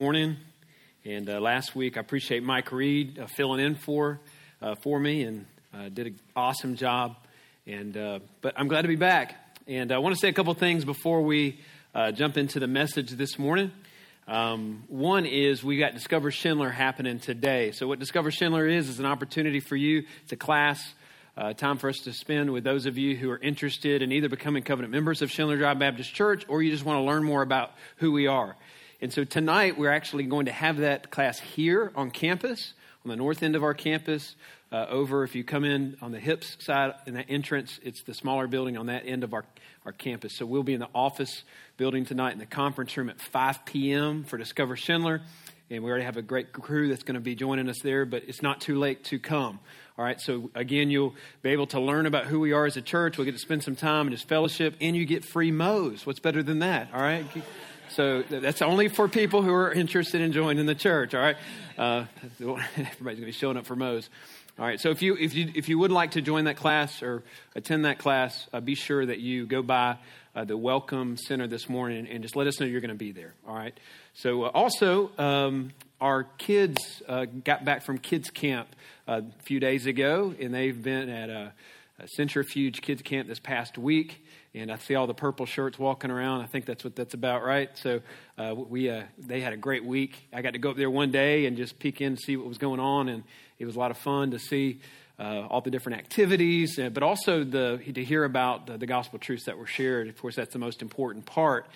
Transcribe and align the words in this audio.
morning. 0.00 0.38
And 1.04 1.28
uh, 1.28 1.40
last 1.40 1.76
week, 1.76 1.98
I 1.98 2.00
appreciate 2.00 2.42
Mike 2.42 2.72
Reed 2.72 3.18
uh, 3.18 3.26
filling 3.26 3.60
in 3.60 3.74
for 3.74 4.18
uh, 4.62 4.74
for 4.76 4.98
me 4.98 5.24
and 5.24 5.44
uh, 5.74 5.90
did 5.90 6.06
an 6.06 6.20
awesome 6.34 6.74
job. 6.74 7.16
And 7.66 7.94
uh, 7.98 8.20
but 8.40 8.54
I'm 8.56 8.66
glad 8.66 8.82
to 8.82 8.88
be 8.88 8.96
back. 8.96 9.34
And 9.66 9.92
I 9.92 9.98
want 9.98 10.14
to 10.14 10.18
say 10.18 10.28
a 10.28 10.32
couple 10.32 10.54
things 10.54 10.86
before 10.86 11.20
we 11.20 11.60
uh, 11.94 12.12
jump 12.12 12.38
into 12.38 12.58
the 12.60 12.66
message 12.66 13.10
this 13.10 13.38
morning. 13.38 13.72
Um, 14.26 14.84
one 14.88 15.26
is 15.26 15.62
we 15.62 15.76
got 15.76 15.92
Discover 15.92 16.30
Schindler 16.30 16.70
happening 16.70 17.18
today. 17.18 17.72
So 17.72 17.86
what 17.86 17.98
Discover 17.98 18.30
Schindler 18.30 18.66
is 18.66 18.88
is 18.88 19.00
an 19.00 19.06
opportunity 19.06 19.60
for 19.60 19.76
you. 19.76 20.04
It's 20.22 20.32
a 20.32 20.36
class. 20.36 20.94
Time 21.56 21.76
for 21.76 21.88
us 21.90 21.96
to 22.04 22.12
spend 22.14 22.52
with 22.52 22.64
those 22.64 22.86
of 22.86 22.96
you 22.96 23.16
who 23.16 23.30
are 23.30 23.38
interested 23.38 24.00
in 24.00 24.12
either 24.12 24.30
becoming 24.30 24.62
covenant 24.62 24.92
members 24.92 25.20
of 25.20 25.30
Schindler 25.30 25.58
Drive 25.58 25.78
Baptist 25.78 26.14
Church 26.14 26.44
or 26.48 26.62
you 26.62 26.70
just 26.70 26.84
want 26.84 26.98
to 26.98 27.02
learn 27.02 27.22
more 27.22 27.42
about 27.42 27.72
who 27.96 28.12
we 28.12 28.26
are. 28.26 28.56
And 29.02 29.10
so 29.10 29.24
tonight 29.24 29.78
we're 29.78 29.90
actually 29.90 30.24
going 30.24 30.46
to 30.46 30.52
have 30.52 30.78
that 30.78 31.10
class 31.10 31.38
here 31.38 31.90
on 31.96 32.10
campus, 32.10 32.74
on 33.02 33.08
the 33.08 33.16
north 33.16 33.42
end 33.42 33.56
of 33.56 33.62
our 33.62 33.72
campus. 33.72 34.36
Uh, 34.70 34.86
over, 34.90 35.24
if 35.24 35.34
you 35.34 35.42
come 35.42 35.64
in 35.64 35.96
on 36.02 36.12
the 36.12 36.20
hips 36.20 36.56
side 36.60 36.92
in 37.06 37.14
that 37.14 37.26
entrance, 37.28 37.80
it's 37.82 38.02
the 38.02 38.12
smaller 38.12 38.46
building 38.46 38.76
on 38.76 38.86
that 38.86 39.04
end 39.06 39.24
of 39.24 39.32
our, 39.32 39.44
our 39.86 39.92
campus. 39.92 40.36
So 40.36 40.44
we'll 40.44 40.62
be 40.62 40.74
in 40.74 40.80
the 40.80 40.88
office 40.94 41.44
building 41.78 42.04
tonight 42.04 42.34
in 42.34 42.38
the 42.38 42.46
conference 42.46 42.94
room 42.96 43.08
at 43.08 43.20
5 43.20 43.64
p.m. 43.64 44.22
for 44.22 44.36
Discover 44.36 44.76
Schindler. 44.76 45.22
And 45.70 45.82
we 45.82 45.90
already 45.90 46.04
have 46.04 46.18
a 46.18 46.22
great 46.22 46.52
crew 46.52 46.88
that's 46.88 47.02
going 47.02 47.14
to 47.14 47.20
be 47.20 47.34
joining 47.34 47.68
us 47.70 47.80
there, 47.82 48.04
but 48.04 48.24
it's 48.26 48.42
not 48.42 48.60
too 48.60 48.78
late 48.78 49.04
to 49.04 49.18
come. 49.18 49.60
All 49.96 50.04
right, 50.04 50.20
so 50.20 50.50
again, 50.54 50.90
you'll 50.90 51.14
be 51.42 51.50
able 51.50 51.68
to 51.68 51.80
learn 51.80 52.06
about 52.06 52.26
who 52.26 52.38
we 52.38 52.52
are 52.52 52.66
as 52.66 52.76
a 52.76 52.82
church. 52.82 53.16
We'll 53.16 53.24
get 53.24 53.32
to 53.32 53.38
spend 53.38 53.62
some 53.62 53.76
time 53.76 54.08
in 54.08 54.12
this 54.12 54.22
fellowship, 54.22 54.74
and 54.80 54.94
you 54.94 55.06
get 55.06 55.24
free 55.24 55.50
Moe's. 55.50 56.04
What's 56.04 56.20
better 56.20 56.42
than 56.42 56.58
that? 56.58 56.90
All 56.92 57.00
right. 57.00 57.24
So 57.90 58.22
that's 58.22 58.62
only 58.62 58.86
for 58.86 59.08
people 59.08 59.42
who 59.42 59.52
are 59.52 59.72
interested 59.72 60.20
in 60.20 60.30
joining 60.30 60.66
the 60.66 60.76
church. 60.76 61.12
All 61.12 61.20
right, 61.20 61.36
uh, 61.76 62.04
everybody's 62.40 62.96
going 62.96 63.16
to 63.16 63.26
be 63.26 63.32
showing 63.32 63.56
up 63.56 63.66
for 63.66 63.74
Moe's. 63.74 64.08
All 64.60 64.64
right. 64.64 64.80
So 64.80 64.90
if 64.90 65.02
you 65.02 65.16
if 65.16 65.34
you 65.34 65.50
if 65.56 65.68
you 65.68 65.76
would 65.78 65.90
like 65.90 66.12
to 66.12 66.22
join 66.22 66.44
that 66.44 66.56
class 66.56 67.02
or 67.02 67.24
attend 67.56 67.86
that 67.86 67.98
class, 67.98 68.46
uh, 68.52 68.60
be 68.60 68.76
sure 68.76 69.04
that 69.04 69.18
you 69.18 69.44
go 69.44 69.62
by 69.62 69.96
uh, 70.36 70.44
the 70.44 70.56
Welcome 70.56 71.16
Center 71.16 71.48
this 71.48 71.68
morning 71.68 72.06
and 72.06 72.22
just 72.22 72.36
let 72.36 72.46
us 72.46 72.60
know 72.60 72.66
you're 72.66 72.80
going 72.80 72.90
to 72.90 72.94
be 72.94 73.10
there. 73.10 73.34
All 73.48 73.56
right. 73.56 73.76
So 74.14 74.44
uh, 74.44 74.50
also, 74.54 75.10
um, 75.18 75.72
our 76.00 76.24
kids 76.38 77.02
uh, 77.08 77.24
got 77.24 77.64
back 77.64 77.82
from 77.82 77.98
kids 77.98 78.30
camp 78.30 78.68
uh, 79.08 79.22
a 79.26 79.42
few 79.42 79.58
days 79.58 79.86
ago, 79.86 80.32
and 80.40 80.54
they've 80.54 80.80
been 80.80 81.08
at 81.08 81.28
a, 81.28 81.52
a 81.98 82.06
Centrifuge 82.06 82.82
Kids 82.82 83.02
Camp 83.02 83.26
this 83.26 83.40
past 83.40 83.76
week 83.76 84.22
and 84.54 84.70
I 84.70 84.78
see 84.78 84.94
all 84.94 85.06
the 85.06 85.14
purple 85.14 85.46
shirts 85.46 85.78
walking 85.78 86.10
around. 86.10 86.40
I 86.40 86.46
think 86.46 86.64
that's 86.64 86.82
what 86.82 86.96
that's 86.96 87.14
about, 87.14 87.44
right? 87.44 87.70
So 87.78 88.00
uh, 88.36 88.54
we 88.54 88.90
uh, 88.90 89.04
they 89.18 89.40
had 89.40 89.52
a 89.52 89.56
great 89.56 89.84
week. 89.84 90.28
I 90.32 90.42
got 90.42 90.54
to 90.54 90.58
go 90.58 90.70
up 90.70 90.76
there 90.76 90.90
one 90.90 91.10
day 91.10 91.46
and 91.46 91.56
just 91.56 91.78
peek 91.78 92.00
in 92.00 92.08
and 92.08 92.20
see 92.20 92.36
what 92.36 92.46
was 92.46 92.58
going 92.58 92.80
on, 92.80 93.08
and 93.08 93.22
it 93.58 93.66
was 93.66 93.76
a 93.76 93.78
lot 93.78 93.90
of 93.90 93.98
fun 93.98 94.32
to 94.32 94.38
see 94.38 94.80
uh, 95.18 95.46
all 95.48 95.60
the 95.60 95.70
different 95.70 95.98
activities, 95.98 96.78
uh, 96.78 96.88
but 96.88 97.02
also 97.02 97.44
the 97.44 97.80
to 97.94 98.02
hear 98.02 98.24
about 98.24 98.66
the, 98.66 98.78
the 98.78 98.86
gospel 98.86 99.18
truths 99.18 99.44
that 99.44 99.56
were 99.56 99.66
shared. 99.66 100.08
Of 100.08 100.18
course, 100.20 100.34
that's 100.34 100.52
the 100.52 100.58
most 100.58 100.82
important 100.82 101.26
part. 101.26 101.66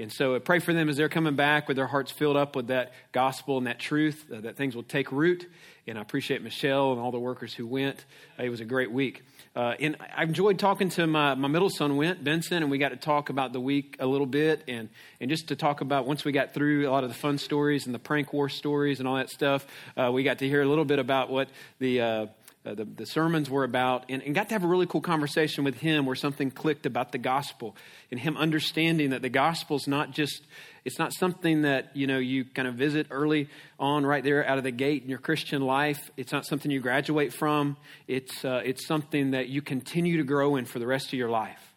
And 0.00 0.12
so 0.12 0.34
I 0.34 0.38
pray 0.38 0.60
for 0.60 0.72
them 0.72 0.88
as 0.88 0.96
they're 0.96 1.08
coming 1.08 1.36
back 1.36 1.68
with 1.68 1.76
their 1.76 1.86
hearts 1.86 2.10
filled 2.10 2.36
up 2.36 2.56
with 2.56 2.68
that 2.68 2.92
gospel 3.12 3.58
and 3.58 3.66
that 3.66 3.78
truth, 3.78 4.24
uh, 4.32 4.40
that 4.40 4.56
things 4.56 4.74
will 4.74 4.82
take 4.82 5.12
root. 5.12 5.48
And 5.86 5.98
I 5.98 6.02
appreciate 6.02 6.42
Michelle 6.42 6.92
and 6.92 7.00
all 7.00 7.10
the 7.10 7.18
workers 7.18 7.52
who 7.52 7.66
went. 7.66 8.04
Uh, 8.38 8.44
it 8.44 8.48
was 8.48 8.60
a 8.60 8.64
great 8.64 8.90
week. 8.90 9.22
Uh, 9.56 9.74
and 9.80 9.96
I 10.16 10.22
enjoyed 10.22 10.58
talking 10.58 10.88
to 10.90 11.06
my, 11.06 11.34
my 11.34 11.48
middle 11.48 11.70
son, 11.70 11.96
Went 11.96 12.22
Benson, 12.22 12.62
and 12.62 12.70
we 12.70 12.78
got 12.78 12.90
to 12.90 12.96
talk 12.96 13.30
about 13.30 13.52
the 13.52 13.60
week 13.60 13.96
a 13.98 14.06
little 14.06 14.26
bit 14.26 14.62
and, 14.68 14.88
and 15.20 15.28
just 15.28 15.48
to 15.48 15.56
talk 15.56 15.80
about 15.80 16.06
once 16.06 16.24
we 16.24 16.32
got 16.32 16.54
through 16.54 16.88
a 16.88 16.90
lot 16.90 17.02
of 17.02 17.10
the 17.10 17.16
fun 17.16 17.36
stories 17.36 17.86
and 17.86 17.94
the 17.94 17.98
prank 17.98 18.32
war 18.32 18.48
stories 18.48 19.00
and 19.00 19.08
all 19.08 19.16
that 19.16 19.30
stuff, 19.30 19.66
uh, 19.96 20.10
we 20.12 20.22
got 20.22 20.38
to 20.38 20.48
hear 20.48 20.62
a 20.62 20.66
little 20.66 20.84
bit 20.84 20.98
about 20.98 21.30
what 21.30 21.48
the 21.78 22.30
uh, 22.66 22.74
the, 22.74 22.84
the, 22.84 23.06
sermons 23.06 23.48
were 23.48 23.64
about, 23.64 24.04
and, 24.10 24.22
and, 24.22 24.34
got 24.34 24.48
to 24.48 24.54
have 24.54 24.64
a 24.64 24.66
really 24.66 24.84
cool 24.84 25.00
conversation 25.00 25.64
with 25.64 25.76
him 25.76 26.04
where 26.04 26.14
something 26.14 26.50
clicked 26.50 26.84
about 26.84 27.10
the 27.10 27.16
gospel 27.16 27.74
and 28.10 28.20
him 28.20 28.36
understanding 28.36 29.10
that 29.10 29.22
the 29.22 29.30
gospel 29.30 29.76
is 29.76 29.88
not 29.88 30.10
just 30.10 30.42
it's 30.84 30.98
not 30.98 31.14
something 31.14 31.62
that 31.62 31.96
you 31.96 32.06
know 32.06 32.18
you 32.18 32.44
kind 32.44 32.68
of 32.68 32.74
visit 32.74 33.06
early 33.10 33.48
on 33.78 34.04
right 34.04 34.22
there 34.24 34.46
out 34.46 34.58
of 34.58 34.64
the 34.64 34.70
gate 34.70 35.02
in 35.02 35.08
your 35.08 35.18
christian 35.18 35.62
life 35.62 36.10
it's 36.18 36.32
not 36.32 36.44
something 36.44 36.70
you 36.70 36.80
graduate 36.80 37.32
from 37.32 37.78
it's 38.06 38.44
uh, 38.44 38.60
it's 38.64 38.86
something 38.86 39.30
that 39.30 39.48
you 39.48 39.62
continue 39.62 40.18
to 40.18 40.24
grow 40.24 40.56
in 40.56 40.66
for 40.66 40.78
the 40.78 40.86
rest 40.86 41.06
of 41.06 41.14
your 41.14 41.30
life 41.30 41.74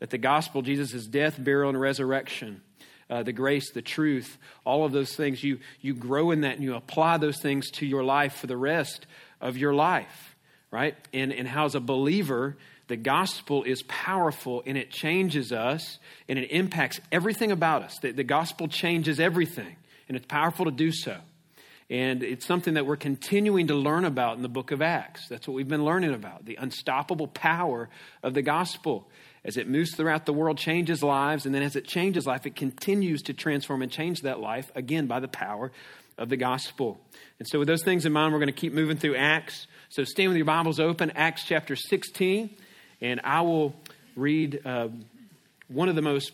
that 0.00 0.10
the 0.10 0.18
gospel 0.18 0.60
jesus' 0.60 1.06
death 1.06 1.42
burial 1.42 1.70
and 1.70 1.80
resurrection 1.80 2.60
uh, 3.08 3.22
the 3.22 3.32
grace, 3.32 3.70
the 3.70 3.82
truth, 3.82 4.36
all 4.64 4.84
of 4.84 4.90
those 4.90 5.14
things. 5.14 5.44
You, 5.44 5.60
you 5.80 5.94
grow 5.94 6.32
in 6.32 6.40
that 6.40 6.56
and 6.56 6.64
you 6.64 6.74
apply 6.74 7.18
those 7.18 7.40
things 7.40 7.70
to 7.72 7.86
your 7.86 8.02
life 8.02 8.34
for 8.34 8.48
the 8.48 8.56
rest 8.56 9.06
of 9.40 9.56
your 9.56 9.74
life, 9.74 10.36
right? 10.70 10.94
And, 11.12 11.32
and 11.32 11.46
how, 11.46 11.64
as 11.64 11.74
a 11.74 11.80
believer, 11.80 12.56
the 12.88 12.96
gospel 12.96 13.64
is 13.64 13.82
powerful 13.82 14.62
and 14.66 14.78
it 14.78 14.90
changes 14.90 15.52
us 15.52 15.98
and 16.28 16.38
it 16.38 16.50
impacts 16.50 17.00
everything 17.10 17.52
about 17.52 17.82
us. 17.82 17.98
The, 18.00 18.12
the 18.12 18.24
gospel 18.24 18.68
changes 18.68 19.18
everything, 19.20 19.76
and 20.08 20.16
it's 20.16 20.26
powerful 20.26 20.66
to 20.66 20.70
do 20.70 20.92
so. 20.92 21.16
And 21.88 22.24
it's 22.24 22.44
something 22.44 22.74
that 22.74 22.84
we're 22.84 22.96
continuing 22.96 23.68
to 23.68 23.74
learn 23.74 24.04
about 24.04 24.36
in 24.36 24.42
the 24.42 24.48
book 24.48 24.72
of 24.72 24.82
Acts. 24.82 25.28
That's 25.28 25.46
what 25.46 25.54
we've 25.54 25.68
been 25.68 25.84
learning 25.84 26.14
about 26.14 26.44
the 26.44 26.56
unstoppable 26.56 27.28
power 27.28 27.88
of 28.24 28.34
the 28.34 28.42
gospel. 28.42 29.08
As 29.46 29.56
it 29.56 29.68
moves 29.68 29.94
throughout 29.94 30.26
the 30.26 30.32
world, 30.32 30.58
changes 30.58 31.04
lives, 31.04 31.46
and 31.46 31.54
then 31.54 31.62
as 31.62 31.76
it 31.76 31.86
changes 31.86 32.26
life, 32.26 32.46
it 32.46 32.56
continues 32.56 33.22
to 33.22 33.32
transform 33.32 33.80
and 33.80 33.92
change 33.92 34.22
that 34.22 34.40
life, 34.40 34.72
again, 34.74 35.06
by 35.06 35.20
the 35.20 35.28
power 35.28 35.70
of 36.18 36.28
the 36.28 36.36
gospel. 36.36 37.00
And 37.38 37.46
so, 37.46 37.60
with 37.60 37.68
those 37.68 37.84
things 37.84 38.04
in 38.04 38.12
mind, 38.12 38.32
we're 38.32 38.40
going 38.40 38.48
to 38.48 38.52
keep 38.52 38.72
moving 38.72 38.96
through 38.96 39.14
Acts. 39.14 39.68
So, 39.88 40.02
stand 40.02 40.30
with 40.30 40.36
your 40.36 40.46
Bibles 40.46 40.80
open, 40.80 41.12
Acts 41.12 41.44
chapter 41.44 41.76
16, 41.76 42.50
and 43.00 43.20
I 43.22 43.42
will 43.42 43.76
read 44.16 44.62
uh, 44.64 44.88
one 45.68 45.88
of 45.88 45.94
the 45.94 46.02
most 46.02 46.32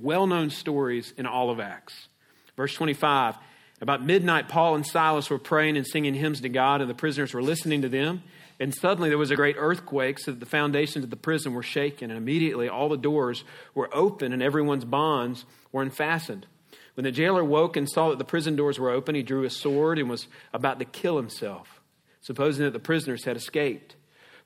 well 0.00 0.26
known 0.26 0.48
stories 0.48 1.12
in 1.18 1.26
all 1.26 1.50
of 1.50 1.60
Acts. 1.60 2.08
Verse 2.56 2.72
25 2.72 3.36
About 3.82 4.02
midnight, 4.02 4.48
Paul 4.48 4.74
and 4.74 4.86
Silas 4.86 5.28
were 5.28 5.38
praying 5.38 5.76
and 5.76 5.86
singing 5.86 6.14
hymns 6.14 6.40
to 6.40 6.48
God, 6.48 6.80
and 6.80 6.88
the 6.88 6.94
prisoners 6.94 7.34
were 7.34 7.42
listening 7.42 7.82
to 7.82 7.90
them. 7.90 8.22
And 8.58 8.74
suddenly 8.74 9.08
there 9.08 9.18
was 9.18 9.30
a 9.30 9.36
great 9.36 9.56
earthquake, 9.58 10.18
so 10.18 10.30
that 10.30 10.40
the 10.40 10.46
foundations 10.46 11.04
of 11.04 11.10
the 11.10 11.16
prison 11.16 11.52
were 11.52 11.62
shaken, 11.62 12.10
and 12.10 12.16
immediately 12.16 12.68
all 12.68 12.88
the 12.88 12.96
doors 12.96 13.44
were 13.74 13.94
open, 13.94 14.32
and 14.32 14.42
everyone's 14.42 14.84
bonds 14.84 15.44
were 15.72 15.82
unfastened. 15.82 16.46
When 16.94 17.04
the 17.04 17.12
jailer 17.12 17.44
woke 17.44 17.76
and 17.76 17.88
saw 17.88 18.08
that 18.08 18.18
the 18.18 18.24
prison 18.24 18.56
doors 18.56 18.78
were 18.78 18.90
open, 18.90 19.14
he 19.14 19.22
drew 19.22 19.44
a 19.44 19.50
sword 19.50 19.98
and 19.98 20.08
was 20.08 20.28
about 20.54 20.78
to 20.78 20.86
kill 20.86 21.18
himself, 21.18 21.82
supposing 22.22 22.64
that 22.64 22.72
the 22.72 22.78
prisoners 22.78 23.24
had 23.24 23.36
escaped. 23.36 23.96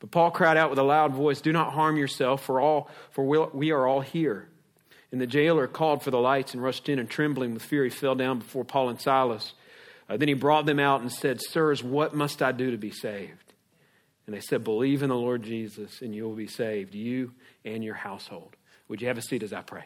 But 0.00 0.10
Paul 0.10 0.32
cried 0.32 0.56
out 0.56 0.70
with 0.70 0.78
a 0.80 0.84
loud 0.84 1.12
voice, 1.12 1.40
Do 1.40 1.52
not 1.52 1.74
harm 1.74 1.96
yourself, 1.96 2.42
for, 2.42 2.60
all, 2.60 2.90
for 3.10 3.24
we 3.52 3.70
are 3.70 3.86
all 3.86 4.00
here. 4.00 4.48
And 5.12 5.20
the 5.20 5.26
jailer 5.26 5.68
called 5.68 6.02
for 6.02 6.10
the 6.10 6.18
lights 6.18 6.54
and 6.54 6.62
rushed 6.62 6.88
in, 6.88 6.98
and 6.98 7.08
trembling 7.08 7.54
with 7.54 7.62
fear, 7.62 7.84
he 7.84 7.90
fell 7.90 8.16
down 8.16 8.40
before 8.40 8.64
Paul 8.64 8.88
and 8.88 9.00
Silas. 9.00 9.52
Uh, 10.08 10.16
then 10.16 10.26
he 10.26 10.34
brought 10.34 10.66
them 10.66 10.80
out 10.80 11.02
and 11.02 11.12
said, 11.12 11.40
Sirs, 11.40 11.84
what 11.84 12.14
must 12.14 12.42
I 12.42 12.50
do 12.50 12.72
to 12.72 12.76
be 12.76 12.90
saved? 12.90 13.49
And 14.30 14.36
they 14.36 14.42
said, 14.42 14.62
Believe 14.62 15.02
in 15.02 15.08
the 15.08 15.16
Lord 15.16 15.42
Jesus, 15.42 16.02
and 16.02 16.14
you 16.14 16.22
will 16.22 16.36
be 16.36 16.46
saved, 16.46 16.94
you 16.94 17.32
and 17.64 17.82
your 17.82 17.96
household. 17.96 18.54
Would 18.86 19.02
you 19.02 19.08
have 19.08 19.18
a 19.18 19.22
seat 19.22 19.42
as 19.42 19.52
I 19.52 19.62
pray? 19.62 19.82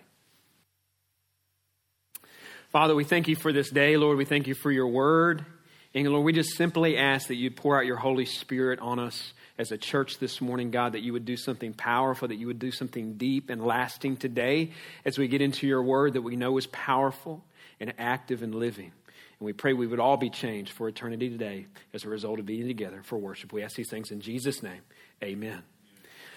Father, 2.68 2.94
we 2.94 3.04
thank 3.04 3.26
you 3.26 3.36
for 3.36 3.54
this 3.54 3.70
day. 3.70 3.96
Lord, 3.96 4.18
we 4.18 4.26
thank 4.26 4.46
you 4.46 4.54
for 4.54 4.70
your 4.70 4.88
word. 4.88 5.46
And 5.94 6.06
Lord, 6.06 6.26
we 6.26 6.34
just 6.34 6.58
simply 6.58 6.98
ask 6.98 7.28
that 7.28 7.36
you 7.36 7.50
pour 7.50 7.78
out 7.78 7.86
your 7.86 7.96
Holy 7.96 8.26
Spirit 8.26 8.80
on 8.80 8.98
us 8.98 9.32
as 9.56 9.72
a 9.72 9.78
church 9.78 10.18
this 10.18 10.42
morning, 10.42 10.70
God, 10.70 10.92
that 10.92 11.00
you 11.00 11.14
would 11.14 11.24
do 11.24 11.38
something 11.38 11.72
powerful, 11.72 12.28
that 12.28 12.36
you 12.36 12.46
would 12.46 12.58
do 12.58 12.70
something 12.70 13.14
deep 13.14 13.48
and 13.48 13.64
lasting 13.64 14.18
today 14.18 14.72
as 15.06 15.16
we 15.16 15.26
get 15.26 15.40
into 15.40 15.66
your 15.66 15.82
word 15.82 16.12
that 16.12 16.22
we 16.22 16.36
know 16.36 16.58
is 16.58 16.66
powerful 16.66 17.42
and 17.80 17.94
active 17.96 18.42
and 18.42 18.54
living. 18.54 18.92
And 19.38 19.46
we 19.46 19.52
pray 19.52 19.72
we 19.72 19.86
would 19.86 20.00
all 20.00 20.16
be 20.16 20.30
changed 20.30 20.72
for 20.72 20.88
eternity 20.88 21.28
today 21.28 21.66
as 21.92 22.04
a 22.04 22.08
result 22.08 22.38
of 22.38 22.46
being 22.46 22.66
together 22.66 23.02
for 23.02 23.18
worship. 23.18 23.52
We 23.52 23.62
ask 23.62 23.76
these 23.76 23.90
things 23.90 24.10
in 24.10 24.20
Jesus' 24.20 24.62
name. 24.62 24.82
Amen. 25.22 25.62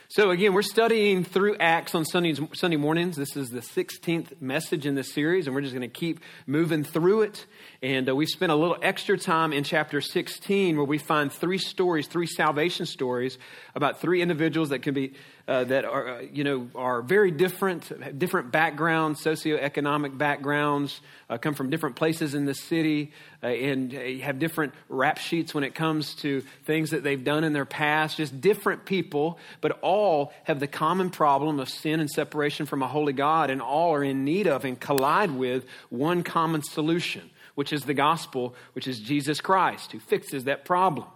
So, 0.09 0.30
again, 0.30 0.54
we're 0.54 0.62
studying 0.62 1.25
through 1.25 1.57
Acts 1.59 1.94
on 1.94 2.06
Sundays, 2.06 2.39
Sunday 2.54 2.77
mornings. 2.77 3.18
This 3.18 3.36
is 3.36 3.50
the 3.50 3.59
16th 3.59 4.42
message 4.42 4.86
in 4.86 4.95
this 4.95 5.13
series, 5.13 5.48
and 5.48 5.54
we're 5.54 5.59
just 5.59 5.74
going 5.74 5.81
to 5.81 5.94
keep 5.94 6.21
moving 6.45 6.86
through 6.86 7.24
it. 7.24 7.45
And 7.83 8.07
uh, 8.07 8.15
we've 8.15 8.30
spent 8.30 8.54
a 8.54 8.56
little 8.56 8.77
extra 8.81 9.18
time 9.18 9.51
in 9.51 9.65
chapter 9.65 10.00
16 10.00 10.77
where 10.77 10.86
we 10.86 10.98
find 10.98 11.30
three 11.30 11.57
stories, 11.57 12.07
three 12.07 12.25
salvation 12.25 12.86
stories 12.86 13.38
about 13.75 14.00
three 14.00 14.21
individuals 14.21 14.69
that 14.69 14.80
can 14.80 14.94
be 14.94 15.12
uh, 15.48 15.63
that 15.65 15.86
are, 15.86 16.10
uh, 16.10 16.21
you 16.21 16.44
know, 16.44 16.69
are 16.75 17.01
very 17.01 17.31
different, 17.31 18.18
different 18.18 18.51
backgrounds, 18.51 19.21
socioeconomic 19.24 20.18
backgrounds, 20.18 21.01
uh, 21.30 21.38
come 21.38 21.53
from 21.53 21.69
different 21.69 21.95
places 21.95 22.33
in 22.33 22.45
the 22.45 22.53
city, 22.53 23.12
uh, 23.44 23.48
and 23.48 23.94
uh, 23.94 24.24
have 24.24 24.39
different 24.39 24.74
rap 24.89 25.18
sheets 25.18 25.54
when 25.54 25.63
it 25.63 25.75
comes 25.75 26.16
to 26.16 26.42
things 26.66 26.89
that 26.92 27.04
they've 27.04 27.24
done 27.24 27.44
in 27.44 27.54
their 27.54 27.66
past. 27.66 28.18
Just 28.18 28.39
different 28.42 28.86
people, 28.86 29.38
but 29.62 29.80
all 29.81 30.34
have 30.44 30.60
the 30.60 30.68
common 30.68 31.10
problem 31.10 31.60
of 31.60 31.69
sin 31.69 32.00
and 32.00 32.10
separation 32.10 32.66
from 32.66 32.81
a 32.81 32.88
holy 32.88 33.13
God, 33.13 33.50
and 33.50 33.62
all 33.62 33.94
are 33.94 34.04
in 34.04 34.24
need 34.24 34.48
of 34.48 34.66
and 34.66 34.80
collide 34.80 35.31
with 35.31 35.66
one 35.89 36.24
common 36.24 36.62
solution 36.63 37.30
which 37.57 37.74
is 37.74 37.86
the 37.86 37.94
gospel, 37.95 38.54
which 38.74 38.88
is 38.88 39.00
Jesus 39.00 39.42
Christ, 39.42 39.92
who 39.92 40.00
fixes 40.00 40.44
that 40.44 40.63
problem. 40.63 41.07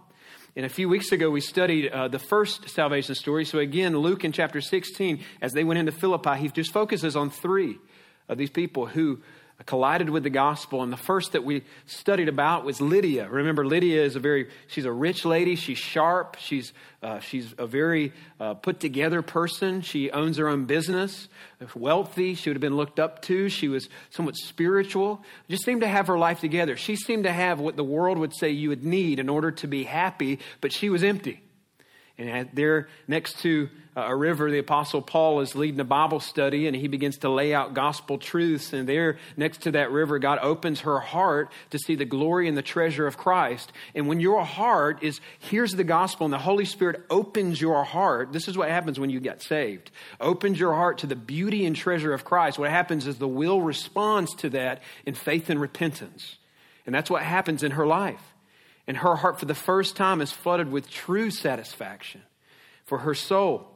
And 0.56 0.66
a 0.66 0.68
few 0.68 0.88
weeks 0.88 1.12
ago, 1.12 1.30
we 1.30 1.40
studied 1.40 1.88
uh, 1.88 2.08
the 2.08 2.18
first 2.18 2.68
salvation 2.68 3.14
story. 3.14 3.44
So, 3.44 3.60
again, 3.60 3.96
Luke 3.96 4.24
in 4.24 4.32
chapter 4.32 4.60
16, 4.60 5.20
as 5.40 5.52
they 5.52 5.62
went 5.62 5.78
into 5.78 5.92
Philippi, 5.92 6.38
he 6.38 6.48
just 6.48 6.72
focuses 6.72 7.14
on 7.14 7.30
three 7.30 7.78
of 8.28 8.38
these 8.38 8.50
people 8.50 8.86
who 8.86 9.20
collided 9.66 10.10
with 10.10 10.22
the 10.22 10.30
gospel. 10.30 10.82
And 10.82 10.92
the 10.92 10.96
first 10.96 11.32
that 11.32 11.44
we 11.44 11.62
studied 11.86 12.28
about 12.28 12.64
was 12.64 12.80
Lydia. 12.80 13.28
Remember, 13.28 13.66
Lydia 13.66 14.02
is 14.02 14.16
a 14.16 14.20
very, 14.20 14.48
she's 14.66 14.84
a 14.84 14.92
rich 14.92 15.24
lady. 15.24 15.56
She's 15.56 15.78
sharp. 15.78 16.36
She's, 16.38 16.72
uh, 17.02 17.20
she's 17.20 17.54
a 17.58 17.66
very 17.66 18.12
uh, 18.40 18.54
put 18.54 18.80
together 18.80 19.22
person. 19.22 19.82
She 19.82 20.10
owns 20.10 20.36
her 20.36 20.48
own 20.48 20.64
business, 20.64 21.28
wealthy. 21.74 22.34
She 22.34 22.50
would 22.50 22.56
have 22.56 22.60
been 22.60 22.76
looked 22.76 22.98
up 22.98 23.22
to. 23.22 23.48
She 23.48 23.68
was 23.68 23.88
somewhat 24.10 24.36
spiritual. 24.36 25.22
Just 25.48 25.64
seemed 25.64 25.82
to 25.82 25.88
have 25.88 26.06
her 26.06 26.18
life 26.18 26.40
together. 26.40 26.76
She 26.76 26.96
seemed 26.96 27.24
to 27.24 27.32
have 27.32 27.60
what 27.60 27.76
the 27.76 27.84
world 27.84 28.18
would 28.18 28.34
say 28.34 28.50
you 28.50 28.68
would 28.70 28.84
need 28.84 29.18
in 29.18 29.28
order 29.28 29.50
to 29.50 29.66
be 29.66 29.84
happy, 29.84 30.38
but 30.60 30.72
she 30.72 30.88
was 30.90 31.02
empty. 31.02 31.40
And 32.18 32.50
there, 32.52 32.88
next 33.08 33.40
to 33.40 33.68
a 33.94 34.16
river, 34.16 34.50
the 34.50 34.58
Apostle 34.58 35.02
Paul 35.02 35.40
is 35.40 35.54
leading 35.54 35.78
a 35.78 35.84
Bible 35.84 36.20
study 36.20 36.66
and 36.66 36.74
he 36.74 36.88
begins 36.88 37.18
to 37.18 37.28
lay 37.28 37.52
out 37.52 37.74
gospel 37.74 38.16
truths. 38.16 38.72
And 38.72 38.88
there, 38.88 39.18
next 39.36 39.62
to 39.62 39.72
that 39.72 39.90
river, 39.90 40.18
God 40.18 40.38
opens 40.40 40.80
her 40.80 40.98
heart 40.98 41.52
to 41.70 41.78
see 41.78 41.94
the 41.94 42.06
glory 42.06 42.48
and 42.48 42.56
the 42.56 42.62
treasure 42.62 43.06
of 43.06 43.18
Christ. 43.18 43.70
And 43.94 44.08
when 44.08 44.18
your 44.18 44.44
heart 44.44 45.02
is, 45.02 45.20
here's 45.38 45.72
the 45.72 45.84
gospel, 45.84 46.24
and 46.24 46.32
the 46.32 46.38
Holy 46.38 46.64
Spirit 46.64 47.04
opens 47.10 47.60
your 47.60 47.84
heart, 47.84 48.32
this 48.32 48.48
is 48.48 48.56
what 48.56 48.70
happens 48.70 48.98
when 48.98 49.10
you 49.10 49.20
get 49.20 49.42
saved. 49.42 49.90
Opens 50.20 50.58
your 50.58 50.72
heart 50.72 50.98
to 50.98 51.06
the 51.06 51.16
beauty 51.16 51.66
and 51.66 51.76
treasure 51.76 52.14
of 52.14 52.24
Christ. 52.24 52.58
What 52.58 52.70
happens 52.70 53.06
is 53.06 53.18
the 53.18 53.28
will 53.28 53.60
responds 53.60 54.34
to 54.36 54.48
that 54.50 54.82
in 55.04 55.14
faith 55.14 55.50
and 55.50 55.60
repentance. 55.60 56.36
And 56.86 56.94
that's 56.94 57.10
what 57.10 57.22
happens 57.22 57.62
in 57.62 57.72
her 57.72 57.86
life. 57.86 58.22
And 58.86 58.96
her 58.96 59.16
heart, 59.16 59.38
for 59.38 59.44
the 59.44 59.54
first 59.54 59.96
time, 59.96 60.22
is 60.22 60.32
flooded 60.32 60.72
with 60.72 60.90
true 60.90 61.30
satisfaction 61.30 62.22
for 62.84 62.98
her 62.98 63.14
soul. 63.14 63.71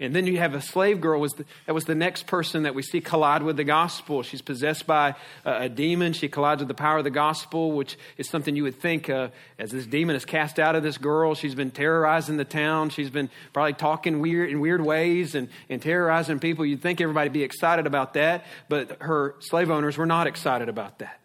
And 0.00 0.14
then 0.14 0.28
you 0.28 0.38
have 0.38 0.54
a 0.54 0.60
slave 0.60 1.00
girl 1.00 1.20
was 1.20 1.32
the, 1.32 1.44
that 1.66 1.74
was 1.74 1.84
the 1.84 1.94
next 1.94 2.28
person 2.28 2.62
that 2.62 2.74
we 2.74 2.82
see 2.82 3.00
collide 3.00 3.42
with 3.42 3.56
the 3.56 3.64
gospel. 3.64 4.22
She's 4.22 4.40
possessed 4.40 4.86
by 4.86 5.16
a, 5.44 5.62
a 5.62 5.68
demon. 5.68 6.12
She 6.12 6.28
collides 6.28 6.60
with 6.60 6.68
the 6.68 6.74
power 6.74 6.98
of 6.98 7.04
the 7.04 7.10
gospel, 7.10 7.72
which 7.72 7.98
is 8.16 8.28
something 8.28 8.54
you 8.54 8.62
would 8.62 8.80
think 8.80 9.10
uh, 9.10 9.30
as 9.58 9.72
this 9.72 9.86
demon 9.86 10.14
is 10.14 10.24
cast 10.24 10.60
out 10.60 10.76
of 10.76 10.84
this 10.84 10.98
girl. 10.98 11.34
She's 11.34 11.56
been 11.56 11.72
terrorizing 11.72 12.36
the 12.36 12.44
town. 12.44 12.90
She's 12.90 13.10
been 13.10 13.28
probably 13.52 13.72
talking 13.72 14.20
weird 14.20 14.50
in 14.50 14.60
weird 14.60 14.84
ways 14.84 15.34
and, 15.34 15.48
and 15.68 15.82
terrorizing 15.82 16.38
people. 16.38 16.64
You'd 16.64 16.80
think 16.80 17.00
everybody 17.00 17.28
would 17.28 17.32
be 17.32 17.42
excited 17.42 17.88
about 17.88 18.14
that, 18.14 18.44
but 18.68 19.02
her 19.02 19.34
slave 19.40 19.68
owners 19.68 19.96
were 19.96 20.06
not 20.06 20.28
excited 20.28 20.68
about 20.68 21.00
that. 21.00 21.18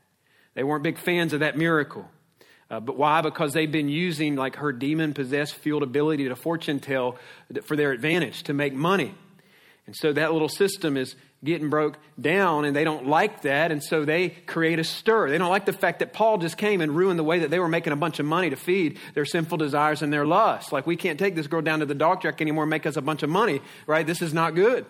They 0.55 0.63
weren't 0.63 0.83
big 0.83 0.97
fans 0.97 1.33
of 1.33 1.41
that 1.41 1.57
miracle. 1.57 2.09
Uh, 2.73 2.79
but 2.79 2.97
why? 2.97 3.21
Because 3.21 3.53
they've 3.53 3.71
been 3.71 3.87
using 3.87 4.35
like 4.35 4.55
her 4.55 4.71
demon 4.71 5.13
possessed 5.13 5.53
fueled 5.53 5.83
ability 5.83 6.27
to 6.27 6.35
fortune 6.35 6.79
tell 6.79 7.17
for 7.65 7.75
their 7.75 7.91
advantage 7.91 8.41
to 8.43 8.53
make 8.53 8.73
money. 8.73 9.13
And 9.85 9.95
so 9.95 10.11
that 10.11 10.33
little 10.33 10.49
system 10.49 10.97
is 10.97 11.15
getting 11.43 11.69
broke 11.69 11.99
down 12.19 12.65
and 12.65 12.75
they 12.75 12.83
don't 12.83 13.05
like 13.05 13.43
that. 13.43 13.71
And 13.71 13.83
so 13.83 14.05
they 14.05 14.29
create 14.29 14.79
a 14.79 14.83
stir. 14.83 15.29
They 15.29 15.37
don't 15.37 15.51
like 15.51 15.65
the 15.65 15.73
fact 15.73 15.99
that 15.99 16.13
Paul 16.13 16.39
just 16.39 16.57
came 16.57 16.81
and 16.81 16.95
ruined 16.95 17.19
the 17.19 17.23
way 17.23 17.39
that 17.39 17.51
they 17.51 17.59
were 17.59 17.67
making 17.67 17.93
a 17.93 17.97
bunch 17.97 18.19
of 18.19 18.25
money 18.25 18.49
to 18.49 18.55
feed 18.55 18.97
their 19.13 19.25
sinful 19.25 19.59
desires 19.59 20.01
and 20.01 20.11
their 20.11 20.25
lusts. 20.25 20.71
Like 20.71 20.87
we 20.87 20.95
can't 20.95 21.19
take 21.19 21.35
this 21.35 21.45
girl 21.45 21.61
down 21.61 21.81
to 21.81 21.85
the 21.85 21.93
dog 21.93 22.21
track 22.21 22.41
anymore 22.41 22.63
and 22.63 22.71
make 22.71 22.87
us 22.87 22.97
a 22.97 23.03
bunch 23.03 23.21
of 23.21 23.29
money, 23.29 23.61
right? 23.85 24.07
This 24.07 24.23
is 24.23 24.33
not 24.33 24.55
good. 24.55 24.87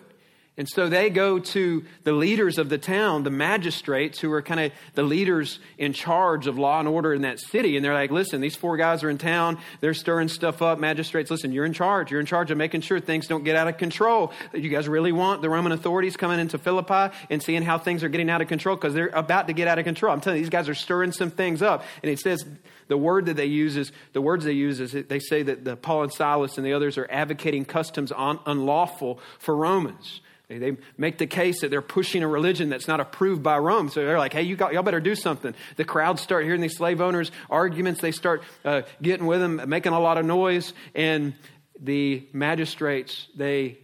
And 0.56 0.68
so 0.68 0.88
they 0.88 1.10
go 1.10 1.40
to 1.40 1.84
the 2.04 2.12
leaders 2.12 2.58
of 2.58 2.68
the 2.68 2.78
town, 2.78 3.24
the 3.24 3.30
magistrates 3.30 4.20
who 4.20 4.30
are 4.32 4.40
kind 4.40 4.60
of 4.60 4.72
the 4.94 5.02
leaders 5.02 5.58
in 5.78 5.92
charge 5.92 6.46
of 6.46 6.56
law 6.56 6.78
and 6.78 6.86
order 6.86 7.12
in 7.12 7.22
that 7.22 7.40
city. 7.40 7.74
And 7.74 7.84
they're 7.84 7.92
like, 7.92 8.12
listen, 8.12 8.40
these 8.40 8.54
four 8.54 8.76
guys 8.76 9.02
are 9.02 9.10
in 9.10 9.18
town. 9.18 9.58
They're 9.80 9.94
stirring 9.94 10.28
stuff 10.28 10.62
up. 10.62 10.78
Magistrates, 10.78 11.28
listen, 11.28 11.50
you're 11.50 11.64
in 11.64 11.72
charge. 11.72 12.12
You're 12.12 12.20
in 12.20 12.26
charge 12.26 12.52
of 12.52 12.58
making 12.58 12.82
sure 12.82 13.00
things 13.00 13.26
don't 13.26 13.42
get 13.42 13.56
out 13.56 13.66
of 13.66 13.78
control. 13.78 14.32
You 14.52 14.68
guys 14.68 14.86
really 14.86 15.10
want 15.10 15.42
the 15.42 15.50
Roman 15.50 15.72
authorities 15.72 16.16
coming 16.16 16.38
into 16.38 16.56
Philippi 16.56 17.12
and 17.30 17.42
seeing 17.42 17.62
how 17.62 17.76
things 17.76 18.04
are 18.04 18.08
getting 18.08 18.30
out 18.30 18.40
of 18.40 18.46
control 18.46 18.76
because 18.76 18.94
they're 18.94 19.08
about 19.08 19.48
to 19.48 19.54
get 19.54 19.66
out 19.66 19.80
of 19.80 19.84
control. 19.84 20.12
I'm 20.12 20.20
telling 20.20 20.38
you, 20.38 20.44
these 20.44 20.50
guys 20.50 20.68
are 20.68 20.74
stirring 20.76 21.10
some 21.10 21.32
things 21.32 21.62
up. 21.62 21.82
And 22.04 22.12
it 22.12 22.20
says, 22.20 22.44
the 22.86 22.96
word 22.96 23.26
that 23.26 23.34
they 23.34 23.46
use 23.46 23.76
is, 23.76 23.90
the 24.12 24.22
words 24.22 24.44
they 24.44 24.52
use 24.52 24.78
is 24.78 24.92
they 24.92 25.18
say 25.18 25.42
that 25.42 25.64
the 25.64 25.74
Paul 25.74 26.04
and 26.04 26.12
Silas 26.12 26.58
and 26.58 26.64
the 26.64 26.74
others 26.74 26.96
are 26.96 27.08
advocating 27.10 27.64
customs 27.64 28.12
un, 28.14 28.38
unlawful 28.46 29.18
for 29.40 29.56
Romans. 29.56 30.20
They 30.48 30.76
make 30.98 31.16
the 31.16 31.26
case 31.26 31.62
that 31.62 31.70
they're 31.70 31.80
pushing 31.80 32.22
a 32.22 32.28
religion 32.28 32.68
that's 32.68 32.86
not 32.86 33.00
approved 33.00 33.42
by 33.42 33.58
Rome. 33.58 33.88
So 33.88 34.04
they're 34.04 34.18
like, 34.18 34.34
hey, 34.34 34.42
you 34.42 34.56
got, 34.56 34.74
y'all 34.74 34.82
better 34.82 35.00
do 35.00 35.14
something. 35.14 35.54
The 35.76 35.84
crowds 35.84 36.20
start 36.20 36.44
hearing 36.44 36.60
these 36.60 36.76
slave 36.76 37.00
owners' 37.00 37.32
arguments. 37.48 38.00
They 38.02 38.12
start 38.12 38.42
uh, 38.64 38.82
getting 39.00 39.26
with 39.26 39.40
them, 39.40 39.62
making 39.68 39.92
a 39.92 40.00
lot 40.00 40.18
of 40.18 40.26
noise. 40.26 40.74
And 40.94 41.34
the 41.80 42.28
magistrates, 42.32 43.26
they, 43.34 43.78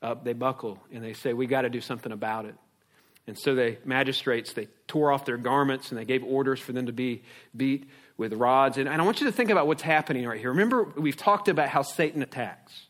uh, 0.00 0.14
they 0.22 0.32
buckle 0.32 0.78
and 0.90 1.04
they 1.04 1.12
say, 1.12 1.34
we 1.34 1.46
got 1.46 1.62
to 1.62 1.70
do 1.70 1.82
something 1.82 2.12
about 2.12 2.46
it. 2.46 2.54
And 3.26 3.38
so 3.38 3.54
the 3.54 3.76
magistrates, 3.84 4.54
they 4.54 4.68
tore 4.86 5.12
off 5.12 5.26
their 5.26 5.36
garments 5.36 5.90
and 5.90 5.98
they 5.98 6.04
gave 6.04 6.24
orders 6.24 6.60
for 6.60 6.72
them 6.72 6.86
to 6.86 6.92
be 6.92 7.22
beat 7.54 7.90
with 8.16 8.32
rods. 8.32 8.78
And, 8.78 8.88
and 8.88 9.02
I 9.02 9.04
want 9.04 9.20
you 9.20 9.26
to 9.26 9.32
think 9.32 9.50
about 9.50 9.66
what's 9.66 9.82
happening 9.82 10.26
right 10.26 10.40
here. 10.40 10.50
Remember, 10.50 10.84
we've 10.96 11.16
talked 11.16 11.48
about 11.48 11.68
how 11.68 11.82
Satan 11.82 12.22
attacks 12.22 12.85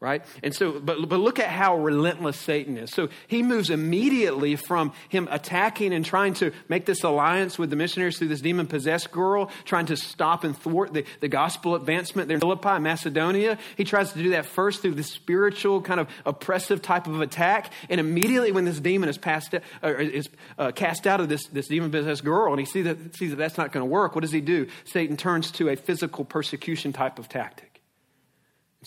right? 0.00 0.24
And 0.44 0.54
so, 0.54 0.78
but, 0.78 1.08
but 1.08 1.18
look 1.18 1.40
at 1.40 1.48
how 1.48 1.76
relentless 1.76 2.38
Satan 2.38 2.76
is. 2.76 2.92
So 2.92 3.08
he 3.26 3.42
moves 3.42 3.68
immediately 3.68 4.54
from 4.54 4.92
him 5.08 5.26
attacking 5.30 5.92
and 5.92 6.04
trying 6.04 6.34
to 6.34 6.52
make 6.68 6.86
this 6.86 7.02
alliance 7.02 7.58
with 7.58 7.70
the 7.70 7.76
missionaries 7.76 8.16
through 8.16 8.28
this 8.28 8.40
demon 8.40 8.68
possessed 8.68 9.10
girl, 9.10 9.50
trying 9.64 9.86
to 9.86 9.96
stop 9.96 10.44
and 10.44 10.56
thwart 10.56 10.92
the, 10.92 11.04
the 11.20 11.26
gospel 11.26 11.74
advancement 11.74 12.28
there 12.28 12.36
in 12.36 12.40
Philippi, 12.40 12.78
Macedonia. 12.78 13.58
He 13.76 13.82
tries 13.82 14.12
to 14.12 14.22
do 14.22 14.30
that 14.30 14.46
first 14.46 14.82
through 14.82 14.94
the 14.94 15.02
spiritual 15.02 15.82
kind 15.82 15.98
of 15.98 16.08
oppressive 16.24 16.80
type 16.80 17.08
of 17.08 17.20
attack. 17.20 17.72
And 17.90 17.98
immediately 17.98 18.52
when 18.52 18.64
this 18.64 18.78
demon 18.78 19.08
is 19.08 19.18
passed, 19.18 19.54
uh, 19.54 19.60
is 19.82 20.28
uh, 20.58 20.70
cast 20.70 21.08
out 21.08 21.20
of 21.20 21.28
this, 21.28 21.46
this 21.48 21.66
demon 21.66 21.90
possessed 21.90 22.24
girl 22.24 22.52
and 22.52 22.60
he 22.60 22.66
sees 22.66 22.84
that, 22.84 23.16
sees 23.16 23.30
that 23.30 23.36
that's 23.36 23.58
not 23.58 23.72
going 23.72 23.82
to 23.82 23.90
work, 23.90 24.14
what 24.14 24.20
does 24.20 24.32
he 24.32 24.40
do? 24.40 24.68
Satan 24.84 25.16
turns 25.16 25.50
to 25.52 25.68
a 25.68 25.76
physical 25.76 26.24
persecution 26.24 26.92
type 26.92 27.18
of 27.18 27.28
tactic. 27.28 27.67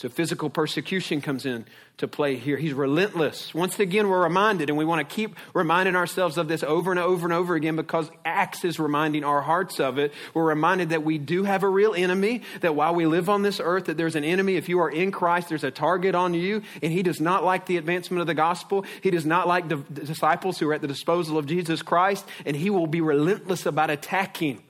So 0.02 0.10
physical 0.10 0.50
persecution 0.50 1.22
comes 1.22 1.46
in 1.46 1.64
to 1.98 2.08
play 2.08 2.36
here. 2.36 2.58
He's 2.58 2.74
relentless. 2.74 3.54
Once 3.54 3.80
again, 3.80 4.10
we're 4.10 4.24
reminded, 4.24 4.70
and 4.70 4.76
we 4.76 4.84
want 4.84 5.08
to 5.08 5.16
keep 5.16 5.36
reminding 5.54 5.96
ourselves 5.96 6.40
of 6.40 6.48
this 6.48 6.64
over 6.64 6.90
and 6.90 7.00
over 7.00 7.28
and 7.28 7.32
over 7.32 7.54
again 7.54 7.76
because 7.76 8.10
Acts 8.26 8.66
is 8.66 8.80
reminding 8.80 9.24
our 9.24 9.42
hearts 9.42 9.80
of 9.80 10.00
it. 10.00 10.12
We're 10.34 10.48
reminded 10.48 10.90
that 10.90 11.04
we 11.04 11.20
do 11.20 11.44
have 11.44 11.62
a 11.62 11.70
real 11.70 11.94
enemy, 11.94 12.42
that 12.62 12.74
while 12.74 12.96
we 12.96 13.06
live 13.06 13.30
on 13.30 13.44
this 13.44 13.62
earth, 13.64 13.86
that 13.86 13.98
there's 13.98 14.16
an 14.16 14.24
enemy. 14.24 14.56
If 14.56 14.70
you 14.70 14.80
are 14.80 14.90
in 14.90 15.12
Christ, 15.12 15.50
there's 15.50 15.64
a 15.64 15.70
target 15.70 16.16
on 16.16 16.34
you, 16.34 16.64
and 16.82 16.92
he 16.92 17.04
does 17.04 17.22
not 17.22 17.44
like 17.44 17.68
the 17.68 17.78
advancement 17.78 18.22
of 18.22 18.26
the 18.26 18.34
gospel. 18.34 18.84
He 19.04 19.12
does 19.12 19.28
not 19.28 19.48
like 19.48 19.70
the 19.70 19.76
disciples 19.76 20.58
who 20.58 20.68
are 20.72 20.74
at 20.74 20.82
the 20.82 20.88
disposal 20.88 21.38
of 21.38 21.46
Jesus 21.46 21.84
Christ, 21.84 22.26
and 22.44 22.56
he 22.56 22.72
will 22.72 22.88
be 22.88 23.02
relentless 23.02 23.68
about 23.68 23.92
attacking 23.92 24.64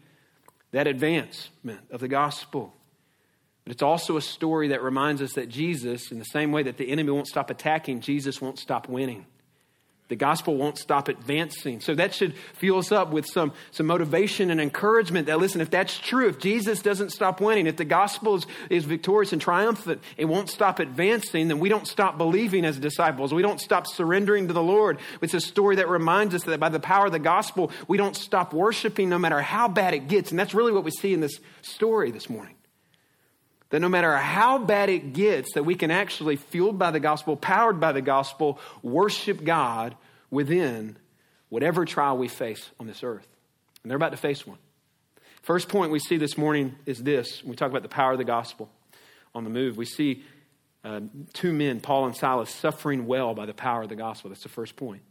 that 0.71 0.87
advancement 0.87 1.79
of 1.89 2.01
the 2.01 2.09
gospel. 2.09 2.73
But 3.63 3.73
it's 3.73 3.83
also 3.83 4.17
a 4.17 4.21
story 4.21 4.69
that 4.69 4.81
reminds 4.81 5.21
us 5.21 5.33
that 5.33 5.49
Jesus, 5.49 6.11
in 6.11 6.19
the 6.19 6.25
same 6.25 6.51
way 6.51 6.63
that 6.63 6.77
the 6.77 6.89
enemy 6.89 7.11
won't 7.11 7.27
stop 7.27 7.49
attacking, 7.49 8.01
Jesus 8.01 8.41
won't 8.41 8.57
stop 8.57 8.89
winning. 8.89 9.25
The 10.11 10.17
gospel 10.17 10.57
won't 10.57 10.77
stop 10.77 11.07
advancing. 11.07 11.79
So 11.79 11.95
that 11.95 12.13
should 12.13 12.33
fuel 12.55 12.79
us 12.79 12.91
up 12.91 13.11
with 13.11 13.25
some, 13.25 13.53
some 13.71 13.85
motivation 13.85 14.51
and 14.51 14.59
encouragement 14.59 15.27
that, 15.27 15.39
listen, 15.39 15.61
if 15.61 15.69
that's 15.69 15.97
true, 15.97 16.27
if 16.27 16.37
Jesus 16.37 16.81
doesn't 16.81 17.11
stop 17.11 17.39
winning, 17.39 17.65
if 17.65 17.77
the 17.77 17.85
gospel 17.85 18.35
is, 18.35 18.45
is 18.69 18.83
victorious 18.83 19.31
and 19.31 19.41
triumphant, 19.41 20.01
it 20.17 20.25
won't 20.25 20.49
stop 20.49 20.79
advancing, 20.79 21.47
then 21.47 21.59
we 21.59 21.69
don't 21.69 21.87
stop 21.87 22.17
believing 22.17 22.65
as 22.65 22.77
disciples. 22.77 23.33
We 23.33 23.41
don't 23.41 23.61
stop 23.61 23.87
surrendering 23.87 24.49
to 24.49 24.53
the 24.53 24.61
Lord. 24.61 24.99
It's 25.21 25.33
a 25.33 25.39
story 25.39 25.77
that 25.77 25.87
reminds 25.87 26.35
us 26.35 26.43
that 26.43 26.59
by 26.59 26.67
the 26.67 26.81
power 26.81 27.05
of 27.05 27.13
the 27.13 27.19
gospel, 27.19 27.71
we 27.87 27.97
don't 27.97 28.17
stop 28.17 28.53
worshiping 28.53 29.07
no 29.07 29.17
matter 29.17 29.41
how 29.41 29.69
bad 29.69 29.93
it 29.93 30.09
gets. 30.09 30.31
And 30.31 30.37
that's 30.37 30.53
really 30.53 30.73
what 30.73 30.83
we 30.83 30.91
see 30.91 31.13
in 31.13 31.21
this 31.21 31.39
story 31.61 32.11
this 32.11 32.29
morning. 32.29 32.55
That 33.71 33.79
no 33.79 33.89
matter 33.89 34.15
how 34.15 34.59
bad 34.59 34.89
it 34.89 35.13
gets, 35.13 35.53
that 35.53 35.63
we 35.63 35.75
can 35.75 35.91
actually, 35.91 36.35
fueled 36.35 36.77
by 36.77 36.91
the 36.91 36.99
gospel, 36.99 37.35
powered 37.35 37.79
by 37.79 37.93
the 37.93 38.01
gospel, 38.01 38.59
worship 38.83 39.43
God 39.43 39.95
within 40.29 40.97
whatever 41.49 41.85
trial 41.85 42.17
we 42.17 42.27
face 42.27 42.69
on 42.79 42.87
this 42.87 43.03
earth. 43.03 43.27
And 43.83 43.89
they're 43.89 43.97
about 43.97 44.11
to 44.11 44.17
face 44.17 44.45
one. 44.45 44.57
First 45.41 45.69
point 45.69 45.91
we 45.91 45.99
see 45.99 46.17
this 46.17 46.37
morning 46.37 46.75
is 46.85 47.01
this 47.01 47.43
we 47.43 47.55
talk 47.55 47.71
about 47.71 47.81
the 47.81 47.89
power 47.89 48.11
of 48.11 48.17
the 48.17 48.23
gospel 48.23 48.69
on 49.33 49.43
the 49.43 49.49
move. 49.49 49.75
We 49.75 49.85
see 49.85 50.23
uh, 50.83 51.01
two 51.33 51.53
men, 51.53 51.79
Paul 51.79 52.05
and 52.05 52.15
Silas, 52.15 52.49
suffering 52.49 53.07
well 53.07 53.33
by 53.33 53.45
the 53.45 53.53
power 53.53 53.83
of 53.83 53.89
the 53.89 53.95
gospel. 53.95 54.29
That's 54.29 54.43
the 54.43 54.49
first 54.49 54.75
point. 54.75 55.01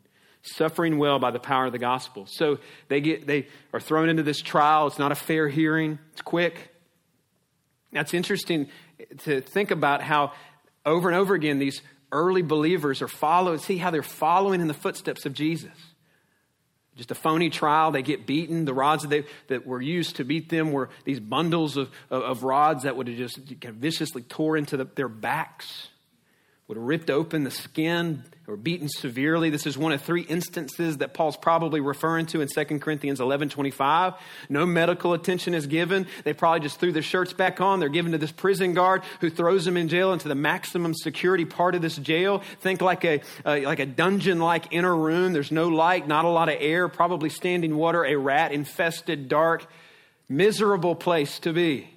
Suffering 0.42 0.98
well 0.98 1.18
by 1.18 1.30
the 1.30 1.38
power 1.38 1.66
of 1.66 1.72
the 1.72 1.78
gospel. 1.78 2.26
So 2.26 2.58
they 2.88 3.00
get 3.00 3.26
they 3.26 3.48
are 3.72 3.80
thrown 3.80 4.08
into 4.08 4.22
this 4.22 4.40
trial. 4.40 4.86
It's 4.86 4.98
not 4.98 5.12
a 5.12 5.16
fair 5.16 5.48
hearing. 5.48 5.98
It's 6.12 6.22
quick. 6.22 6.69
Now, 7.92 8.00
it's 8.00 8.14
interesting 8.14 8.68
to 9.24 9.40
think 9.40 9.70
about 9.70 10.02
how 10.02 10.32
over 10.86 11.08
and 11.08 11.16
over 11.16 11.34
again 11.34 11.58
these 11.58 11.82
early 12.12 12.42
believers 12.42 13.02
are 13.02 13.08
following, 13.08 13.58
see 13.58 13.76
how 13.76 13.90
they're 13.90 14.02
following 14.02 14.60
in 14.60 14.68
the 14.68 14.74
footsteps 14.74 15.26
of 15.26 15.32
Jesus. 15.32 15.72
just 16.96 17.10
a 17.10 17.14
phony 17.14 17.50
trial. 17.50 17.90
They 17.90 18.02
get 18.02 18.26
beaten. 18.26 18.64
The 18.64 18.74
rods 18.74 19.02
that, 19.02 19.08
they, 19.08 19.24
that 19.48 19.66
were 19.66 19.80
used 19.80 20.16
to 20.16 20.24
beat 20.24 20.48
them 20.48 20.72
were 20.72 20.90
these 21.04 21.20
bundles 21.20 21.76
of, 21.76 21.90
of, 22.10 22.22
of 22.22 22.42
rods 22.42 22.82
that 22.82 22.96
would 22.96 23.08
have 23.08 23.16
just 23.16 23.38
viciously 23.38 24.22
tore 24.22 24.56
into 24.56 24.76
the, 24.76 24.84
their 24.84 25.08
backs, 25.08 25.88
would 26.70 26.76
have 26.76 26.86
ripped 26.86 27.10
open 27.10 27.42
the 27.42 27.50
skin, 27.50 28.22
or 28.46 28.56
beaten 28.56 28.88
severely. 28.88 29.50
This 29.50 29.66
is 29.66 29.76
one 29.76 29.90
of 29.90 30.02
three 30.02 30.22
instances 30.22 30.98
that 30.98 31.14
Paul's 31.14 31.36
probably 31.36 31.80
referring 31.80 32.26
to 32.26 32.42
in 32.42 32.46
2 32.46 32.78
Corinthians 32.78 33.20
11 33.20 33.48
25. 33.48 34.14
No 34.48 34.64
medical 34.66 35.12
attention 35.12 35.52
is 35.52 35.66
given. 35.66 36.06
They 36.22 36.32
probably 36.32 36.60
just 36.60 36.78
threw 36.78 36.92
their 36.92 37.02
shirts 37.02 37.32
back 37.32 37.60
on. 37.60 37.80
They're 37.80 37.88
given 37.88 38.12
to 38.12 38.18
this 38.18 38.30
prison 38.30 38.74
guard 38.74 39.02
who 39.20 39.30
throws 39.30 39.64
them 39.64 39.76
in 39.76 39.88
jail 39.88 40.12
into 40.12 40.28
the 40.28 40.36
maximum 40.36 40.94
security 40.94 41.44
part 41.44 41.74
of 41.74 41.82
this 41.82 41.96
jail. 41.96 42.40
Think 42.60 42.80
like 42.80 43.04
a, 43.04 43.20
like 43.44 43.80
a 43.80 43.86
dungeon 43.86 44.38
like 44.38 44.66
inner 44.70 44.94
room. 44.94 45.32
There's 45.32 45.50
no 45.50 45.66
light, 45.66 46.06
not 46.06 46.24
a 46.24 46.28
lot 46.28 46.48
of 46.48 46.54
air, 46.60 46.86
probably 46.86 47.30
standing 47.30 47.74
water, 47.74 48.04
a 48.04 48.14
rat 48.14 48.52
infested, 48.52 49.28
dark, 49.28 49.66
miserable 50.28 50.94
place 50.94 51.40
to 51.40 51.52
be. 51.52 51.90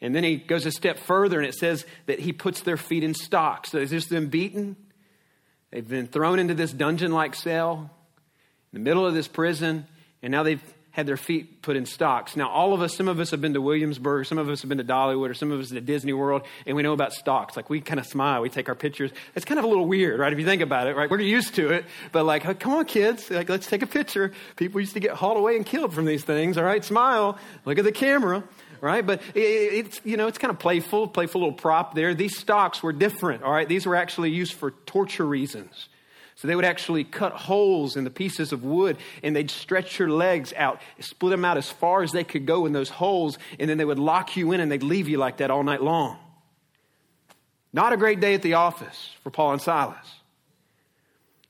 And 0.00 0.14
then 0.14 0.24
he 0.24 0.36
goes 0.36 0.64
a 0.66 0.72
step 0.72 0.98
further 0.98 1.38
and 1.38 1.46
it 1.46 1.54
says 1.54 1.84
that 2.06 2.20
he 2.20 2.32
puts 2.32 2.62
their 2.62 2.76
feet 2.76 3.04
in 3.04 3.14
stocks. 3.14 3.70
So 3.70 3.78
is 3.78 3.90
this 3.90 4.06
them 4.06 4.28
beaten? 4.28 4.76
They've 5.70 5.86
been 5.86 6.06
thrown 6.06 6.38
into 6.38 6.54
this 6.54 6.72
dungeon 6.72 7.12
like 7.12 7.34
cell 7.34 7.90
in 8.72 8.82
the 8.82 8.84
middle 8.84 9.06
of 9.06 9.14
this 9.14 9.28
prison, 9.28 9.86
and 10.22 10.32
now 10.32 10.42
they've 10.42 10.62
had 10.92 11.06
their 11.06 11.16
feet 11.16 11.62
put 11.62 11.76
in 11.76 11.86
stocks. 11.86 12.34
Now, 12.34 12.48
all 12.48 12.74
of 12.74 12.82
us, 12.82 12.96
some 12.96 13.06
of 13.06 13.20
us 13.20 13.30
have 13.30 13.40
been 13.40 13.54
to 13.54 13.60
Williamsburg, 13.60 14.26
some 14.26 14.38
of 14.38 14.48
us 14.48 14.62
have 14.62 14.68
been 14.68 14.78
to 14.78 14.84
Dollywood, 14.84 15.30
or 15.30 15.34
some 15.34 15.52
of 15.52 15.60
us 15.60 15.68
to 15.68 15.80
Disney 15.80 16.12
World, 16.12 16.42
and 16.66 16.76
we 16.76 16.82
know 16.82 16.92
about 16.92 17.12
stocks. 17.12 17.56
Like, 17.56 17.70
we 17.70 17.80
kind 17.80 18.00
of 18.00 18.06
smile, 18.06 18.42
we 18.42 18.48
take 18.48 18.68
our 18.68 18.74
pictures. 18.74 19.12
It's 19.36 19.44
kind 19.44 19.58
of 19.58 19.64
a 19.64 19.68
little 19.68 19.86
weird, 19.86 20.18
right? 20.18 20.32
If 20.32 20.38
you 20.40 20.44
think 20.44 20.62
about 20.62 20.88
it, 20.88 20.96
right? 20.96 21.08
We're 21.08 21.20
used 21.20 21.54
to 21.54 21.70
it, 21.70 21.84
but 22.10 22.24
like, 22.24 22.44
oh, 22.46 22.54
come 22.54 22.72
on, 22.72 22.86
kids, 22.86 23.30
like, 23.30 23.48
let's 23.48 23.68
take 23.68 23.82
a 23.82 23.86
picture. 23.86 24.32
People 24.56 24.80
used 24.80 24.94
to 24.94 25.00
get 25.00 25.12
hauled 25.12 25.36
away 25.36 25.54
and 25.54 25.64
killed 25.64 25.94
from 25.94 26.06
these 26.06 26.24
things, 26.24 26.58
all 26.58 26.64
right? 26.64 26.84
Smile, 26.84 27.38
look 27.64 27.78
at 27.78 27.84
the 27.84 27.92
camera 27.92 28.42
right? 28.80 29.06
But 29.06 29.22
it's, 29.34 30.00
you 30.04 30.16
know, 30.16 30.26
it's 30.26 30.38
kind 30.38 30.50
of 30.50 30.58
playful, 30.58 31.08
playful 31.08 31.40
little 31.40 31.56
prop 31.56 31.94
there. 31.94 32.14
These 32.14 32.36
stocks 32.36 32.82
were 32.82 32.92
different, 32.92 33.42
all 33.42 33.52
right? 33.52 33.68
These 33.68 33.86
were 33.86 33.96
actually 33.96 34.30
used 34.30 34.54
for 34.54 34.70
torture 34.70 35.26
reasons. 35.26 35.88
So 36.36 36.48
they 36.48 36.56
would 36.56 36.64
actually 36.64 37.04
cut 37.04 37.32
holes 37.32 37.96
in 37.96 38.04
the 38.04 38.10
pieces 38.10 38.52
of 38.52 38.64
wood 38.64 38.96
and 39.22 39.36
they'd 39.36 39.50
stretch 39.50 39.98
your 39.98 40.08
legs 40.08 40.54
out, 40.56 40.80
split 40.98 41.32
them 41.32 41.44
out 41.44 41.58
as 41.58 41.70
far 41.70 42.02
as 42.02 42.12
they 42.12 42.24
could 42.24 42.46
go 42.46 42.64
in 42.64 42.72
those 42.72 42.88
holes, 42.88 43.36
and 43.58 43.68
then 43.68 43.76
they 43.76 43.84
would 43.84 43.98
lock 43.98 44.38
you 44.38 44.52
in 44.52 44.60
and 44.60 44.72
they'd 44.72 44.82
leave 44.82 45.06
you 45.06 45.18
like 45.18 45.36
that 45.38 45.50
all 45.50 45.62
night 45.62 45.82
long. 45.82 46.16
Not 47.74 47.92
a 47.92 47.98
great 47.98 48.20
day 48.20 48.32
at 48.34 48.40
the 48.40 48.54
office 48.54 49.10
for 49.22 49.30
Paul 49.30 49.52
and 49.52 49.60
Silas. 49.60 49.96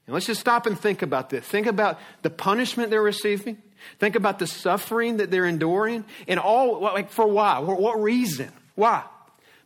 And 0.06 0.14
let's 0.14 0.26
just 0.26 0.40
stop 0.40 0.66
and 0.66 0.78
think 0.78 1.02
about 1.02 1.30
this. 1.30 1.46
Think 1.46 1.68
about 1.68 2.00
the 2.22 2.30
punishment 2.30 2.90
they're 2.90 3.00
receiving. 3.00 3.62
Think 3.98 4.16
about 4.16 4.38
the 4.38 4.46
suffering 4.46 5.18
that 5.18 5.30
they're 5.30 5.46
enduring 5.46 6.04
and 6.28 6.40
all, 6.40 6.80
like, 6.80 7.10
for 7.10 7.26
why? 7.26 7.58
What 7.58 8.00
reason? 8.00 8.50
Why? 8.74 9.04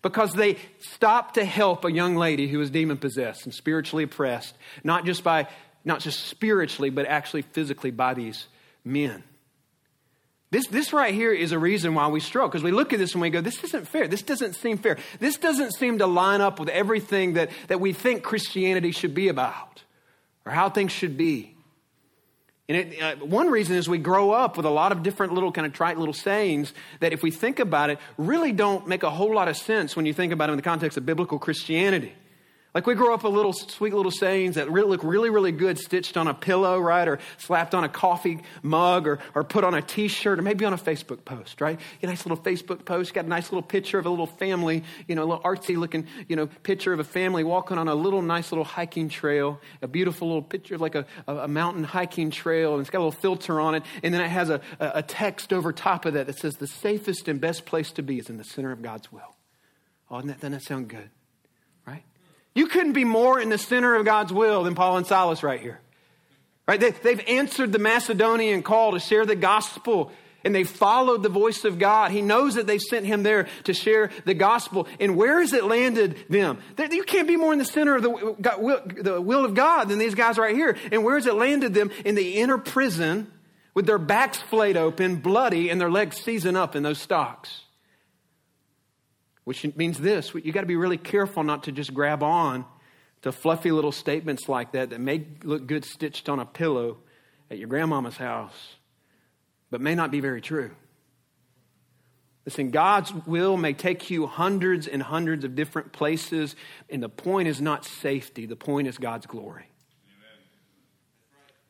Because 0.03 0.33
they 0.33 0.59
stopped 0.81 1.35
to 1.35 1.45
help 1.45 1.85
a 1.85 1.93
young 1.93 2.17
lady 2.17 2.47
who 2.49 2.59
was 2.59 2.71
demon 2.71 2.99
possessed 2.99 3.45
and 3.45 3.55
spiritually 3.55 4.05
oppressed, 4.05 4.55
not 4.83 5.07
just 5.07 5.25
by, 5.25 5.49
not 5.85 6.01
just 6.01 6.27
spiritually, 6.27 6.91
but 6.91 7.07
actually 7.07 7.43
physically 7.43 7.91
by 7.91 8.15
these 8.15 8.47
men. 8.85 9.23
This, 10.51 10.69
this 10.69 10.93
right 10.93 11.13
here 11.13 11.33
is 11.33 11.51
a 11.51 11.59
reason 11.59 11.95
why 11.95 12.07
we 12.07 12.21
struggle 12.21 12.49
because 12.49 12.63
we 12.63 12.71
look 12.71 12.93
at 12.93 13.01
this 13.01 13.15
and 13.15 13.21
we 13.21 13.31
go, 13.31 13.41
this 13.41 13.65
isn't 13.65 13.89
fair. 13.89 14.07
This 14.07 14.23
doesn't 14.23 14.55
seem 14.55 14.79
fair. 14.79 14.99
This 15.19 15.37
doesn't 15.37 15.73
seem 15.73 15.99
to 15.99 16.07
line 16.07 16.41
up 16.41 16.61
with 16.61 16.69
everything 16.69 17.33
that, 17.33 17.51
that 17.67 17.81
we 17.81 17.93
think 17.93 18.23
Christianity 18.23 18.93
should 18.93 19.15
be 19.15 19.27
about 19.27 19.83
or 20.47 20.53
how 20.53 20.69
things 20.71 20.93
should 20.93 21.17
be. 21.17 21.54
And 22.69 22.79
it, 22.79 23.03
uh, 23.03 23.17
one 23.27 23.51
reason 23.51 23.77
is 23.77 23.89
we 23.89 23.99
grow 23.99 24.31
up 24.31 24.57
with 24.57 24.65
a 24.65 24.71
lot 24.71 24.91
of 24.91 25.03
different 25.03 25.35
little 25.35 25.53
kind 25.53 25.67
of 25.67 25.75
trite 25.75 25.99
little 25.99 26.15
sayings 26.15 26.73
that, 27.01 27.13
if 27.13 27.23
we 27.23 27.31
think 27.31 27.59
about 27.59 27.91
it, 27.91 27.99
really 28.17 28.53
don't 28.53 28.89
make 28.89 29.03
a 29.03 29.11
whole 29.11 29.35
lot 29.35 29.49
of 29.49 29.57
sense 29.57 29.95
when 29.97 30.07
you 30.07 30.15
think 30.15 30.33
about 30.33 30.49
it 30.49 30.53
in 30.53 30.57
the 30.57 30.63
context 30.63 30.97
of 30.97 31.05
biblical 31.05 31.39
Christianity. 31.39 32.15
Like 32.75 32.89
we 32.89 32.97
grow 32.97 33.15
up 33.15 33.23
with 33.23 33.33
little 33.33 33.53
sweet 33.53 33.95
little 33.95 34.11
sayings 34.11 34.57
that 34.57 34.69
really 34.69 34.89
look 34.89 35.05
really, 35.05 35.31
really 35.31 35.53
good 35.53 35.79
stitched 35.79 36.17
on 36.17 36.27
a 36.27 36.35
pillow, 36.35 36.81
right? 36.81 37.07
Or 37.07 37.21
slapped 37.39 37.73
on 37.73 37.85
a 37.85 37.89
coffee 37.89 38.43
mug 38.65 39.07
or, 39.07 39.21
or 39.33 39.45
put 39.45 39.63
on 39.63 39.75
a 39.75 39.83
t-shirt 39.83 40.41
or 40.41 40.43
maybe 40.43 40.65
on 40.65 40.73
a 40.73 40.77
Facebook 40.77 41.25
post, 41.25 41.61
right? 41.61 41.79
A 42.03 42.07
nice 42.07 42.27
little 42.27 42.43
Facebook 42.43 42.85
post, 42.85 43.15
got 43.15 43.27
a 43.27 43.29
nice 43.29 43.53
little 43.53 43.63
picture 43.63 44.01
of 44.01 44.07
a 44.07 44.11
little 44.11 44.27
family, 44.27 44.83
you 45.07 45.15
know, 45.15 45.23
a 45.23 45.25
little 45.25 45.45
artsy 45.45 45.77
looking, 45.77 46.09
you 46.27 46.35
know, 46.35 46.49
picture 46.65 46.93
of 46.93 46.99
a 46.99 47.05
family 47.05 47.45
walking 47.45 47.79
on 47.79 47.87
a 47.87 47.95
little 47.95 48.23
nice 48.23 48.51
little 48.51 48.65
hiking 48.65 49.09
trail, 49.09 49.61
a 49.81 49.87
beautiful 49.87 50.27
little 50.27 50.43
picture 50.43 50.75
of 50.75 50.81
like 50.81 50.97
a, 50.97 51.07
a 51.29 51.47
mountain 51.47 51.85
hiking 51.85 52.33
trail 52.33 52.73
and 52.73 52.81
it's 52.81 52.91
got 52.91 52.99
a 52.99 53.05
little 53.05 53.13
filter 53.13 53.61
on 53.61 53.77
it. 53.77 53.85
And 54.03 54.13
then 54.13 54.21
it 54.21 54.31
has 54.31 54.51
a, 54.51 54.61
a 54.81 55.03
text 55.03 55.53
over 55.53 55.73
top 55.73 56.07
of 56.07 56.15
that 56.15 56.27
that 56.27 56.41
says 56.41 56.55
the 56.55 56.67
safest 56.67 57.29
and 57.29 57.41
best 57.41 57.67
place 57.67 57.93
to 57.93 58.03
be 58.03 58.19
is 58.19 58.29
in 58.29 58.37
the 58.37 58.43
center 58.43 58.73
of 58.73 58.83
God's 58.83 59.13
will. 59.13 59.37
Oh, 60.11 60.17
doesn't 60.17 60.27
that, 60.27 60.41
doesn't 60.41 60.53
that 60.53 60.63
sound 60.63 60.89
good? 60.89 61.11
You 62.55 62.67
couldn't 62.67 62.93
be 62.93 63.05
more 63.05 63.41
in 63.41 63.49
the 63.49 63.59
center 63.59 63.95
of 63.95 64.05
God's 64.05 64.33
will 64.33 64.63
than 64.65 64.75
Paul 64.75 64.97
and 64.97 65.07
Silas 65.07 65.43
right 65.43 65.61
here. 65.61 65.81
Right? 66.67 66.81
They, 66.81 67.11
have 67.11 67.25
answered 67.27 67.73
the 67.73 67.79
Macedonian 67.79 68.63
call 68.63 68.93
to 68.93 69.01
share 69.01 69.27
the 69.27 69.37
gospel 69.37 70.13
and 70.45 70.55
they 70.55 70.65
followed 70.65 71.23
the 71.23 71.31
voice 71.31 71.65
of 71.65 71.79
God. 71.79 72.11
He 72.11 72.21
knows 72.21 72.57
that 72.57 72.67
they 72.67 72.79
sent 72.79 73.07
him 73.07 73.23
there 73.23 73.49
to 73.65 73.73
share 73.73 74.11
the 74.27 74.35
gospel. 74.35 74.87
And 75.01 75.17
where 75.17 75.41
has 75.41 75.55
it 75.55 75.65
landed 75.65 76.23
them? 76.29 76.59
You 76.79 77.03
can't 77.03 77.27
be 77.27 77.37
more 77.37 77.53
in 77.53 77.59
the 77.59 77.65
center 77.65 77.97
of 77.97 78.03
the, 78.03 79.23
will 79.23 79.45
of 79.45 79.55
God 79.55 79.89
than 79.89 79.99
these 79.99 80.15
guys 80.15 80.37
right 80.37 80.55
here. 80.55 80.77
And 80.93 81.03
where 81.03 81.15
has 81.15 81.27
it 81.27 81.35
landed 81.35 81.73
them? 81.73 81.91
In 82.05 82.15
the 82.15 82.37
inner 82.37 82.59
prison 82.59 83.33
with 83.73 83.87
their 83.87 83.99
backs 83.99 84.39
flayed 84.39 84.77
open, 84.77 85.17
bloody, 85.17 85.71
and 85.71 85.81
their 85.81 85.91
legs 85.91 86.19
seasoned 86.19 86.59
up 86.59 86.77
in 86.77 86.83
those 86.83 86.99
stocks. 86.99 87.64
Which 89.45 89.65
means 89.77 89.99
this 89.99 90.35
you 90.35 90.53
got 90.53 90.63
to 90.63 90.67
be 90.67 90.77
really 90.77 90.97
careful 90.97 91.43
not 91.43 91.65
to 91.65 91.73
just 91.73 91.93
grab 91.93 92.23
on 92.23 92.65
to 93.23 93.33
fluffy 93.33 93.71
little 93.71 93.93
statements 93.93 94.49
like 94.49 94.73
that 94.73 94.91
that 94.91 95.01
may 95.01 95.27
look 95.43 95.67
good 95.67 95.85
stitched 95.85 96.29
on 96.29 96.41
a 96.41 96.45
pillow 96.45 96.99
at 97.51 97.59
your 97.59 97.69
grandmama's 97.69 98.17
house, 98.17 98.77
but 99.71 99.81
may 99.81 99.95
not 99.95 100.11
be 100.11 100.21
very 100.21 100.41
true. 100.41 100.71
Listen, 102.45 102.71
God's 102.71 103.13
will 103.27 103.57
may 103.57 103.73
take 103.73 104.11
you 104.11 104.27
hundreds 104.27 104.87
and 104.87 105.03
hundreds 105.03 105.45
of 105.45 105.55
different 105.55 105.93
places, 105.93 106.55
and 106.91 107.03
the 107.03 107.09
point 107.09 107.49
is 107.49 107.61
not 107.61 107.87
safety, 107.87 108.45
the 108.45 108.57
point 108.57 108.87
is 108.87 108.99
God's 108.99 109.25
glory. 109.25 109.65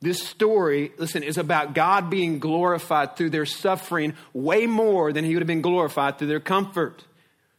This 0.00 0.22
story, 0.22 0.92
listen, 0.98 1.22
is 1.22 1.38
about 1.38 1.74
God 1.74 2.10
being 2.10 2.40
glorified 2.40 3.16
through 3.16 3.30
their 3.30 3.46
suffering 3.46 4.14
way 4.32 4.66
more 4.66 5.12
than 5.12 5.24
he 5.24 5.34
would 5.34 5.40
have 5.42 5.46
been 5.46 5.62
glorified 5.62 6.18
through 6.18 6.26
their 6.26 6.40
comfort. 6.40 7.04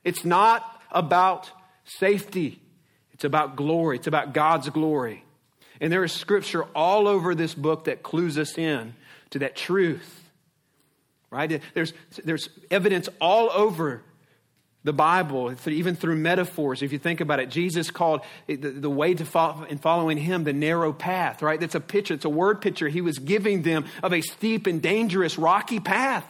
It's 0.05 0.23
not 0.23 0.63
about 0.91 1.51
safety, 1.83 2.61
it's 3.11 3.25
about 3.25 3.57
glory, 3.57 3.97
it's 3.97 4.07
about 4.07 4.33
God's 4.33 4.69
glory. 4.69 5.25
And 5.81 5.91
there 5.91 6.05
is 6.05 6.13
scripture 6.13 6.63
all 6.75 7.07
over 7.09 7.35
this 7.35 7.53
book 7.53 7.85
that 7.85 8.01
clues 8.01 8.37
us 8.37 8.57
in 8.57 8.93
to 9.31 9.39
that 9.39 9.57
truth. 9.57 10.23
Right? 11.29 11.61
There's, 11.73 11.91
there's 12.23 12.47
evidence 12.71 13.09
all 13.19 13.49
over 13.51 14.03
the 14.85 14.93
Bible, 14.93 15.53
even 15.65 15.95
through 15.95 16.15
metaphors. 16.15 16.83
If 16.83 16.93
you 16.93 16.99
think 16.99 17.19
about 17.19 17.39
it, 17.39 17.49
Jesus 17.49 17.89
called 17.89 18.21
the, 18.45 18.55
the 18.55 18.89
way 18.89 19.15
to 19.15 19.25
follow, 19.25 19.63
in 19.63 19.79
following 19.79 20.17
him 20.17 20.43
the 20.43 20.53
narrow 20.53 20.93
path, 20.93 21.41
right? 21.41 21.59
That's 21.59 21.75
a 21.75 21.79
picture, 21.79 22.13
it's 22.13 22.23
a 22.23 22.29
word 22.29 22.61
picture 22.61 22.87
he 22.87 23.01
was 23.01 23.17
giving 23.17 23.63
them 23.63 23.85
of 24.03 24.13
a 24.13 24.21
steep 24.21 24.67
and 24.67 24.81
dangerous 24.81 25.39
rocky 25.39 25.79
path 25.79 26.25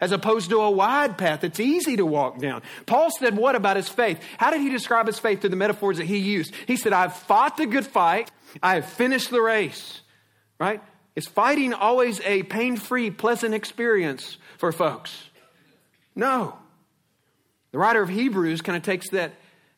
as 0.00 0.12
opposed 0.12 0.50
to 0.50 0.60
a 0.60 0.70
wide 0.70 1.18
path 1.18 1.40
that's 1.40 1.60
easy 1.60 1.96
to 1.96 2.06
walk 2.06 2.38
down. 2.38 2.62
Paul 2.86 3.10
said, 3.10 3.36
What 3.36 3.54
about 3.54 3.76
his 3.76 3.88
faith? 3.88 4.20
How 4.38 4.50
did 4.50 4.60
he 4.60 4.70
describe 4.70 5.06
his 5.06 5.18
faith 5.18 5.40
through 5.40 5.50
the 5.50 5.56
metaphors 5.56 5.98
that 5.98 6.06
he 6.06 6.18
used? 6.18 6.54
He 6.66 6.76
said, 6.76 6.92
I've 6.92 7.14
fought 7.14 7.56
the 7.56 7.66
good 7.66 7.86
fight, 7.86 8.30
I 8.62 8.76
have 8.76 8.86
finished 8.86 9.30
the 9.30 9.42
race, 9.42 10.00
right? 10.58 10.82
Is 11.16 11.26
fighting 11.26 11.74
always 11.74 12.20
a 12.20 12.44
pain 12.44 12.76
free, 12.76 13.10
pleasant 13.10 13.54
experience 13.54 14.36
for 14.56 14.70
folks? 14.70 15.24
No. 16.14 16.56
The 17.72 17.78
writer 17.78 18.00
of 18.00 18.08
Hebrews 18.08 18.62
kind 18.62 18.76
of 18.76 18.82
takes 18.82 19.10
that 19.10 19.32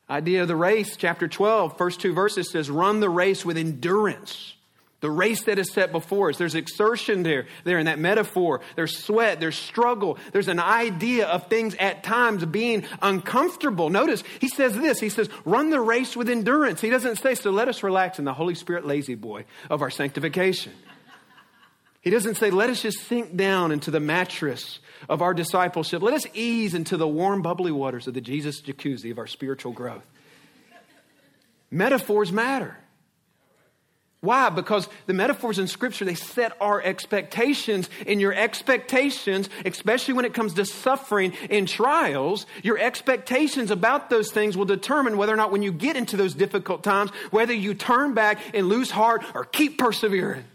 idea 0.09 0.43
of 0.43 0.47
the 0.47 0.55
race, 0.55 0.95
chapter 0.95 1.27
12, 1.27 1.77
first 1.77 1.99
two 1.99 2.13
verses 2.13 2.51
says, 2.51 2.69
Run 2.69 2.99
the 2.99 3.09
race 3.09 3.43
with 3.43 3.57
endurance 3.57 4.53
the 5.01 5.11
race 5.11 5.43
that 5.43 5.59
is 5.59 5.71
set 5.71 5.91
before 5.91 6.29
us. 6.29 6.37
There's 6.37 6.55
exertion 6.55 7.23
there, 7.23 7.47
there 7.63 7.79
in 7.79 7.87
that 7.87 7.99
metaphor. 7.99 8.61
There's 8.75 8.97
sweat, 8.97 9.39
there's 9.39 9.57
struggle. 9.57 10.17
There's 10.31 10.47
an 10.47 10.59
idea 10.59 11.27
of 11.27 11.47
things 11.47 11.75
at 11.75 12.03
times 12.03 12.45
being 12.45 12.85
uncomfortable. 13.01 13.89
Notice 13.89 14.23
he 14.39 14.47
says 14.47 14.73
this. 14.75 14.99
He 14.99 15.09
says, 15.09 15.29
run 15.43 15.71
the 15.71 15.81
race 15.81 16.15
with 16.15 16.29
endurance. 16.29 16.81
He 16.81 16.89
doesn't 16.89 17.17
say, 17.17 17.35
so 17.35 17.51
let 17.51 17.67
us 17.67 17.83
relax 17.83 18.19
in 18.19 18.25
the 18.25 18.33
Holy 18.33 18.55
Spirit 18.55 18.85
La-Z-Boy 18.85 19.45
of 19.69 19.81
our 19.81 19.89
sanctification. 19.89 20.71
He 22.01 22.09
doesn't 22.09 22.35
say, 22.35 22.49
let 22.49 22.69
us 22.69 22.81
just 22.81 22.99
sink 23.01 23.35
down 23.35 23.71
into 23.71 23.91
the 23.91 23.99
mattress 23.99 24.79
of 25.09 25.21
our 25.21 25.33
discipleship. 25.33 26.01
Let 26.01 26.13
us 26.13 26.25
ease 26.33 26.73
into 26.73 26.97
the 26.97 27.07
warm, 27.07 27.41
bubbly 27.41 27.71
waters 27.71 28.07
of 28.07 28.13
the 28.13 28.21
Jesus 28.21 28.61
jacuzzi 28.61 29.11
of 29.11 29.19
our 29.19 29.27
spiritual 29.27 29.71
growth. 29.71 30.05
Metaphors 31.69 32.31
matter. 32.31 32.77
Why? 34.21 34.49
Because 34.49 34.87
the 35.07 35.15
metaphors 35.15 35.57
in 35.57 35.67
Scripture, 35.67 36.05
they 36.05 36.13
set 36.13 36.55
our 36.61 36.79
expectations. 36.79 37.89
And 38.05 38.21
your 38.21 38.33
expectations, 38.33 39.49
especially 39.65 40.13
when 40.13 40.25
it 40.25 40.35
comes 40.35 40.53
to 40.53 40.65
suffering 40.65 41.33
and 41.49 41.67
trials, 41.67 42.45
your 42.61 42.77
expectations 42.77 43.71
about 43.71 44.11
those 44.11 44.31
things 44.31 44.55
will 44.55 44.65
determine 44.65 45.17
whether 45.17 45.33
or 45.33 45.37
not 45.37 45.51
when 45.51 45.63
you 45.63 45.71
get 45.71 45.95
into 45.95 46.17
those 46.17 46.35
difficult 46.35 46.83
times, 46.83 47.09
whether 47.31 47.53
you 47.53 47.73
turn 47.73 48.13
back 48.13 48.37
and 48.53 48.69
lose 48.69 48.91
heart 48.91 49.23
or 49.33 49.43
keep 49.43 49.79
persevering. 49.79 50.45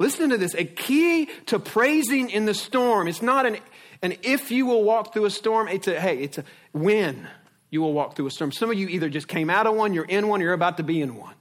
Listen 0.00 0.30
to 0.30 0.38
this. 0.38 0.54
A 0.54 0.64
key 0.64 1.26
to 1.46 1.60
praising 1.60 2.30
in 2.30 2.46
the 2.46 2.54
storm. 2.54 3.06
It's 3.06 3.22
not 3.22 3.46
an, 3.46 3.58
an 4.02 4.16
if 4.22 4.50
you 4.50 4.66
will 4.66 4.82
walk 4.82 5.12
through 5.12 5.26
a 5.26 5.30
storm. 5.30 5.68
It's 5.68 5.86
a, 5.86 6.00
hey, 6.00 6.18
it's 6.18 6.38
a 6.38 6.44
when 6.72 7.28
you 7.70 7.80
will 7.80 7.92
walk 7.92 8.16
through 8.16 8.26
a 8.26 8.30
storm. 8.32 8.50
Some 8.50 8.70
of 8.70 8.78
you 8.78 8.88
either 8.88 9.08
just 9.08 9.28
came 9.28 9.50
out 9.50 9.68
of 9.68 9.76
one, 9.76 9.94
you're 9.94 10.04
in 10.04 10.26
one, 10.26 10.40
you're 10.40 10.52
about 10.52 10.78
to 10.78 10.82
be 10.82 11.00
in 11.00 11.14
one. 11.16 11.34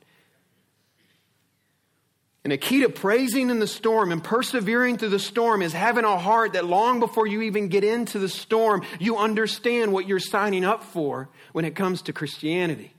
And 2.47 2.53
a 2.53 2.57
key 2.57 2.79
to 2.79 2.87
praising 2.87 3.49
in 3.49 3.59
the 3.59 3.67
storm 3.67 4.09
and 4.09 4.23
persevering 4.23 4.97
through 4.99 5.09
the 5.09 5.19
storm 5.19 5.61
is 5.61 5.73
having 5.73 6.05
a 6.05 6.17
heart 6.17 6.53
that 6.53 6.63
long 6.63 7.01
before 7.01 7.27
you 7.27 7.41
even 7.41 7.67
get 7.67 7.83
into 7.83 8.19
the 8.19 8.29
storm, 8.29 8.83
you 9.01 9.17
understand 9.17 9.91
what 9.91 10.07
you're 10.07 10.21
signing 10.21 10.63
up 10.63 10.81
for 10.85 11.27
when 11.51 11.65
it 11.65 11.75
comes 11.75 12.03
to 12.03 12.13
Christianity. 12.13 12.93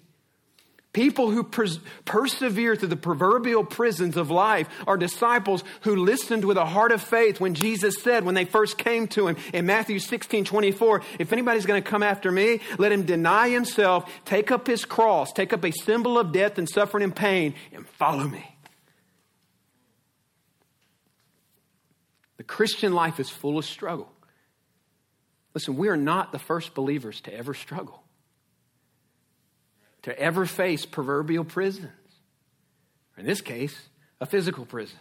People 0.92 1.30
who 1.30 1.44
pers- 1.44 1.80
persevere 2.04 2.76
through 2.76 2.88
the 2.88 2.96
proverbial 2.96 3.64
prisons 3.64 4.18
of 4.18 4.30
life 4.30 4.68
are 4.86 4.98
disciples 4.98 5.64
who 5.80 5.96
listened 5.96 6.44
with 6.44 6.58
a 6.58 6.66
heart 6.66 6.92
of 6.92 7.00
faith 7.00 7.40
when 7.40 7.54
Jesus 7.54 8.02
said, 8.02 8.26
when 8.26 8.34
they 8.34 8.44
first 8.44 8.76
came 8.76 9.08
to 9.08 9.28
him 9.28 9.38
in 9.54 9.64
Matthew 9.64 9.98
16 9.98 10.44
24, 10.44 11.02
if 11.18 11.32
anybody's 11.32 11.64
going 11.64 11.82
to 11.82 11.90
come 11.90 12.02
after 12.02 12.30
me, 12.30 12.60
let 12.76 12.92
him 12.92 13.04
deny 13.04 13.48
himself, 13.48 14.12
take 14.26 14.50
up 14.50 14.66
his 14.66 14.84
cross, 14.84 15.32
take 15.32 15.54
up 15.54 15.64
a 15.64 15.72
symbol 15.72 16.18
of 16.18 16.32
death 16.32 16.58
and 16.58 16.68
suffering 16.68 17.02
and 17.02 17.16
pain, 17.16 17.54
and 17.72 17.88
follow 17.88 18.28
me. 18.28 18.57
The 22.38 22.44
Christian 22.44 22.94
life 22.94 23.20
is 23.20 23.28
full 23.28 23.58
of 23.58 23.64
struggle. 23.64 24.10
Listen, 25.54 25.76
we 25.76 25.88
are 25.88 25.96
not 25.96 26.32
the 26.32 26.38
first 26.38 26.74
believers 26.74 27.20
to 27.22 27.34
ever 27.34 27.52
struggle, 27.52 28.02
to 30.02 30.18
ever 30.18 30.46
face 30.46 30.86
proverbial 30.86 31.44
prisons. 31.44 31.90
In 33.16 33.26
this 33.26 33.40
case, 33.40 33.76
a 34.20 34.26
physical 34.26 34.64
prison. 34.64 34.98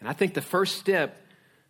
And 0.00 0.08
I 0.08 0.12
think 0.12 0.34
the 0.34 0.42
first 0.42 0.78
step 0.78 1.16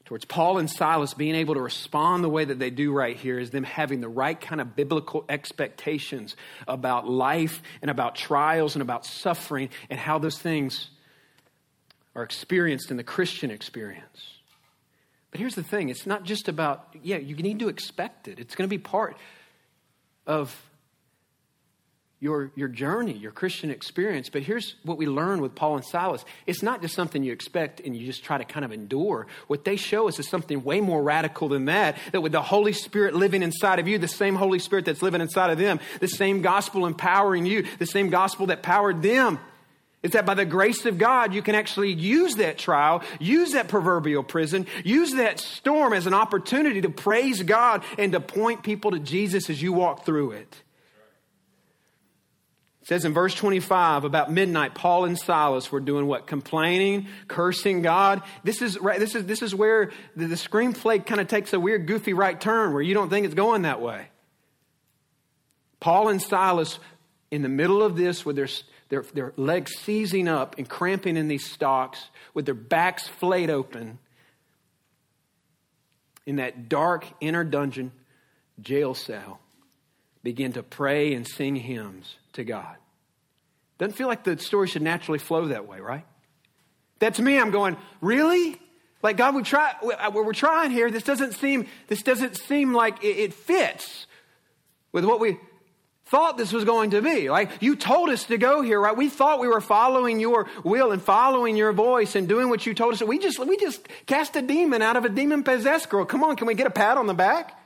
towards 0.07 0.25
Paul 0.25 0.59
and 0.59 0.71
Silas 0.71 1.13
being 1.13 1.35
able 1.35 1.55
to 1.55 1.61
respond 1.61 2.25
the 2.25 2.29
way 2.29 2.45
that 2.45 2.59
they 2.59 2.71
do 2.71 2.93
right 2.93 3.17
here 3.17 3.39
is 3.39 3.51
them 3.51 3.65
having 3.65 4.01
the 4.01 4.09
right 4.09 4.41
kind 4.41 4.61
of 4.61 4.75
biblical 4.75 5.25
expectations 5.29 6.37
about 6.67 7.07
life 7.07 7.63
and 7.83 7.91
about 7.91 8.15
trials 8.15 8.75
and 8.75 8.83
about 8.83 9.05
suffering 9.05 9.69
and 9.91 10.01
how 10.01 10.19
those 10.19 10.39
things 10.39 10.89
are 12.15 12.23
experienced 12.23 12.91
in 12.91 12.97
the 12.97 13.05
Christian 13.05 13.51
experience. 13.51 14.35
But 15.31 15.41
here's 15.41 15.55
the 15.55 15.63
thing 15.63 15.89
it's 15.89 16.07
not 16.07 16.25
just 16.25 16.49
about, 16.49 16.89
yeah, 17.03 17.19
you 17.19 17.37
need 17.37 17.61
to 17.61 17.69
expect 17.69 18.29
it. 18.29 18.39
It's 18.39 18.55
going 18.55 18.69
to 18.69 18.75
be 18.75 18.83
part 18.83 19.17
of 20.27 20.61
your, 22.23 22.53
your 22.55 22.69
journey, 22.69 23.15
your 23.15 23.31
Christian 23.31 23.71
experience. 23.71 24.29
But 24.29 24.43
here's 24.43 24.75
what 24.83 24.99
we 24.99 25.07
learn 25.07 25.41
with 25.41 25.55
Paul 25.55 25.77
and 25.77 25.85
Silas 25.85 26.25
it's 26.47 26.63
not 26.63 26.83
just 26.83 26.95
something 26.95 27.23
you 27.23 27.33
expect 27.33 27.81
and 27.81 27.97
you 27.97 28.05
just 28.05 28.23
try 28.23 28.37
to 28.37 28.45
kind 28.45 28.65
of 28.65 28.73
endure. 28.73 29.27
What 29.47 29.65
they 29.65 29.77
show 29.77 30.07
us 30.07 30.19
is 30.19 30.29
something 30.29 30.63
way 30.63 30.81
more 30.81 31.03
radical 31.03 31.49
than 31.49 31.65
that. 31.67 31.97
That 32.13 32.21
with 32.21 32.33
the 32.33 32.43
Holy 32.43 32.75
Spirit 32.75 33.15
living 33.15 33.43
inside 33.43 33.79
of 33.79 33.89
you, 33.89 33.99
the 33.99 34.09
same 34.09 34.35
Holy 34.35 34.59
Spirit 34.59 34.85
that's 34.85 35.03
living 35.03 35.23
inside 35.23 35.51
of 35.51 35.59
them, 35.59 35.81
the 36.01 36.09
same 36.09 36.43
gospel 36.43 36.87
empowering 36.87 37.47
you, 37.47 37.65
the 37.79 37.87
same 37.87 38.11
gospel 38.11 38.47
that 38.47 38.63
powered 38.63 39.01
them 39.01 39.39
is 40.03 40.13
that 40.13 40.25
by 40.25 40.35
the 40.35 40.47
grace 40.47 40.87
of 40.87 40.97
God, 40.97 41.35
you 41.35 41.43
can 41.43 41.55
actually 41.55 41.93
use 41.93 42.37
that 42.37 42.57
trial, 42.57 43.03
use 43.19 43.53
that 43.53 43.69
proverbial 43.69 44.23
prison, 44.23 44.67
use 44.83 45.13
that 45.15 45.39
storm 45.39 45.93
as 45.93 46.07
an 46.07 46.15
opportunity 46.15 46.81
to 46.81 46.91
praise 46.91 47.43
God 47.43 47.85
and 47.99 48.13
to 48.13 48.21
point 48.21 48.63
people 48.63 48.93
to 48.93 48.99
Jesus 48.99 49.51
as 49.51 49.61
you 49.61 49.73
walk 49.73 50.07
through 50.07 50.33
it. 50.33 50.63
It 52.81 52.87
says 52.87 53.05
in 53.05 53.13
verse 53.13 53.35
25 53.35 54.05
about 54.05 54.33
midnight, 54.33 54.75
Paul 54.75 55.05
and 55.05 55.19
Silas 55.19 55.71
were 55.71 55.81
doing 55.81 56.07
what? 56.07 56.27
Complaining, 56.27 57.07
cursing 57.29 57.83
God. 57.83 58.23
This 58.43 58.63
is, 58.63 58.79
this 58.99 59.15
is, 59.15 59.27
this 59.27 59.43
is 59.43 59.55
where 59.55 59.91
the, 60.17 60.27
the 60.27 60.35
screenplay 60.35 61.05
kind 61.05 61.21
of 61.21 61.29
takes 61.29 61.53
a 61.53 61.61
weird, 61.61 61.87
goofy 61.87 62.15
right 62.15 62.41
turn 62.41 62.73
where 62.73 62.83
you 62.83 62.95
don't 62.95 63.11
think 63.11 63.27
it's 63.27 63.35
going 63.35 63.63
that 63.63 63.83
way. 63.83 64.07
Paul 65.79 66.09
and 66.09 66.23
Silas, 66.23 66.79
in 67.31 67.43
the 67.43 67.49
middle 67.51 67.83
of 67.83 67.97
this, 67.97 68.25
with 68.25 68.37
their 68.37 68.49
their, 68.91 69.03
their 69.15 69.33
legs 69.37 69.73
seizing 69.79 70.29
up 70.29 70.59
and 70.59 70.69
cramping 70.69 71.17
in 71.17 71.29
these 71.29 71.51
stocks 71.51 72.11
with 72.35 72.45
their 72.45 72.55
backs 72.55 73.09
flayed 73.09 73.49
open 73.49 73.99
in 76.27 76.37
that 76.37 76.69
dark 76.69 77.07
inner 77.21 77.45
dungeon 77.45 77.93
jail 78.61 78.95
cell 78.95 79.41
begin 80.23 80.53
to 80.53 80.63
pray 80.63 81.15
and 81.15 81.27
sing 81.27 81.57
hymns 81.57 82.17
to 82.35 82.45
God. 82.45 82.77
Doesn't 83.79 83.95
feel 83.95 84.09
like 84.09 84.25
the 84.25 84.37
story 84.39 84.69
should 84.69 84.83
naturally 84.83 85.19
flow 85.19 85.49
that 85.49 85.67
way, 85.67 85.81
right? 85.81 86.05
That's 86.99 87.19
me. 87.19 87.39
I'm 87.39 87.51
going, 87.51 87.77
really? 88.03 88.61
Like 89.03 89.17
God, 89.17 89.35
we 89.35 89.43
try, 89.43 89.73
uh, 89.99 90.11
we're 90.13 90.35
trying 90.35 90.73
here. 90.73 90.91
This 90.91 91.05
doesn't 91.05 91.33
seem, 91.35 91.67
this 91.87 92.03
doesn't 92.03 92.37
seem 92.37 92.75
like 92.75 93.03
it 93.03 93.33
fits 93.33 94.07
with 94.93 95.05
what 95.05 95.21
we, 95.21 95.39
thought 96.11 96.37
this 96.37 96.53
was 96.53 96.65
going 96.65 96.91
to 96.91 97.01
be. 97.01 97.31
Like, 97.31 97.63
you 97.63 97.77
told 97.77 98.11
us 98.11 98.25
to 98.25 98.37
go 98.37 98.63
here, 98.63 98.81
right? 98.81 98.97
We 98.97 99.09
thought 99.09 99.39
we 99.39 99.47
were 99.47 99.61
following 99.61 100.19
your 100.19 100.49
will 100.65 100.91
and 100.91 101.01
following 101.01 101.57
your 101.57 101.73
voice 101.73 102.17
and 102.17 102.29
doing 102.29 102.49
what 102.49 102.67
you 102.67 102.75
told 102.75 102.95
us. 102.95 103.03
We 103.03 103.21
just, 103.21 103.39
we 103.39 103.57
just 103.57 103.89
cast 104.07 104.35
a 104.35 104.43
demon 104.43 104.83
out 104.83 104.97
of 104.97 105.05
a 105.05 105.09
demon 105.09 105.45
possessed 105.45 105.89
girl. 105.89 106.05
Come 106.05 106.25
on, 106.25 106.35
can 106.35 106.49
we 106.49 106.55
get 106.55 106.67
a 106.67 106.71
pat 106.71 106.99
on 106.99 107.07
the 107.07 107.15
back? 107.15 107.57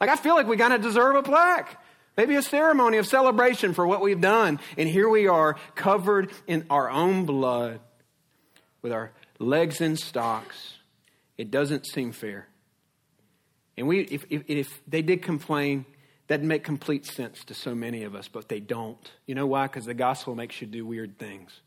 Like, 0.00 0.10
I 0.10 0.16
feel 0.16 0.34
like 0.34 0.46
we 0.46 0.58
kind 0.58 0.74
of 0.74 0.82
deserve 0.82 1.16
a 1.16 1.22
plaque. 1.22 1.82
Maybe 2.18 2.34
a 2.34 2.42
ceremony 2.42 2.98
of 2.98 3.06
celebration 3.06 3.72
for 3.72 3.86
what 3.86 4.02
we've 4.02 4.20
done. 4.20 4.60
And 4.76 4.86
here 4.86 5.08
we 5.08 5.26
are, 5.26 5.56
covered 5.74 6.30
in 6.46 6.66
our 6.68 6.90
own 6.90 7.24
blood, 7.24 7.80
with 8.82 8.92
our 8.92 9.12
legs 9.38 9.80
in 9.80 9.96
stocks. 9.96 10.74
It 11.38 11.50
doesn't 11.50 11.86
seem 11.86 12.12
fair. 12.12 12.48
And 13.78 13.88
we, 13.88 14.00
if, 14.00 14.24
if, 14.28 14.42
if 14.46 14.80
they 14.86 15.00
did 15.00 15.22
complain, 15.22 15.86
that 16.28 16.42
make 16.42 16.62
complete 16.62 17.06
sense 17.06 17.42
to 17.44 17.54
so 17.54 17.74
many 17.74 18.04
of 18.04 18.14
us, 18.14 18.28
but 18.28 18.48
they 18.48 18.60
don't. 18.60 19.10
You 19.26 19.34
know 19.34 19.46
why? 19.46 19.66
Because 19.66 19.86
the 19.86 19.94
gospel 19.94 20.34
makes 20.34 20.60
you 20.60 20.66
do 20.66 20.86
weird 20.86 21.18
things. 21.18 21.60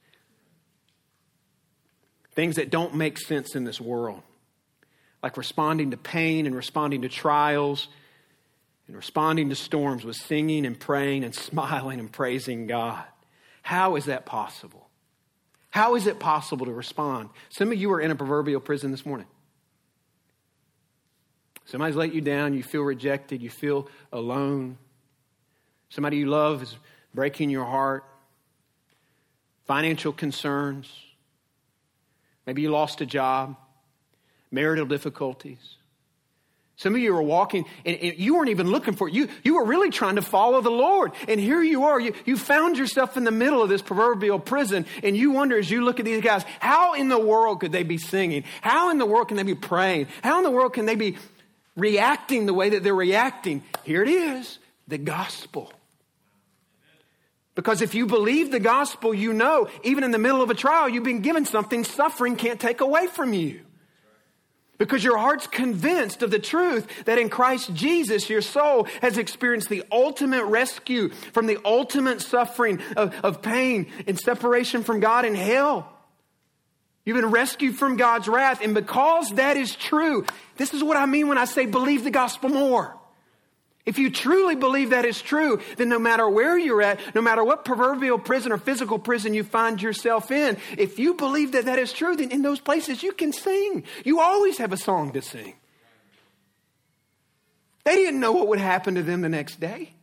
Things 2.34 2.56
that 2.56 2.69
don't 2.69 2.95
make 2.95 3.17
sense 3.17 3.56
in 3.56 3.65
this 3.65 3.82
world, 3.82 4.21
like 5.21 5.36
responding 5.36 5.91
to 5.91 5.97
pain 5.97 6.45
and 6.45 6.56
responding 6.56 7.02
to 7.02 7.10
trials 7.10 7.89
and 8.88 8.95
responding 8.95 9.50
to 9.50 9.56
storms 9.56 10.06
with 10.06 10.15
singing 10.15 10.65
and 10.65 10.80
praying 10.80 11.24
and 11.24 11.36
smiling 11.50 12.00
and 12.00 12.12
praising 12.12 12.67
God. 12.67 13.04
How 13.63 13.95
is 13.95 14.06
that 14.06 14.26
possible? 14.26 14.89
How 15.71 15.95
is 15.95 16.06
it 16.06 16.19
possible 16.19 16.65
to 16.65 16.74
respond? 16.74 17.30
Some 17.50 17.71
of 17.71 17.78
you 17.78 17.91
are 17.93 18.02
in 18.02 18.12
a 18.12 18.15
proverbial 18.15 18.62
prison 18.62 18.91
this 18.91 19.06
morning. 19.06 19.28
Somebody's 21.71 21.95
let 21.95 22.13
you 22.13 22.19
down, 22.19 22.53
you 22.53 22.63
feel 22.63 22.81
rejected, 22.81 23.41
you 23.41 23.49
feel 23.49 23.88
alone. 24.12 24.77
Somebody 25.88 26.17
you 26.17 26.25
love 26.25 26.63
is 26.63 26.75
breaking 27.13 27.49
your 27.49 27.63
heart. 27.63 28.03
Financial 29.67 30.12
concerns. 30.12 30.93
Maybe 32.45 32.62
you 32.62 32.71
lost 32.71 32.99
a 32.99 33.05
job. 33.05 33.55
Marital 34.51 34.86
difficulties. 34.86 35.77
Some 36.75 36.93
of 36.93 36.99
you 36.99 37.15
are 37.15 37.21
walking 37.21 37.63
and, 37.86 37.95
and, 37.95 38.17
you 38.17 38.36
weren't 38.36 38.49
even 38.49 38.69
looking 38.69 38.95
for 38.95 39.07
it. 39.07 39.13
You, 39.13 39.29
you 39.41 39.55
were 39.55 39.63
really 39.63 39.91
trying 39.91 40.15
to 40.17 40.21
follow 40.21 40.60
the 40.60 40.69
Lord. 40.69 41.13
And 41.29 41.39
here 41.39 41.63
you 41.63 41.86
are. 41.86 42.01
You, 42.01 42.13
you 42.25 42.36
found 42.36 42.77
yourself 42.77 43.15
in 43.15 43.23
the 43.23 43.31
middle 43.31 43.62
of 43.63 43.69
this 43.69 43.81
proverbial 43.81 44.39
prison. 44.39 44.86
And 45.03 45.15
you 45.15 45.31
wonder 45.31 45.57
as 45.57 45.71
you 45.71 45.86
look 45.86 45.99
at 46.01 46.05
these 46.05 46.21
guys, 46.21 46.43
how 46.60 46.95
in 46.95 47.07
the 47.07 47.19
world 47.19 47.62
could 47.62 47.71
they 47.71 47.84
be 47.84 47.97
singing? 47.97 48.43
How 48.60 48.89
in 48.89 48.97
the 48.97 49.05
world 49.05 49.29
can 49.29 49.38
they 49.38 49.43
be 49.43 49.55
praying? 49.55 50.07
How 50.21 50.39
in 50.39 50.43
the 50.43 50.51
world 50.51 50.73
can 50.73 50.86
they 50.86 50.95
be 50.95 51.15
reacting 51.75 52.45
the 52.45 52.53
way 52.53 52.69
that 52.69 52.84
they're 52.84 52.93
reacting. 52.93 53.63
Here 53.84 54.01
it 54.01 54.10
is 54.10 54.60
the 54.88 54.97
gospel. 54.97 55.71
Because 57.55 57.81
if 57.81 57.93
you 57.95 58.05
believe 58.05 58.51
the 58.51 58.60
gospel, 58.60 59.13
you 59.13 59.34
know, 59.34 59.67
even 59.84 60.03
in 60.03 60.12
the 60.12 60.17
middle 60.17 60.41
of 60.41 60.49
a 60.49 60.55
trial, 60.55 60.88
you've 60.88 61.03
been 61.03 61.21
given 61.21 61.45
something 61.45 61.84
suffering 61.84 62.36
can't 62.36 62.60
take 62.60 62.81
away 62.81 63.07
from 63.07 63.34
you. 63.34 63.62
Because 64.77 65.03
your 65.03 65.17
heart's 65.17 65.45
convinced 65.45 66.23
of 66.23 66.31
the 66.31 66.39
truth 66.39 66.88
that 67.05 67.19
in 67.19 67.29
Christ 67.29 67.71
Jesus, 67.73 68.29
your 68.29 68.41
soul 68.41 68.86
has 69.01 69.19
experienced 69.19 69.69
the 69.69 69.84
ultimate 69.91 70.45
rescue 70.45 71.10
from 71.10 71.45
the 71.45 71.60
ultimate 71.63 72.19
suffering 72.19 72.81
of, 72.97 73.13
of 73.23 73.43
pain 73.43 73.91
and 74.07 74.19
separation 74.19 74.81
from 74.81 74.99
God 74.99 75.25
in 75.25 75.36
hell. 75.36 75.88
You've 77.05 77.17
been 77.17 77.31
rescued 77.31 77.77
from 77.77 77.97
God's 77.97 78.27
wrath. 78.27 78.61
And 78.61 78.73
because 78.73 79.31
that 79.31 79.57
is 79.57 79.75
true, 79.75 80.25
this 80.57 80.73
is 80.73 80.83
what 80.83 80.97
I 80.97 81.05
mean 81.05 81.27
when 81.27 81.37
I 81.37 81.45
say 81.45 81.65
believe 81.65 82.03
the 82.03 82.11
gospel 82.11 82.49
more. 82.49 82.95
If 83.83 83.97
you 83.97 84.11
truly 84.11 84.55
believe 84.55 84.91
that 84.91 85.05
is 85.05 85.19
true, 85.19 85.59
then 85.77 85.89
no 85.89 85.97
matter 85.97 86.29
where 86.29 86.57
you're 86.57 86.83
at, 86.83 86.99
no 87.15 87.21
matter 87.21 87.43
what 87.43 87.65
proverbial 87.65 88.19
prison 88.19 88.51
or 88.51 88.59
physical 88.59 88.99
prison 88.99 89.33
you 89.33 89.43
find 89.43 89.81
yourself 89.81 90.29
in, 90.29 90.57
if 90.77 90.99
you 90.99 91.15
believe 91.15 91.53
that 91.53 91.65
that 91.65 91.79
is 91.79 91.91
true, 91.91 92.15
then 92.15 92.29
in 92.29 92.43
those 92.43 92.59
places 92.59 93.01
you 93.01 93.11
can 93.11 93.33
sing. 93.33 93.83
You 94.05 94.19
always 94.19 94.59
have 94.59 94.71
a 94.71 94.77
song 94.77 95.13
to 95.13 95.21
sing. 95.23 95.55
They 97.83 97.95
didn't 97.95 98.19
know 98.19 98.33
what 98.33 98.49
would 98.49 98.59
happen 98.59 98.93
to 98.95 99.01
them 99.03 99.21
the 99.21 99.29
next 99.29 99.59
day. 99.59 99.93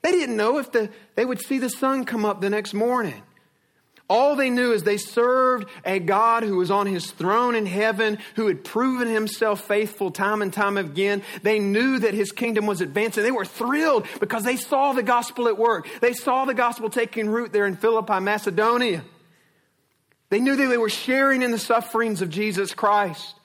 They 0.00 0.12
didn't 0.12 0.38
know 0.38 0.56
if 0.56 0.72
the, 0.72 0.88
they 1.14 1.26
would 1.26 1.40
see 1.40 1.58
the 1.58 1.68
sun 1.68 2.06
come 2.06 2.24
up 2.24 2.40
the 2.40 2.48
next 2.48 2.72
morning. 2.72 3.22
All 4.08 4.36
they 4.36 4.48
knew 4.48 4.72
is 4.72 4.84
they 4.84 4.96
served 4.96 5.68
a 5.84 5.98
God 5.98 6.42
who 6.42 6.56
was 6.56 6.70
on 6.70 6.86
his 6.86 7.10
throne 7.10 7.54
in 7.54 7.66
heaven, 7.66 8.18
who 8.36 8.46
had 8.46 8.64
proven 8.64 9.06
himself 9.06 9.60
faithful 9.66 10.10
time 10.10 10.40
and 10.40 10.50
time 10.50 10.78
again. 10.78 11.22
They 11.42 11.58
knew 11.58 11.98
that 11.98 12.14
his 12.14 12.32
kingdom 12.32 12.66
was 12.66 12.80
advancing. 12.80 13.22
They 13.22 13.30
were 13.30 13.44
thrilled 13.44 14.06
because 14.18 14.44
they 14.44 14.56
saw 14.56 14.94
the 14.94 15.02
gospel 15.02 15.46
at 15.46 15.58
work. 15.58 15.86
They 16.00 16.14
saw 16.14 16.46
the 16.46 16.54
gospel 16.54 16.88
taking 16.88 17.28
root 17.28 17.52
there 17.52 17.66
in 17.66 17.76
Philippi, 17.76 18.18
Macedonia. 18.20 19.04
They 20.30 20.40
knew 20.40 20.56
that 20.56 20.66
they 20.66 20.78
were 20.78 20.88
sharing 20.88 21.42
in 21.42 21.50
the 21.50 21.58
sufferings 21.58 22.22
of 22.22 22.30
Jesus 22.30 22.72
Christ. 22.72 23.37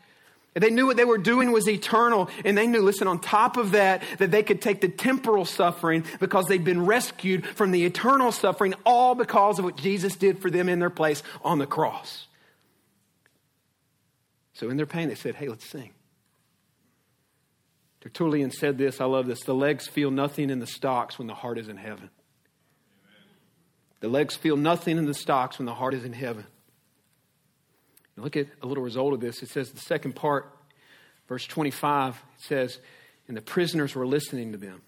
They 0.54 0.70
knew 0.70 0.86
what 0.86 0.98
they 0.98 1.06
were 1.06 1.18
doing 1.18 1.52
was 1.52 1.68
eternal, 1.68 2.30
and 2.46 2.56
they 2.56 2.68
knew, 2.68 2.82
listen, 2.82 3.08
on 3.08 3.20
top 3.20 3.58
of 3.58 3.72
that, 3.72 4.04
that 4.20 4.30
they 4.30 4.44
could 4.44 4.62
take 4.62 4.82
the 4.82 4.88
temporal 4.88 5.46
suffering 5.46 6.06
because 6.20 6.46
they'd 6.46 6.64
been 6.64 6.86
rescued 6.86 7.46
from 7.46 7.72
the 7.72 7.86
eternal 7.86 8.32
suffering, 8.32 8.76
all 8.86 9.16
because 9.16 9.58
of 9.58 9.66
what 9.66 9.78
Jesus 9.78 10.16
did 10.16 10.40
for 10.40 10.52
them 10.52 10.70
in 10.70 10.80
their 10.80 10.92
place 10.92 11.24
on 11.44 11.58
the 11.58 11.66
cross. 11.66 12.28
So, 14.54 14.70
in 14.70 14.78
their 14.78 14.86
pain, 14.86 15.10
they 15.10 15.16
said, 15.16 15.36
Hey, 15.36 15.48
let's 15.48 15.68
sing. 15.68 15.90
Tertullian 18.02 18.52
said 18.52 18.78
this, 18.78 19.00
I 19.00 19.06
love 19.06 19.28
this 19.28 19.44
the 19.44 19.56
legs 19.56 19.88
feel 19.88 20.12
nothing 20.12 20.50
in 20.50 20.60
the 20.60 20.68
stocks 20.68 21.18
when 21.18 21.28
the 21.28 21.34
heart 21.34 21.58
is 21.58 21.70
in 21.70 21.78
heaven. 21.78 22.10
The 24.02 24.10
legs 24.10 24.36
feel 24.36 24.58
nothing 24.58 24.98
in 24.98 25.06
the 25.06 25.14
stocks 25.14 25.58
when 25.58 25.66
the 25.66 25.74
heart 25.74 25.94
is 25.94 26.04
in 26.04 26.12
heaven. 26.12 26.46
Look 28.16 28.38
at 28.38 28.48
a 28.62 28.68
little 28.68 28.84
result 28.84 29.14
of 29.14 29.22
this. 29.22 29.42
It 29.42 29.50
says 29.50 29.72
the 29.72 29.80
second 29.80 30.14
part, 30.14 30.52
verse 31.28 31.46
25, 31.46 32.16
it 32.16 32.44
says, 32.44 32.80
and 33.28 33.36
the 33.36 33.42
prisoners 33.42 33.96
were 33.96 34.06
listening 34.06 34.52
to 34.52 34.58
them. 34.58 34.82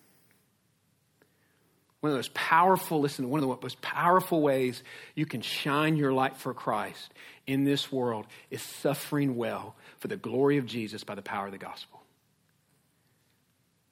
One 2.01 2.11
of 2.11 2.17
those 2.17 2.29
powerful, 2.29 2.99
listen, 2.99 3.29
one 3.31 3.41
of 3.41 3.49
the 3.49 3.57
most 3.63 3.81
powerful 3.81 4.41
ways 4.41 4.83
you 5.15 5.25
can 5.25 5.41
shine 5.41 5.97
your 5.97 6.13
light 6.13 6.38
for 6.38 6.53
Christ 6.53 7.11
in 7.47 7.63
this 7.63 7.91
world 7.91 8.27
is 8.51 8.61
suffering 8.61 9.35
well 9.35 9.75
for 9.97 10.07
the 10.07 10.17
glory 10.17 10.57
of 10.57 10.67
Jesus 10.67 11.03
by 11.03 11.15
the 11.15 11.23
power 11.23 11.47
of 11.47 11.51
the 11.51 11.57
gospel. 11.57 12.03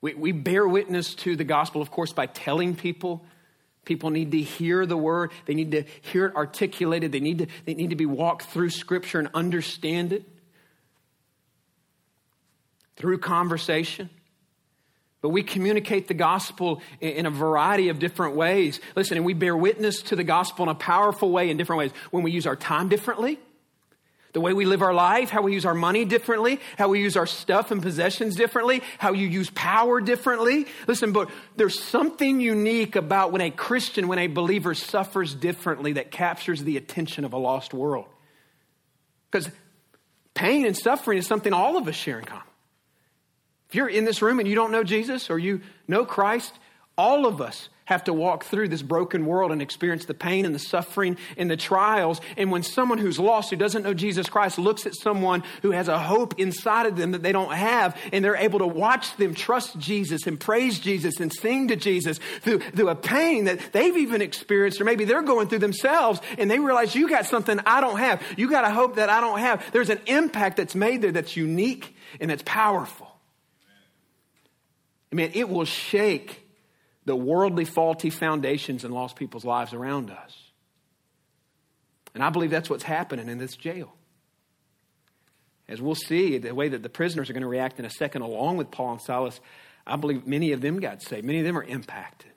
We, 0.01 0.13
we 0.13 0.31
bear 0.31 0.67
witness 0.67 1.15
to 1.15 1.35
the 1.35 1.43
gospel, 1.43 1.81
of 1.81 1.89
course, 1.89 2.13
by 2.13 2.27
telling 2.27 2.75
people 2.75 3.25
People 3.85 4.09
need 4.09 4.31
to 4.31 4.41
hear 4.41 4.85
the 4.85 4.97
word. 4.97 5.31
They 5.45 5.53
need 5.53 5.71
to 5.71 5.83
hear 6.01 6.27
it 6.27 6.35
articulated. 6.35 7.11
They 7.11 7.19
need 7.19 7.39
to, 7.39 7.47
they 7.65 7.73
need 7.73 7.89
to 7.89 7.95
be 7.95 8.05
walked 8.05 8.45
through 8.45 8.69
scripture 8.69 9.19
and 9.19 9.29
understand 9.33 10.13
it 10.13 10.23
through 12.95 13.17
conversation. 13.17 14.09
But 15.21 15.29
we 15.29 15.41
communicate 15.41 16.09
the 16.09 16.13
gospel 16.13 16.81
in 16.99 17.25
a 17.25 17.29
variety 17.29 17.87
of 17.89 17.97
different 17.97 18.35
ways. 18.35 18.81
Listen, 18.95 19.15
and 19.15 19.25
we 19.25 19.33
bear 19.33 19.55
witness 19.55 20.01
to 20.03 20.17
the 20.17 20.23
gospel 20.23 20.63
in 20.63 20.69
a 20.69 20.75
powerful 20.75 21.31
way 21.31 21.49
in 21.49 21.55
different 21.55 21.79
ways. 21.79 21.91
When 22.11 22.23
we 22.23 22.31
use 22.31 22.45
our 22.45 22.57
time 22.57 22.89
differently, 22.89 23.39
the 24.33 24.41
way 24.41 24.53
we 24.53 24.65
live 24.65 24.81
our 24.81 24.93
life, 24.93 25.29
how 25.29 25.43
we 25.43 25.53
use 25.53 25.65
our 25.65 25.75
money 25.75 26.05
differently, 26.05 26.59
how 26.77 26.89
we 26.89 26.99
use 26.99 27.15
our 27.15 27.27
stuff 27.27 27.71
and 27.71 27.81
possessions 27.81 28.35
differently, 28.35 28.81
how 28.97 29.13
you 29.13 29.27
use 29.27 29.49
power 29.51 30.01
differently. 30.01 30.65
Listen, 30.87 31.11
but 31.11 31.29
there's 31.55 31.81
something 31.81 32.39
unique 32.39 32.95
about 32.95 33.31
when 33.31 33.41
a 33.41 33.51
Christian, 33.51 34.07
when 34.07 34.19
a 34.19 34.27
believer 34.27 34.73
suffers 34.73 35.35
differently 35.35 35.93
that 35.93 36.11
captures 36.11 36.63
the 36.63 36.77
attention 36.77 37.25
of 37.25 37.33
a 37.33 37.37
lost 37.37 37.73
world. 37.73 38.07
Because 39.31 39.49
pain 40.33 40.65
and 40.65 40.75
suffering 40.75 41.19
is 41.19 41.27
something 41.27 41.53
all 41.53 41.77
of 41.77 41.87
us 41.87 41.95
share 41.95 42.17
in 42.17 42.25
common. 42.25 42.43
If 43.69 43.75
you're 43.75 43.89
in 43.89 44.05
this 44.05 44.21
room 44.21 44.39
and 44.39 44.47
you 44.47 44.55
don't 44.55 44.71
know 44.71 44.83
Jesus 44.83 45.29
or 45.29 45.37
you 45.37 45.61
know 45.87 46.05
Christ, 46.05 46.53
all 46.97 47.25
of 47.27 47.39
us 47.39 47.69
have 47.85 48.03
to 48.05 48.13
walk 48.13 48.45
through 48.45 48.69
this 48.69 48.81
broken 48.81 49.25
world 49.25 49.51
and 49.51 49.61
experience 49.61 50.05
the 50.05 50.13
pain 50.13 50.45
and 50.45 50.55
the 50.55 50.59
suffering 50.59 51.17
and 51.37 51.51
the 51.51 51.57
trials. 51.57 52.21
And 52.37 52.51
when 52.51 52.63
someone 52.63 52.97
who's 52.97 53.19
lost, 53.19 53.49
who 53.49 53.55
doesn't 53.55 53.83
know 53.83 53.93
Jesus 53.93 54.29
Christ, 54.29 54.57
looks 54.57 54.85
at 54.85 54.95
someone 54.95 55.43
who 55.61 55.71
has 55.71 55.87
a 55.87 55.99
hope 55.99 56.39
inside 56.39 56.85
of 56.85 56.95
them 56.95 57.11
that 57.11 57.23
they 57.23 57.31
don't 57.31 57.53
have, 57.53 57.97
and 58.11 58.23
they're 58.23 58.35
able 58.35 58.59
to 58.59 58.67
watch 58.67 59.15
them 59.17 59.33
trust 59.33 59.77
Jesus 59.77 60.27
and 60.27 60.39
praise 60.39 60.79
Jesus 60.79 61.19
and 61.19 61.33
sing 61.33 61.67
to 61.69 61.75
Jesus 61.75 62.19
through, 62.41 62.59
through 62.59 62.89
a 62.89 62.95
pain 62.95 63.45
that 63.45 63.59
they've 63.73 63.97
even 63.97 64.21
experienced, 64.21 64.79
or 64.79 64.85
maybe 64.85 65.05
they're 65.05 65.21
going 65.21 65.47
through 65.47 65.59
themselves, 65.59 66.21
and 66.37 66.49
they 66.49 66.59
realize 66.59 66.95
you 66.95 67.09
got 67.09 67.25
something 67.25 67.59
I 67.65 67.81
don't 67.81 67.99
have. 67.99 68.21
You 68.37 68.49
got 68.49 68.63
a 68.63 68.69
hope 68.69 68.95
that 68.95 69.09
I 69.09 69.19
don't 69.19 69.39
have. 69.39 69.71
There's 69.73 69.89
an 69.89 69.99
impact 70.05 70.57
that's 70.57 70.75
made 70.75 71.01
there 71.01 71.11
that's 71.11 71.35
unique 71.35 71.95
and 72.19 72.29
that's 72.29 72.43
powerful. 72.45 73.09
I 75.11 75.15
mean, 75.15 75.31
it 75.33 75.47
will 75.47 75.65
shake 75.65 76.42
the 77.05 77.15
worldly, 77.15 77.65
faulty 77.65 78.09
foundations 78.09 78.83
in 78.83 78.91
lost 78.91 79.15
people's 79.15 79.45
lives 79.45 79.73
around 79.73 80.09
us. 80.09 80.37
And 82.13 82.23
I 82.23 82.29
believe 82.29 82.51
that's 82.51 82.69
what's 82.69 82.83
happening 82.83 83.27
in 83.27 83.37
this 83.37 83.55
jail. 83.55 83.93
As 85.67 85.81
we'll 85.81 85.95
see, 85.95 86.37
the 86.37 86.53
way 86.53 86.69
that 86.69 86.83
the 86.83 86.89
prisoners 86.89 87.29
are 87.29 87.33
going 87.33 87.41
to 87.41 87.47
react 87.47 87.79
in 87.79 87.85
a 87.85 87.89
second, 87.89 88.21
along 88.21 88.57
with 88.57 88.69
Paul 88.69 88.93
and 88.93 89.01
Silas, 89.01 89.39
I 89.87 89.95
believe 89.95 90.27
many 90.27 90.51
of 90.51 90.61
them 90.61 90.79
got 90.79 91.01
saved. 91.01 91.25
Many 91.25 91.39
of 91.39 91.45
them 91.45 91.57
are 91.57 91.63
impacted. 91.63 92.31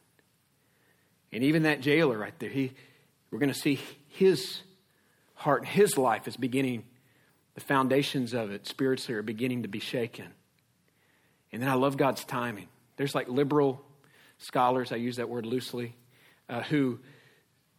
And 1.33 1.45
even 1.45 1.65
that 1.65 1.81
jailer 1.81 2.17
right 2.17 2.37
there, 2.39 2.51
he, 2.51 2.73
we're 3.31 3.39
going 3.39 3.53
to 3.53 3.59
see 3.59 3.81
his 4.09 4.63
heart 5.35 5.63
and 5.63 5.69
his 5.69 5.99
life 5.99 6.27
is 6.27 6.37
beginning, 6.37 6.85
the 7.55 7.61
foundations 7.61 8.33
of 8.33 8.51
it 8.51 8.67
spiritually 8.67 9.19
are 9.19 9.23
beginning 9.23 9.63
to 9.63 9.69
be 9.69 9.81
shaken. 9.81 10.27
And 11.53 11.63
then 11.63 11.69
I 11.69 11.75
love 11.75 11.97
God's 11.97 12.25
timing. 12.25 12.69
There's 12.97 13.15
like 13.15 13.29
liberal 13.29 13.85
scholars, 14.39 14.93
I 14.93 14.97
use 14.97 15.17
that 15.17 15.29
word 15.29 15.47
loosely, 15.47 15.95
uh, 16.49 16.63
who 16.63 16.99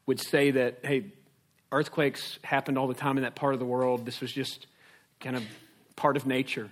would 0.06 0.20
say 0.20 0.52
that, 0.52 0.80
hey, 0.84 1.12
earthquakes 1.72 2.40
happened 2.44 2.78
all 2.78 2.88
the 2.88 2.94
time 2.94 3.18
in 3.18 3.24
that 3.24 3.36
part 3.36 3.54
of 3.54 3.60
the 3.60 3.66
world. 3.66 4.06
This 4.06 4.22
was 4.22 4.32
just 4.32 4.68
kind 5.20 5.36
of 5.36 5.44
part 5.96 6.18
of 6.18 6.26
nature. 6.26 6.70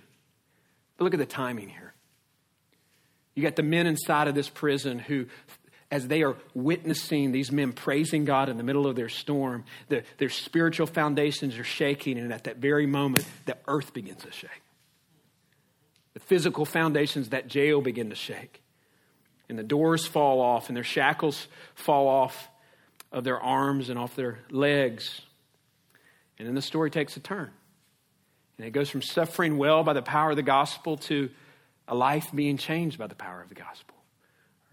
But 0.96 1.04
look 1.04 1.14
at 1.14 1.20
the 1.20 1.26
timing 1.26 1.68
here. 1.68 1.92
You 3.34 3.42
got 3.42 3.56
the 3.56 3.62
men 3.62 3.86
inside 3.86 4.28
of 4.28 4.34
this 4.34 4.48
prison 4.48 4.98
who, 4.98 5.26
as 5.90 6.08
they 6.08 6.22
are 6.22 6.36
witnessing 6.54 7.32
these 7.32 7.52
men 7.52 7.72
praising 7.72 8.24
God 8.24 8.48
in 8.48 8.56
the 8.56 8.62
middle 8.62 8.86
of 8.86 8.96
their 8.96 9.10
storm, 9.10 9.64
the, 9.88 10.02
their 10.16 10.30
spiritual 10.30 10.86
foundations 10.86 11.58
are 11.58 11.64
shaking, 11.64 12.18
and 12.18 12.32
at 12.32 12.44
that 12.44 12.56
very 12.56 12.86
moment, 12.86 13.26
the 13.44 13.58
earth 13.68 13.92
begins 13.92 14.22
to 14.22 14.32
shake. 14.32 14.50
The 16.14 16.20
physical 16.20 16.64
foundations 16.64 17.28
that 17.28 17.46
jail 17.46 17.82
begin 17.82 18.08
to 18.08 18.16
shake 18.16 18.62
and 19.48 19.58
the 19.58 19.62
doors 19.62 20.06
fall 20.06 20.40
off 20.40 20.68
and 20.68 20.76
their 20.76 20.84
shackles 20.84 21.48
fall 21.74 22.08
off 22.08 22.48
of 23.12 23.24
their 23.24 23.40
arms 23.40 23.88
and 23.88 23.98
off 23.98 24.16
their 24.16 24.38
legs. 24.50 25.20
And 26.38 26.46
then 26.46 26.54
the 26.54 26.62
story 26.62 26.90
takes 26.90 27.16
a 27.16 27.20
turn. 27.20 27.50
And 28.58 28.66
it 28.66 28.70
goes 28.70 28.88
from 28.88 29.02
suffering 29.02 29.58
well 29.58 29.84
by 29.84 29.92
the 29.92 30.02
power 30.02 30.30
of 30.30 30.36
the 30.36 30.42
gospel 30.42 30.96
to 30.98 31.30
a 31.88 31.94
life 31.94 32.28
being 32.34 32.56
changed 32.56 32.98
by 32.98 33.06
the 33.06 33.14
power 33.14 33.40
of 33.40 33.48
the 33.48 33.54
gospel. 33.54 33.94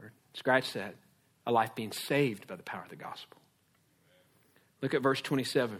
Or 0.02 0.12
scratch 0.34 0.74
that, 0.74 0.96
a 1.46 1.52
life 1.52 1.76
being 1.76 1.92
saved 1.92 2.48
by 2.48 2.56
the 2.56 2.64
power 2.64 2.82
of 2.82 2.90
the 2.90 2.96
gospel. 2.96 3.38
Look 4.82 4.94
at 4.94 5.02
verse 5.02 5.22
27. 5.22 5.78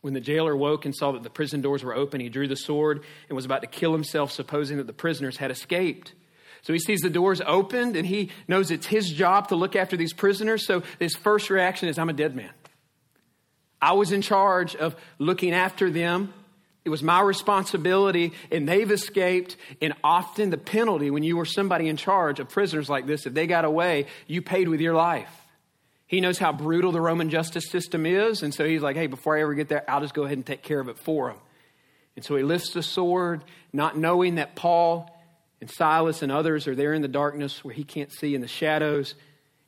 When 0.00 0.14
the 0.14 0.20
jailer 0.20 0.56
woke 0.56 0.84
and 0.84 0.94
saw 0.94 1.12
that 1.12 1.22
the 1.22 1.30
prison 1.30 1.60
doors 1.62 1.82
were 1.82 1.94
open, 1.94 2.20
he 2.20 2.28
drew 2.28 2.46
the 2.46 2.56
sword 2.56 3.02
and 3.28 3.36
was 3.36 3.44
about 3.44 3.62
to 3.62 3.66
kill 3.66 3.92
himself, 3.92 4.30
supposing 4.30 4.76
that 4.76 4.86
the 4.86 4.92
prisoners 4.92 5.38
had 5.38 5.50
escaped. 5.50 6.14
So 6.66 6.72
he 6.72 6.80
sees 6.80 6.98
the 6.98 7.10
doors 7.10 7.40
opened 7.46 7.94
and 7.94 8.04
he 8.04 8.30
knows 8.48 8.72
it's 8.72 8.86
his 8.86 9.08
job 9.08 9.50
to 9.50 9.54
look 9.54 9.76
after 9.76 9.96
these 9.96 10.12
prisoners. 10.12 10.66
So 10.66 10.82
his 10.98 11.14
first 11.14 11.48
reaction 11.48 11.88
is, 11.88 11.96
I'm 11.96 12.08
a 12.08 12.12
dead 12.12 12.34
man. 12.34 12.50
I 13.80 13.92
was 13.92 14.10
in 14.10 14.20
charge 14.20 14.74
of 14.74 14.96
looking 15.20 15.52
after 15.52 15.92
them. 15.92 16.34
It 16.84 16.88
was 16.88 17.04
my 17.04 17.20
responsibility, 17.20 18.32
and 18.50 18.68
they've 18.68 18.90
escaped. 18.90 19.56
And 19.80 19.94
often, 20.02 20.50
the 20.50 20.58
penalty 20.58 21.08
when 21.08 21.22
you 21.22 21.36
were 21.36 21.44
somebody 21.44 21.86
in 21.86 21.96
charge 21.96 22.40
of 22.40 22.48
prisoners 22.48 22.88
like 22.88 23.06
this, 23.06 23.26
if 23.26 23.34
they 23.34 23.46
got 23.46 23.64
away, 23.64 24.06
you 24.26 24.42
paid 24.42 24.68
with 24.68 24.80
your 24.80 24.94
life. 24.94 25.30
He 26.08 26.20
knows 26.20 26.36
how 26.36 26.52
brutal 26.52 26.90
the 26.90 27.00
Roman 27.00 27.30
justice 27.30 27.70
system 27.70 28.06
is, 28.06 28.42
and 28.42 28.52
so 28.52 28.64
he's 28.64 28.82
like, 28.82 28.96
hey, 28.96 29.06
before 29.06 29.36
I 29.36 29.42
ever 29.42 29.54
get 29.54 29.68
there, 29.68 29.88
I'll 29.88 30.00
just 30.00 30.14
go 30.14 30.24
ahead 30.24 30.36
and 30.36 30.46
take 30.46 30.62
care 30.62 30.80
of 30.80 30.88
it 30.88 30.98
for 30.98 31.30
him. 31.30 31.36
And 32.16 32.24
so 32.24 32.34
he 32.34 32.42
lifts 32.42 32.72
the 32.72 32.82
sword, 32.82 33.44
not 33.72 33.96
knowing 33.96 34.36
that 34.36 34.56
Paul 34.56 35.15
and 35.60 35.70
Silas 35.70 36.22
and 36.22 36.30
others 36.30 36.68
are 36.68 36.74
there 36.74 36.92
in 36.92 37.02
the 37.02 37.08
darkness 37.08 37.64
where 37.64 37.74
he 37.74 37.84
can't 37.84 38.12
see 38.12 38.34
in 38.34 38.40
the 38.40 38.48
shadows. 38.48 39.14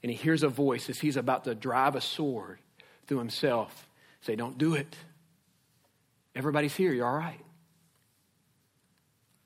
And 0.03 0.11
he 0.11 0.17
hears 0.17 0.43
a 0.43 0.49
voice 0.49 0.89
as 0.89 0.99
he's 0.99 1.17
about 1.17 1.45
to 1.45 1.55
drive 1.55 1.97
a 1.97 2.01
sword 2.01 2.59
through 3.07 3.19
himself 3.19 3.89
say, 4.21 4.37
Don't 4.37 4.59
do 4.59 4.75
it. 4.75 4.97
Everybody's 6.35 6.75
here. 6.75 6.93
You're 6.93 7.07
all 7.07 7.17
right. 7.17 7.41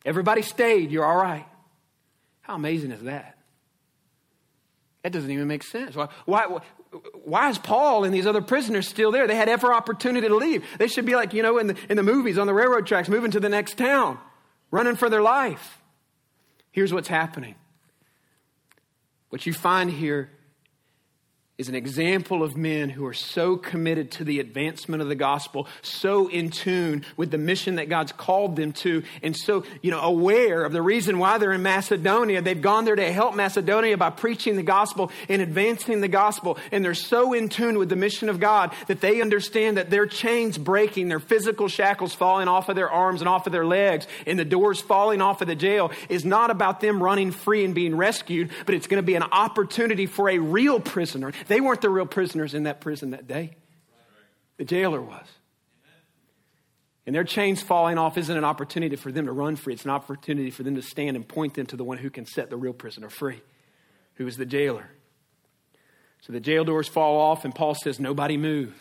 Everybody 0.04 0.42
stayed. 0.42 0.90
You're 0.90 1.04
all 1.04 1.16
right. 1.16 1.46
How 2.42 2.56
amazing 2.56 2.90
is 2.90 3.02
that? 3.02 3.38
That 5.02 5.12
doesn't 5.12 5.30
even 5.30 5.48
make 5.48 5.62
sense. 5.62 5.96
Why, 5.96 6.08
why, 6.26 6.58
why 7.24 7.48
is 7.48 7.58
Paul 7.58 8.04
and 8.04 8.12
these 8.12 8.26
other 8.26 8.42
prisoners 8.42 8.88
still 8.88 9.10
there? 9.10 9.26
They 9.26 9.36
had 9.36 9.48
every 9.48 9.70
opportunity 9.70 10.28
to 10.28 10.36
leave. 10.36 10.64
They 10.78 10.88
should 10.88 11.06
be 11.06 11.16
like, 11.16 11.32
you 11.32 11.42
know, 11.42 11.58
in 11.58 11.68
the, 11.68 11.76
in 11.88 11.96
the 11.96 12.02
movies 12.02 12.38
on 12.38 12.46
the 12.46 12.54
railroad 12.54 12.86
tracks, 12.86 13.08
moving 13.08 13.30
to 13.30 13.40
the 13.40 13.48
next 13.48 13.78
town, 13.78 14.18
running 14.70 14.96
for 14.96 15.08
their 15.08 15.22
life. 15.22 15.81
Here's 16.72 16.92
what's 16.92 17.08
happening. 17.08 17.54
What 19.28 19.46
you 19.46 19.52
find 19.52 19.90
here 19.90 20.30
is 21.62 21.68
an 21.68 21.76
example 21.76 22.42
of 22.42 22.56
men 22.56 22.90
who 22.90 23.06
are 23.06 23.14
so 23.14 23.56
committed 23.56 24.10
to 24.10 24.24
the 24.24 24.40
advancement 24.40 25.00
of 25.00 25.06
the 25.06 25.14
gospel, 25.14 25.68
so 25.80 26.26
in 26.26 26.50
tune 26.50 27.04
with 27.16 27.30
the 27.30 27.38
mission 27.38 27.76
that 27.76 27.88
God's 27.88 28.10
called 28.10 28.56
them 28.56 28.72
to, 28.72 29.04
and 29.22 29.36
so, 29.36 29.62
you 29.80 29.92
know, 29.92 30.00
aware 30.00 30.64
of 30.64 30.72
the 30.72 30.82
reason 30.82 31.20
why 31.20 31.38
they're 31.38 31.52
in 31.52 31.62
Macedonia. 31.62 32.42
They've 32.42 32.60
gone 32.60 32.84
there 32.84 32.96
to 32.96 33.12
help 33.12 33.36
Macedonia 33.36 33.96
by 33.96 34.10
preaching 34.10 34.56
the 34.56 34.64
gospel 34.64 35.12
and 35.28 35.40
advancing 35.40 36.00
the 36.00 36.08
gospel. 36.08 36.58
And 36.72 36.84
they're 36.84 36.94
so 36.94 37.32
in 37.32 37.48
tune 37.48 37.78
with 37.78 37.88
the 37.88 37.96
mission 37.96 38.28
of 38.28 38.40
God 38.40 38.74
that 38.88 39.00
they 39.00 39.20
understand 39.20 39.76
that 39.76 39.88
their 39.88 40.06
chains 40.06 40.58
breaking, 40.58 41.06
their 41.06 41.20
physical 41.20 41.68
shackles 41.68 42.12
falling 42.12 42.48
off 42.48 42.68
of 42.70 42.74
their 42.74 42.90
arms 42.90 43.20
and 43.20 43.28
off 43.28 43.46
of 43.46 43.52
their 43.52 43.64
legs, 43.64 44.08
and 44.26 44.36
the 44.36 44.44
doors 44.44 44.80
falling 44.80 45.20
off 45.20 45.40
of 45.42 45.46
the 45.46 45.54
jail 45.54 45.92
is 46.08 46.24
not 46.24 46.50
about 46.50 46.80
them 46.80 47.00
running 47.00 47.30
free 47.30 47.64
and 47.64 47.72
being 47.72 47.96
rescued, 47.96 48.50
but 48.66 48.74
it's 48.74 48.88
going 48.88 49.00
to 49.00 49.06
be 49.06 49.14
an 49.14 49.22
opportunity 49.22 50.06
for 50.06 50.28
a 50.28 50.38
real 50.38 50.80
prisoner 50.80 51.32
they 51.52 51.60
weren't 51.60 51.82
the 51.82 51.90
real 51.90 52.06
prisoners 52.06 52.54
in 52.54 52.62
that 52.62 52.80
prison 52.80 53.10
that 53.10 53.28
day, 53.28 53.56
the 54.56 54.64
jailer 54.64 55.02
was. 55.02 55.26
And 57.04 57.14
their 57.14 57.24
chains 57.24 57.60
falling 57.60 57.98
off 57.98 58.16
isn't 58.16 58.36
an 58.36 58.44
opportunity 58.44 58.96
for 58.96 59.12
them 59.12 59.26
to 59.26 59.32
run 59.32 59.56
free. 59.56 59.74
It's 59.74 59.84
an 59.84 59.90
opportunity 59.90 60.50
for 60.50 60.62
them 60.62 60.76
to 60.76 60.82
stand 60.82 61.16
and 61.16 61.28
point 61.28 61.54
them 61.54 61.66
to 61.66 61.76
the 61.76 61.84
one 61.84 61.98
who 61.98 62.10
can 62.10 62.24
set 62.24 62.48
the 62.48 62.56
real 62.56 62.72
prisoner 62.72 63.10
free, 63.10 63.42
who 64.14 64.26
is 64.26 64.36
the 64.36 64.46
jailer. 64.46 64.88
So 66.22 66.32
the 66.32 66.40
jail 66.40 66.64
doors 66.64 66.88
fall 66.88 67.20
off, 67.20 67.44
and 67.44 67.54
Paul 67.54 67.74
says, 67.74 68.00
Nobody 68.00 68.36
move. 68.36 68.72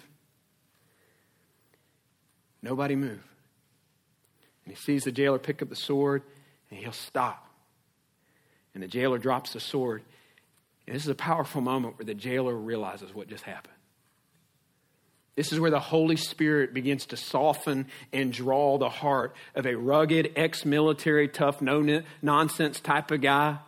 Nobody 2.62 2.96
move. 2.96 3.24
And 4.64 4.74
he 4.74 4.76
sees 4.76 5.04
the 5.04 5.12
jailer 5.12 5.40
pick 5.40 5.62
up 5.62 5.70
the 5.70 5.76
sword, 5.76 6.22
and 6.70 6.80
he'll 6.80 6.92
stop. 6.92 7.48
And 8.74 8.82
the 8.84 8.88
jailer 8.88 9.18
drops 9.18 9.54
the 9.54 9.60
sword, 9.60 10.04
and 10.88 10.96
this 10.96 11.04
is 11.04 11.10
a 11.10 11.16
powerful 11.16 11.62
moment 11.62 11.98
where 11.98 12.06
the 12.06 12.14
jailer 12.14 12.56
realizes 12.56 13.14
what 13.14 13.28
just 13.28 13.44
happened. 13.44 13.76
This 15.36 15.54
is 15.54 15.60
where 15.60 15.72
the 15.72 15.80
Holy 15.80 16.18
Spirit 16.18 16.74
begins 16.74 17.06
to 17.08 17.18
soften 17.18 17.88
and 18.12 18.34
draw 18.34 18.78
the 18.78 18.90
heart 18.90 19.34
of 19.56 19.66
a 19.66 19.76
rugged, 19.76 20.34
ex 20.36 20.66
military, 20.66 21.28
tough, 21.28 21.62
no 21.62 22.04
nonsense 22.22 22.80
type 22.80 23.12
of 23.12 23.22
guy. 23.22 23.60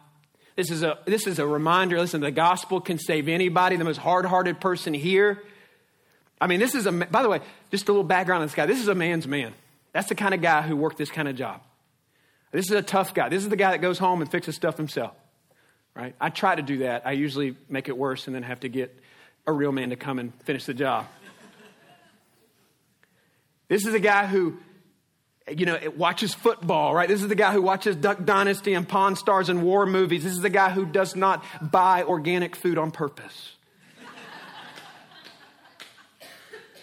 This 0.56 0.70
is, 0.70 0.84
a, 0.84 1.00
this 1.06 1.26
is 1.26 1.40
a 1.40 1.48
reminder 1.48 1.98
listen, 1.98 2.22
the 2.22 2.32
gospel 2.32 2.82
can 2.82 3.00
save 3.00 3.28
anybody, 3.28 3.76
the 3.78 3.86
most 3.86 3.98
hard 3.98 4.26
hearted 4.26 4.60
person 4.60 4.94
here. 4.94 5.42
I 6.40 6.48
mean, 6.48 6.60
this 6.60 6.76
is 6.76 6.86
a, 6.86 6.92
by 6.92 7.24
the 7.24 7.30
way, 7.30 7.40
just 7.72 7.88
a 7.88 7.92
little 7.92 8.04
background 8.04 8.42
on 8.42 8.48
this 8.48 8.56
guy. 8.56 8.66
This 8.66 8.80
is 8.80 8.90
a 8.90 8.96
man's 8.96 9.26
man. 9.26 9.54
That's 9.94 10.10
the 10.10 10.16
kind 10.16 10.34
of 10.34 10.42
guy 10.42 10.62
who 10.62 10.76
worked 10.76 10.98
this 10.98 11.10
kind 11.10 11.28
of 11.28 11.36
job. 11.36 11.62
This 12.52 12.66
is 12.66 12.72
a 12.72 12.82
tough 12.82 13.14
guy. 13.14 13.30
This 13.30 13.42
is 13.42 13.50
the 13.50 13.56
guy 13.56 13.72
that 13.72 13.82
goes 13.82 13.98
home 13.98 14.22
and 14.22 14.30
fixes 14.30 14.56
stuff 14.56 14.76
himself 14.76 15.16
right? 15.96 16.16
I 16.20 16.30
try 16.30 16.56
to 16.56 16.62
do 16.62 16.80
that. 16.80 17.06
I 17.06 17.12
usually 17.12 17.56
make 17.70 17.88
it 17.88 17.98
worse 17.98 18.28
and 18.28 18.36
then 18.36 18.44
have 18.44 18.62
to 18.62 18.70
get 18.70 18.98
a 19.46 19.52
real 19.52 19.72
man 19.72 19.90
to 19.90 19.96
come 19.96 20.20
and 20.20 20.34
finish 20.44 20.66
the 20.66 20.74
job. 20.74 21.06
this 23.68 23.86
is 23.86 23.94
a 23.94 24.00
guy 24.00 24.26
who, 24.26 24.58
you 25.56 25.66
know, 25.66 25.78
watches 25.96 26.34
football, 26.34 26.96
right? 26.96 27.08
This 27.08 27.22
is 27.22 27.28
the 27.28 27.36
guy 27.36 27.52
who 27.52 27.62
watches 27.62 27.96
Duck 27.96 28.24
Dynasty 28.24 28.74
and 28.74 28.88
Pawn 28.88 29.16
Stars 29.16 29.50
and 29.50 29.64
war 29.64 29.86
movies. 29.86 30.24
This 30.24 30.34
is 30.34 30.42
the 30.42 30.50
guy 30.50 30.70
who 30.70 30.86
does 30.86 31.16
not 31.16 31.44
buy 31.62 32.04
organic 32.04 32.56
food 32.56 32.78
on 32.78 32.92
purpose. 32.92 33.56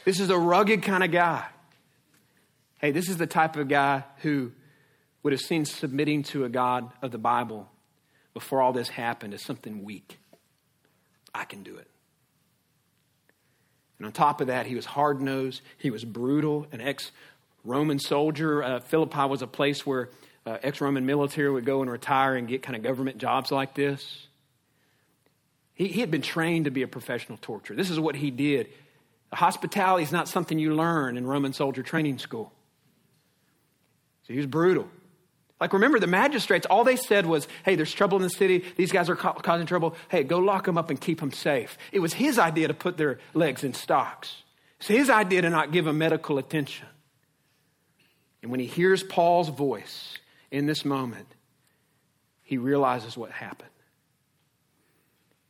this 0.05 0.21
is 0.21 0.31
a 0.31 0.39
rugged 0.39 0.83
kind 0.83 1.03
of 1.03 1.11
guy. 1.11 1.47
Hey, 2.79 2.93
this 2.93 3.09
is 3.09 3.17
the 3.17 3.27
type 3.27 3.57
of 3.57 3.69
guy 3.69 4.05
who 4.19 4.53
would 5.23 5.33
have 5.33 5.41
seen 5.41 5.65
submitting 5.65 6.23
to 6.25 6.45
a 6.45 6.49
God 6.49 6.91
of 7.03 7.11
the 7.11 7.19
Bible 7.19 7.70
before 8.35 8.63
all 8.63 8.73
this 8.73 8.89
happened 8.89 9.35
as 9.35 9.43
something 9.43 9.85
weak. 9.85 10.19
I 11.35 11.45
can 11.45 11.63
do 11.63 11.77
it. 11.77 11.89
And 13.99 14.07
on 14.07 14.13
top 14.13 14.41
of 14.41 14.47
that, 14.47 14.67
he 14.67 14.75
was 14.75 14.87
hard 14.87 15.21
nosed, 15.21 15.61
he 15.77 15.91
was 15.91 16.05
brutal, 16.05 16.67
an 16.73 16.81
ex 16.81 17.13
Roman 17.65 17.99
soldier. 17.99 18.63
Uh, 18.63 18.81
Philippi 18.81 19.27
was 19.27 19.43
a 19.43 19.47
place 19.47 19.85
where 19.85 20.09
uh, 20.47 20.57
ex 20.63 20.81
Roman 20.81 21.05
military 21.05 21.51
would 21.51 21.67
go 21.67 21.83
and 21.83 21.91
retire 21.91 22.35
and 22.37 22.49
get 22.49 22.63
kind 22.63 22.77
of 22.77 22.83
government 22.83 23.19
jobs 23.19 23.53
like 23.53 23.75
this. 23.75 24.27
He, 25.75 25.89
he 25.89 26.01
had 26.01 26.11
been 26.11 26.23
trained 26.23 26.65
to 26.65 26.71
be 26.71 26.83
a 26.83 26.89
professional 26.89 27.39
torturer. 27.41 27.77
This 27.77 27.91
is 27.91 28.01
what 28.01 28.17
he 28.17 28.31
did. 28.31 28.69
Hospitality 29.33 30.03
is 30.03 30.13
not 30.13 30.29
something 30.29 30.59
you 30.59 30.75
learn 30.75 31.17
in 31.17 31.27
Roman 31.27 31.53
soldier 31.53 31.83
training 31.83 32.19
school. 32.19 32.53
So 34.27 34.33
he 34.33 34.39
was 34.39 34.47
brutal. 34.47 34.89
Like, 35.61 35.75
remember, 35.75 35.99
the 36.01 36.07
magistrates, 36.07 36.67
all 36.67 36.85
they 36.85 36.97
said 36.97 37.27
was, 37.27 37.47
hey, 37.65 37.75
there's 37.75 37.93
trouble 37.93 38.17
in 38.17 38.23
the 38.23 38.31
city. 38.31 38.65
These 38.77 38.93
guys 38.93 39.11
are 39.11 39.17
ca- 39.17 39.35
causing 39.35 39.67
trouble. 39.67 39.95
Hey, 40.09 40.25
go 40.25 40.39
lock 40.39 40.65
them 40.65 40.79
up 40.79 40.89
and 40.89 40.99
keep 40.99 41.21
them 41.21 41.33
safe. 41.33 41.77
It 41.93 41.99
was 41.99 42.15
his 42.15 42.39
idea 42.39 42.69
to 42.69 42.75
put 42.75 42.97
their 42.97 43.19
legs 43.35 43.63
in 43.63 43.75
stocks. 43.75 44.43
It's 44.79 44.89
his 44.89 45.11
idea 45.11 45.43
to 45.43 45.51
not 45.51 45.71
give 45.71 45.85
them 45.85 45.99
medical 45.99 46.39
attention. 46.39 46.87
And 48.43 48.51
when 48.51 48.61
he 48.61 48.67
hears 48.67 49.03
Paul's 49.03 49.51
voice 49.51 50.17
in 50.51 50.65
this 50.65 50.87
moment, 50.87 51.27
he 52.43 52.57
realizes 52.57 53.17
what 53.17 53.31
happened. 53.31 53.69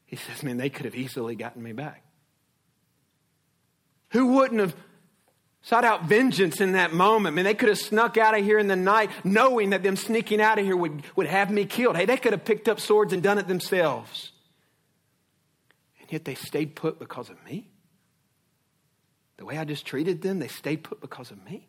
He 0.06 0.16
says, 0.16 0.42
man, 0.42 0.56
they 0.56 0.70
could 0.70 0.86
have 0.86 0.96
easily 0.96 1.36
gotten 1.36 1.62
me 1.62 1.72
back. 1.72 2.02
Who 4.08 4.26
wouldn't 4.26 4.58
have 4.58 4.74
sought 5.62 5.84
out 5.84 6.04
vengeance 6.04 6.60
in 6.60 6.72
that 6.72 6.92
moment. 6.92 7.34
I 7.34 7.36
mean, 7.36 7.44
they 7.44 7.54
could 7.54 7.68
have 7.68 7.78
snuck 7.78 8.16
out 8.16 8.38
of 8.38 8.44
here 8.44 8.58
in 8.58 8.66
the 8.66 8.76
night 8.76 9.10
knowing 9.24 9.70
that 9.70 9.82
them 9.82 9.96
sneaking 9.96 10.40
out 10.40 10.58
of 10.58 10.64
here 10.64 10.76
would, 10.76 11.02
would 11.16 11.26
have 11.26 11.50
me 11.50 11.66
killed. 11.66 11.96
Hey, 11.96 12.06
they 12.06 12.16
could 12.16 12.32
have 12.32 12.44
picked 12.44 12.68
up 12.68 12.80
swords 12.80 13.12
and 13.12 13.22
done 13.22 13.38
it 13.38 13.46
themselves. 13.46 14.32
And 16.00 16.10
yet 16.10 16.24
they 16.24 16.34
stayed 16.34 16.74
put 16.74 16.98
because 16.98 17.28
of 17.28 17.36
me. 17.44 17.68
The 19.36 19.44
way 19.44 19.58
I 19.58 19.64
just 19.64 19.86
treated 19.86 20.22
them, 20.22 20.38
they 20.38 20.48
stayed 20.48 20.82
put 20.82 21.00
because 21.00 21.30
of 21.30 21.42
me. 21.44 21.66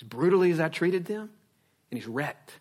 As 0.00 0.06
brutally 0.06 0.50
as 0.50 0.58
I 0.58 0.68
treated 0.68 1.04
them, 1.04 1.30
and 1.90 1.98
he's 2.00 2.08
wrecked. 2.08 2.52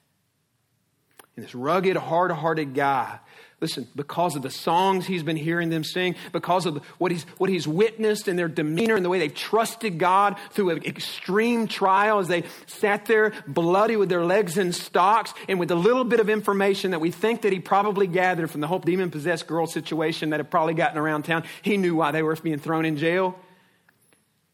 And 1.36 1.44
this 1.44 1.56
rugged, 1.56 1.98
hard 1.98 2.32
hearted 2.32 2.76
guy 2.76 3.20
Listen, 3.64 3.88
because 3.96 4.36
of 4.36 4.42
the 4.42 4.50
songs 4.50 5.06
he's 5.06 5.24
been 5.24 5.38
hearing 5.38 5.70
them 5.70 5.86
sing, 5.86 6.16
because 6.34 6.66
of 6.66 6.84
what 6.98 7.14
he's, 7.14 7.24
what 7.38 7.50
he's 7.50 7.66
witnessed 7.66 8.28
in 8.28 8.36
their 8.36 8.50
demeanor 8.50 8.98
and 8.98 9.06
the 9.06 9.10
way 9.10 9.20
they've 9.20 9.34
trusted 9.34 9.98
God 9.98 10.36
through 10.52 10.72
an 10.72 10.84
extreme 10.84 11.70
trial 11.70 12.20
as 12.20 12.28
they 12.28 12.44
sat 12.68 13.06
there 13.06 13.32
bloody 13.48 13.96
with 13.96 14.10
their 14.10 14.26
legs 14.26 14.58
in 14.58 14.74
stocks 14.74 15.34
and 15.48 15.62
with 15.62 15.72
a 15.72 15.76
little 15.76 16.04
bit 16.04 16.20
of 16.20 16.30
information 16.30 16.92
that 16.92 17.00
we 17.00 17.10
think 17.10 17.44
that 17.44 17.54
he 17.54 17.62
probably 17.62 18.06
gathered 18.06 18.52
from 18.52 18.60
the 18.60 18.68
whole 18.68 18.80
demon 18.80 19.10
possessed 19.10 19.48
girl 19.48 19.66
situation 19.66 20.32
that 20.32 20.42
had 20.42 20.52
probably 20.52 20.74
gotten 20.74 20.98
around 20.98 21.24
town, 21.24 21.46
he 21.62 21.78
knew 21.78 21.96
why 21.96 22.12
they 22.12 22.22
were 22.22 22.36
being 22.36 22.60
thrown 22.60 22.84
in 22.84 22.98
jail. 22.98 23.34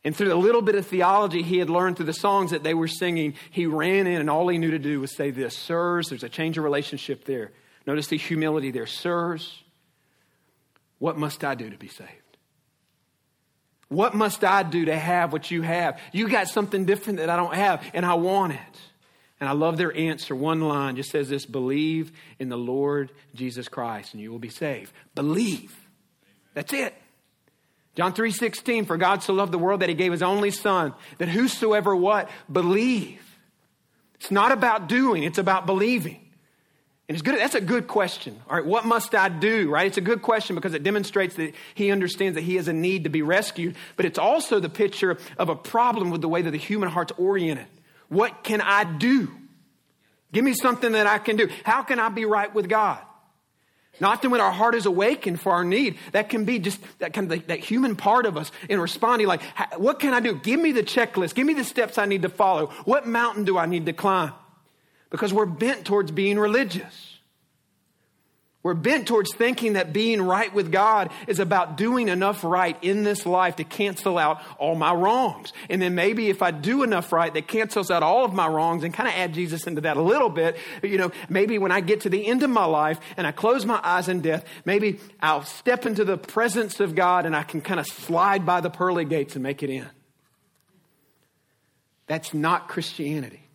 And 0.04 0.16
through 0.16 0.30
the 0.30 0.36
little 0.36 0.62
bit 0.62 0.76
of 0.76 0.86
theology 0.86 1.42
he 1.42 1.58
had 1.58 1.72
learned 1.72 1.98
through 1.98 2.06
the 2.06 2.14
songs 2.14 2.52
that 2.52 2.62
they 2.62 2.76
were 2.76 2.88
singing, 2.88 3.34
he 3.50 3.66
ran 3.66 4.06
in 4.06 4.22
and 4.22 4.30
all 4.30 4.48
he 4.50 4.60
knew 4.60 4.70
to 4.70 4.78
do 4.78 5.00
was 5.00 5.16
say 5.16 5.32
this 5.32 5.58
Sirs, 5.58 6.10
there's 6.10 6.24
a 6.24 6.30
change 6.30 6.60
of 6.60 6.64
relationship 6.64 7.26
there. 7.26 7.50
Notice 7.86 8.08
the 8.08 8.18
humility 8.18 8.72
there. 8.72 8.88
Sirs, 8.88 9.64
what 11.00 11.18
must 11.18 11.44
I 11.44 11.56
do 11.56 11.70
to 11.70 11.78
be 11.78 11.88
saved? 11.88 12.12
What 13.88 14.14
must 14.14 14.44
I 14.44 14.64
do 14.64 14.86
to 14.86 14.96
have 14.96 15.34
what 15.34 15.50
you 15.50 15.64
have? 15.64 16.00
You 16.12 16.30
got 16.30 16.48
something 16.48 16.86
different 16.86 17.20
that 17.20 17.30
I 17.30 17.36
don't 17.36 17.56
have, 17.56 17.84
and 17.94 18.06
I 18.06 18.14
want 18.14 18.54
it. 18.54 18.80
And 19.40 19.50
I 19.50 19.54
love 19.54 19.78
their 19.78 19.96
answer. 19.96 20.36
One 20.36 20.62
line 20.62 20.96
just 20.96 21.12
says 21.12 21.30
this 21.30 21.46
believe 21.46 22.12
in 22.40 22.50
the 22.50 22.58
Lord 22.58 23.12
Jesus 23.34 23.68
Christ, 23.68 24.14
and 24.14 24.22
you 24.22 24.32
will 24.32 24.40
be 24.40 24.50
saved. 24.50 24.92
Believe. 25.16 25.76
That's 26.54 26.74
it. 26.74 26.94
John 27.96 28.14
3:16 28.14 28.86
for 28.86 28.98
God 28.98 29.24
so 29.24 29.34
loved 29.34 29.52
the 29.52 29.58
world 29.58 29.82
that 29.82 29.90
he 29.90 29.96
gave 29.96 30.12
his 30.12 30.22
only 30.22 30.52
son 30.52 30.94
that 31.18 31.30
whosoever 31.30 31.96
what 31.96 32.30
believe. 32.52 33.26
It's 34.16 34.32
not 34.32 34.52
about 34.52 34.88
doing, 34.88 35.24
it's 35.24 35.38
about 35.38 35.66
believing. 35.66 36.29
And 37.10 37.16
it's 37.16 37.24
good. 37.24 37.40
That's 37.40 37.56
a 37.56 37.62
good 37.62 37.88
question. 37.88 38.40
All 38.48 38.56
right, 38.56 38.66
what 38.66 38.86
must 38.86 39.16
I 39.16 39.30
do? 39.30 39.72
Right? 39.72 39.88
It's 39.88 39.98
a 39.98 40.02
good 40.02 40.22
question 40.22 40.56
because 40.56 40.76
it 40.76 40.84
demonstrates 40.84 41.34
that 41.38 41.56
he 41.74 41.90
understands 41.90 42.36
that 42.36 42.44
he 42.44 42.58
has 42.58 42.68
a 42.68 42.74
need 42.74 43.06
to 43.06 43.10
be 43.10 43.24
rescued. 43.24 43.76
But 43.96 44.06
it's 44.06 44.20
also 44.20 44.60
the 44.60 44.70
picture 44.70 45.18
of 45.40 45.50
a 45.50 45.56
problem 45.56 46.12
with 46.12 46.22
the 46.22 46.30
way 46.30 46.44
that 46.44 46.52
the 46.52 46.58
human 46.58 46.88
heart's 46.88 47.12
oriented. 47.18 47.66
What 48.10 48.44
can 48.44 48.62
I 48.62 48.84
do? 48.84 49.32
Give 50.32 50.46
me 50.46 50.54
something 50.54 50.92
that 50.92 51.08
I 51.08 51.18
can 51.18 51.36
do. 51.36 51.50
How 51.64 51.82
can 51.82 52.00
I 52.00 52.10
be 52.10 52.26
right 52.26 52.54
with 52.54 52.70
God? 52.70 53.00
Not 54.00 54.18
often 54.18 54.30
when 54.30 54.40
our 54.40 54.52
heart 54.52 54.76
is 54.76 54.86
awakened 54.86 55.42
for 55.42 55.52
our 55.52 55.64
need, 55.64 55.98
that 56.12 56.30
can 56.30 56.46
be 56.46 56.60
just 56.60 56.80
that 57.00 57.14
kind 57.14 57.32
of 57.32 57.48
that 57.48 57.60
human 57.60 57.96
part 57.96 58.28
of 58.28 58.38
us 58.38 58.52
in 58.70 58.80
responding 58.80 59.28
like, 59.28 59.42
what 59.78 60.00
can 60.00 60.14
I 60.14 60.20
do? 60.20 60.36
Give 60.36 60.60
me 60.60 60.74
the 60.74 60.84
checklist. 60.84 61.34
Give 61.34 61.48
me 61.48 61.56
the 61.56 61.64
steps 61.64 61.98
I 61.98 62.06
need 62.06 62.22
to 62.22 62.30
follow. 62.30 62.68
What 62.86 63.08
mountain 63.08 63.46
do 63.46 63.58
I 63.58 63.66
need 63.66 63.88
to 63.88 63.94
climb? 63.94 64.34
Because 65.10 65.34
we're 65.34 65.46
bent 65.46 65.86
towards 65.86 66.12
being 66.12 66.38
religious. 66.38 67.10
We're 68.62 68.74
bent 68.74 69.08
towards 69.08 69.34
thinking 69.34 69.74
that 69.74 69.94
being 69.94 70.22
right 70.22 70.54
with 70.54 70.70
God 70.70 71.12
is 71.28 71.40
about 71.40 71.78
doing 71.78 72.10
enough 72.10 72.44
right 72.44 72.78
in 72.82 73.04
this 73.04 73.26
life 73.26 73.56
to 73.56 73.64
cancel 73.64 74.18
out 74.18 74.42
all 74.58 74.76
my 74.76 74.94
wrongs. 74.94 75.54
And 75.70 75.82
then 75.82 75.96
maybe 75.96 76.30
if 76.30 76.42
I 76.42 76.52
do 76.52 76.84
enough 76.84 77.14
right 77.14 77.34
that 77.34 77.48
cancels 77.48 77.90
out 77.90 78.04
all 78.04 78.26
of 78.26 78.34
my 78.34 78.48
wrongs 78.48 78.84
and 78.84 78.94
kind 78.94 79.08
of 79.08 79.16
add 79.16 79.34
Jesus 79.34 79.66
into 79.66 79.82
that 79.82 79.96
a 79.96 80.02
little 80.02 80.30
bit, 80.30 80.58
you 80.84 80.98
know, 80.98 81.12
maybe 81.30 81.58
when 81.58 81.72
I 81.72 81.80
get 81.80 82.02
to 82.02 82.10
the 82.10 82.28
end 82.28 82.44
of 82.44 82.50
my 82.50 82.66
life 82.66 83.00
and 83.16 83.26
I 83.26 83.32
close 83.32 83.66
my 83.66 83.80
eyes 83.82 84.10
in 84.10 84.20
death, 84.20 84.44
maybe 84.66 85.00
I'll 85.22 85.44
step 85.44 85.86
into 85.86 86.04
the 86.04 86.18
presence 86.18 86.82
of 86.82 86.96
God 86.96 87.26
and 87.26 87.38
I 87.38 87.44
can 87.44 87.62
kind 87.62 87.80
of 87.80 87.88
slide 87.88 88.46
by 88.46 88.60
the 88.60 88.70
pearly 88.70 89.06
gates 89.06 89.36
and 89.36 89.44
make 89.44 89.64
it 89.64 89.70
in. 89.70 89.88
That's 92.08 92.34
not 92.34 92.68
Christianity. 92.68 93.49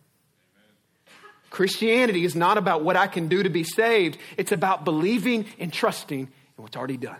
Christianity 1.55 2.25
is 2.25 2.35
not 2.35 2.57
about 2.57 2.83
what 2.83 2.97
I 2.97 3.07
can 3.07 3.29
do 3.29 3.41
to 3.41 3.49
be 3.49 3.63
saved, 3.63 4.17
it's 4.35 4.51
about 4.51 4.83
believing 4.83 5.45
and 5.57 5.71
trusting 5.71 6.19
in 6.19 6.29
what's 6.57 6.75
already 6.75 6.97
done. 6.97 7.15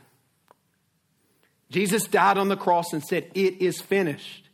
Jesus 1.71 2.03
died 2.03 2.37
on 2.37 2.49
the 2.49 2.57
cross 2.57 2.91
and 2.91 3.01
said, 3.01 3.31
It 3.33 3.61
is 3.61 3.79
finished. 3.79 4.49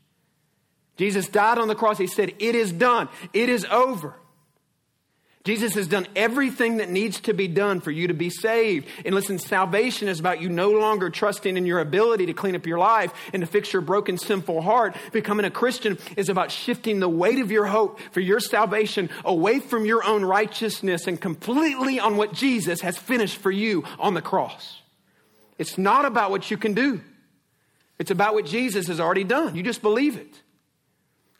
Jesus 0.97 1.27
died 1.27 1.57
on 1.57 1.67
the 1.67 1.73
cross. 1.73 1.97
He 1.97 2.05
said, 2.05 2.35
It 2.37 2.53
is 2.53 2.71
done. 2.71 3.09
It 3.33 3.49
is 3.49 3.65
over. 3.65 4.13
Jesus 5.43 5.73
has 5.73 5.87
done 5.87 6.07
everything 6.15 6.77
that 6.77 6.89
needs 6.89 7.19
to 7.21 7.33
be 7.33 7.47
done 7.47 7.81
for 7.81 7.89
you 7.89 8.07
to 8.07 8.13
be 8.13 8.29
saved. 8.29 8.87
And 9.03 9.15
listen, 9.15 9.39
salvation 9.39 10.07
is 10.07 10.19
about 10.19 10.39
you 10.39 10.49
no 10.49 10.71
longer 10.71 11.09
trusting 11.09 11.57
in 11.57 11.65
your 11.65 11.79
ability 11.79 12.27
to 12.27 12.33
clean 12.33 12.55
up 12.55 12.67
your 12.67 12.77
life 12.77 13.11
and 13.33 13.41
to 13.41 13.47
fix 13.47 13.73
your 13.73 13.81
broken, 13.81 14.19
sinful 14.19 14.61
heart. 14.61 14.95
Becoming 15.11 15.45
a 15.45 15.51
Christian 15.51 15.97
is 16.15 16.29
about 16.29 16.51
shifting 16.51 16.99
the 16.99 17.09
weight 17.09 17.39
of 17.39 17.49
your 17.49 17.65
hope 17.65 17.99
for 18.11 18.19
your 18.19 18.39
salvation 18.39 19.09
away 19.25 19.59
from 19.59 19.85
your 19.85 20.03
own 20.03 20.23
righteousness 20.23 21.07
and 21.07 21.19
completely 21.19 21.99
on 21.99 22.17
what 22.17 22.33
Jesus 22.33 22.81
has 22.81 22.97
finished 22.97 23.37
for 23.37 23.51
you 23.51 23.83
on 23.97 24.13
the 24.13 24.21
cross. 24.21 24.81
It's 25.57 25.77
not 25.77 26.05
about 26.05 26.29
what 26.29 26.51
you 26.51 26.57
can 26.57 26.73
do. 26.73 27.01
It's 27.97 28.11
about 28.11 28.35
what 28.35 28.45
Jesus 28.45 28.87
has 28.87 28.99
already 28.99 29.23
done. 29.23 29.55
You 29.55 29.63
just 29.63 29.81
believe 29.81 30.17
it. 30.17 30.41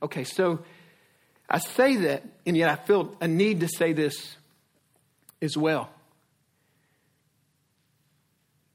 Okay, 0.02 0.24
so 0.24 0.60
I 1.52 1.60
say 1.60 1.98
that, 1.98 2.24
and 2.46 2.56
yet 2.56 2.70
I 2.70 2.78
feel 2.78 3.14
a 3.20 3.28
need 3.28 3.60
to 3.60 3.68
say 3.68 3.92
this 3.92 4.38
as 5.42 5.58
well. 5.58 5.90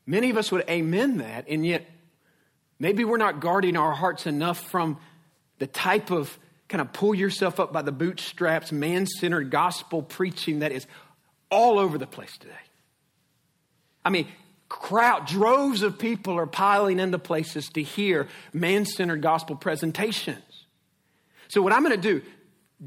Many 0.07 0.29
of 0.29 0.37
us 0.37 0.53
would 0.53 0.69
amen 0.69 1.17
that, 1.19 1.49
and 1.49 1.65
yet 1.65 1.87
maybe 2.79 3.03
we're 3.03 3.17
not 3.17 3.41
guarding 3.41 3.79
our 3.79 3.93
hearts 3.93 4.27
enough 4.27 4.61
from 4.61 4.99
the 5.59 5.67
type 5.67 6.11
of 6.11 6.39
kind 6.69 6.83
of 6.83 6.93
pull 6.93 7.15
yourself 7.15 7.59
up 7.59 7.73
by 7.73 7.81
the 7.81 7.93
bootstraps, 7.93 8.73
man 8.73 9.07
centered 9.07 9.51
gospel 9.51 10.03
preaching 10.03 10.59
that 10.59 10.71
is 10.71 10.87
all 11.51 11.79
over 11.79 11.97
the 11.97 12.07
place 12.07 12.37
today. 12.37 12.53
I 14.05 14.11
mean, 14.11 14.29
crowd, 14.69 15.27
droves 15.27 15.83
of 15.83 15.99
people 15.99 16.35
are 16.35 16.47
piling 16.47 16.99
into 17.01 17.19
places 17.19 17.69
to 17.71 17.83
hear 17.83 18.29
man 18.53 18.85
centered 18.85 19.23
gospel 19.23 19.57
presentations. 19.57 20.43
So, 21.49 21.63
what 21.63 21.73
I'm 21.73 21.83
going 21.83 22.01
to 22.01 22.21
do, 22.21 22.23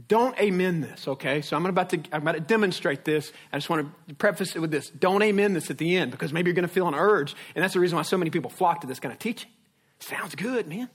don't 0.08 0.39
amen 0.39 0.82
this, 0.82 1.08
okay? 1.08 1.41
So 1.41 1.58
I'm 1.58 1.65
about 1.65 1.89
to 1.89 1.99
I'm 2.12 2.21
about 2.21 2.34
to 2.36 2.41
demonstrate 2.41 3.06
this. 3.06 3.32
I 3.52 3.58
just 3.58 3.69
want 3.69 3.89
to 4.08 4.15
preface 4.15 4.56
it 4.56 4.60
with 4.60 4.69
this. 4.69 4.89
Don't 4.89 5.21
amen 5.23 5.54
this 5.54 5.71
at 5.71 5.80
the 5.80 5.97
end 5.97 6.12
because 6.12 6.32
maybe 6.32 6.49
you're 6.49 6.56
going 6.56 6.67
to 6.67 6.73
feel 6.73 6.88
an 6.88 6.93
urge, 6.93 7.36
and 7.56 7.63
that's 7.63 7.73
the 7.73 7.80
reason 7.80 7.95
why 7.95 8.04
so 8.04 8.17
many 8.17 8.30
people 8.30 8.52
flock 8.52 8.82
to 8.82 8.88
this 8.88 8.99
kind 8.99 9.12
of 9.12 9.19
teaching. 9.19 9.49
Sounds 9.99 10.36
good, 10.36 10.67
man. 10.67 10.89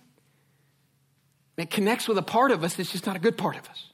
It 1.57 1.71
connects 1.71 2.09
with 2.09 2.19
a 2.19 2.23
part 2.23 2.51
of 2.51 2.65
us 2.65 2.75
that's 2.75 2.93
just 2.93 3.07
not 3.07 3.17
a 3.17 3.21
good 3.21 3.37
part 3.37 3.57
of 3.57 3.69
us. 3.69 3.91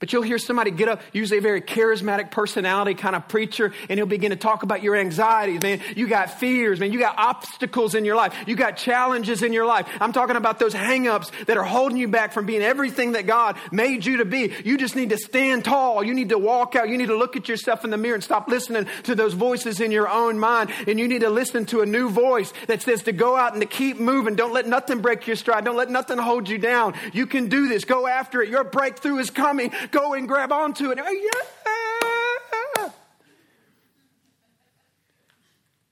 But 0.00 0.14
you'll 0.14 0.22
hear 0.22 0.38
somebody 0.38 0.70
get 0.70 0.88
up, 0.88 1.02
usually 1.12 1.38
a 1.38 1.42
very 1.42 1.60
charismatic 1.60 2.30
personality 2.30 2.94
kind 2.94 3.14
of 3.14 3.28
preacher, 3.28 3.74
and 3.90 3.98
he'll 3.98 4.06
begin 4.06 4.30
to 4.30 4.36
talk 4.36 4.62
about 4.62 4.82
your 4.82 4.96
anxieties, 4.96 5.62
man. 5.62 5.80
You 5.94 6.08
got 6.08 6.40
fears, 6.40 6.80
man. 6.80 6.90
You 6.90 6.98
got 6.98 7.18
obstacles 7.18 7.94
in 7.94 8.06
your 8.06 8.16
life. 8.16 8.34
You 8.46 8.56
got 8.56 8.78
challenges 8.78 9.42
in 9.42 9.52
your 9.52 9.66
life. 9.66 9.86
I'm 10.00 10.14
talking 10.14 10.36
about 10.36 10.58
those 10.58 10.72
hangups 10.72 11.30
that 11.44 11.58
are 11.58 11.64
holding 11.64 11.98
you 11.98 12.08
back 12.08 12.32
from 12.32 12.46
being 12.46 12.62
everything 12.62 13.12
that 13.12 13.26
God 13.26 13.56
made 13.70 14.06
you 14.06 14.16
to 14.16 14.24
be. 14.24 14.54
You 14.64 14.78
just 14.78 14.96
need 14.96 15.10
to 15.10 15.18
stand 15.18 15.66
tall. 15.66 16.02
You 16.02 16.14
need 16.14 16.30
to 16.30 16.38
walk 16.38 16.76
out. 16.76 16.88
You 16.88 16.96
need 16.96 17.08
to 17.08 17.16
look 17.18 17.36
at 17.36 17.46
yourself 17.46 17.84
in 17.84 17.90
the 17.90 17.98
mirror 17.98 18.14
and 18.14 18.24
stop 18.24 18.48
listening 18.48 18.86
to 19.02 19.14
those 19.14 19.34
voices 19.34 19.80
in 19.80 19.92
your 19.92 20.08
own 20.08 20.38
mind. 20.38 20.70
And 20.86 20.98
you 20.98 21.08
need 21.08 21.20
to 21.20 21.30
listen 21.30 21.66
to 21.66 21.82
a 21.82 21.86
new 21.86 22.08
voice 22.08 22.54
that 22.68 22.80
says 22.80 23.02
to 23.02 23.12
go 23.12 23.36
out 23.36 23.52
and 23.52 23.60
to 23.60 23.68
keep 23.68 24.00
moving. 24.00 24.34
Don't 24.34 24.54
let 24.54 24.66
nothing 24.66 25.02
break 25.02 25.26
your 25.26 25.36
stride. 25.36 25.66
Don't 25.66 25.76
let 25.76 25.90
nothing 25.90 26.16
hold 26.16 26.48
you 26.48 26.56
down. 26.56 26.94
You 27.12 27.26
can 27.26 27.50
do 27.50 27.68
this. 27.68 27.84
Go 27.84 28.06
after 28.06 28.40
it. 28.40 28.48
Your 28.48 28.64
breakthrough 28.64 29.18
is 29.18 29.28
coming 29.28 29.70
go 29.90 30.14
and 30.14 30.26
grab 30.28 30.52
onto 30.52 30.90
it. 30.90 30.98
Oh, 31.00 31.10
yeah. 31.10 31.30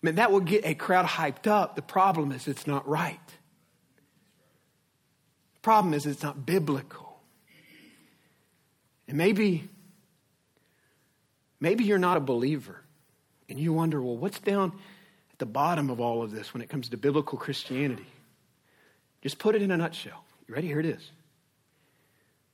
Man, 0.01 0.15
that 0.15 0.31
will 0.31 0.41
get 0.41 0.65
a 0.65 0.75
crowd 0.75 1.07
hyped 1.07 1.47
up. 1.47 1.77
The 1.77 1.83
problem 1.83 2.33
is 2.33 2.47
it's 2.47 2.67
not 2.67 2.89
right. 2.89 3.19
The 5.55 5.61
problem 5.61 5.93
is 5.93 6.07
it's 6.07 6.23
not 6.23 6.47
biblical. 6.47 7.21
And 9.09 9.17
maybe, 9.17 9.69
maybe 11.61 11.85
you're 11.85 11.99
not 11.99 12.17
a 12.17 12.21
believer 12.21 12.83
and 13.49 13.59
you 13.59 13.73
wonder, 13.73 14.01
well, 14.01 14.17
what's 14.17 14.39
down 14.39 14.73
at 15.33 15.39
the 15.39 15.47
bottom 15.47 15.91
of 15.91 16.01
all 16.01 16.23
of 16.23 16.31
this 16.31 16.53
when 16.55 16.63
it 16.63 16.69
comes 16.69 16.91
to 16.91 16.97
biblical 16.97 17.39
Christianity? 17.39 18.07
Just 19.23 19.39
put 19.39 19.57
it 19.57 19.63
in 19.63 19.71
a 19.71 19.77
nutshell. 19.77 20.25
You 20.47 20.55
ready? 20.55 20.69
Here 20.69 20.81
it 20.81 20.87
is. 20.87 21.11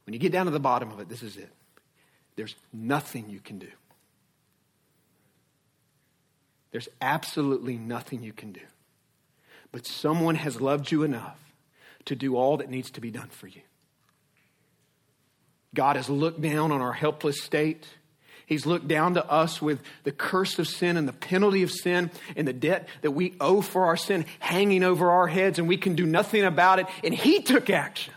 When 0.07 0.13
you 0.13 0.19
get 0.19 0.33
down 0.33 0.47
to 0.47 0.53
the 0.53 0.61
bottom 0.61 0.91
of 0.91 1.01
it, 1.01 1.09
this 1.09 1.23
is 1.23 1.37
it. 1.37 1.51
There's 2.37 2.57
nothing 2.73 3.29
you 3.31 3.41
can 3.41 3.59
do. 3.59 3.69
There's 6.73 6.89
absolutely 7.01 7.77
nothing 7.77 8.23
you 8.23 8.33
can 8.33 8.53
do. 8.53 8.61
But 9.71 9.87
someone 9.87 10.35
has 10.35 10.61
loved 10.61 10.91
you 10.91 11.05
enough 11.05 11.39
to 12.07 12.17
do 12.17 12.37
all 12.37 12.57
that 12.59 12.69
needs 12.69 12.91
to 12.93 13.01
be 13.01 13.11
done 13.11 13.29
for 13.29 13.47
you. 13.47 13.63
God 15.73 15.97
has 15.97 16.09
looked 16.09 16.41
down 16.41 16.71
on 16.71 16.81
our 16.81 16.93
helpless 16.93 17.43
state. 17.43 17.87
He's 18.47 18.67
looked 18.67 18.87
down 18.87 19.15
to 19.15 19.25
us 19.29 19.63
with 19.63 19.81
the 20.05 20.13
curse 20.13 20.59
of 20.59 20.69
sin 20.69 20.97
and 20.97 21.09
the 21.09 21.13
penalty 21.13 21.63
of 21.63 21.71
sin 21.71 22.11
and 22.37 22.47
the 22.47 22.53
debt 22.53 22.89
that 23.03 23.13
we 23.13 23.35
owe 23.41 23.61
for 23.61 23.87
our 23.87 23.97
sin 23.97 24.27
hanging 24.39 24.83
over 24.83 25.11
our 25.11 25.27
heads, 25.27 25.59
and 25.59 25.67
we 25.67 25.77
can 25.77 25.95
do 25.95 26.07
nothing 26.07 26.45
about 26.45 26.79
it. 26.79 26.87
And 27.03 27.15
He 27.15 27.41
took 27.43 27.71
action. 27.71 28.15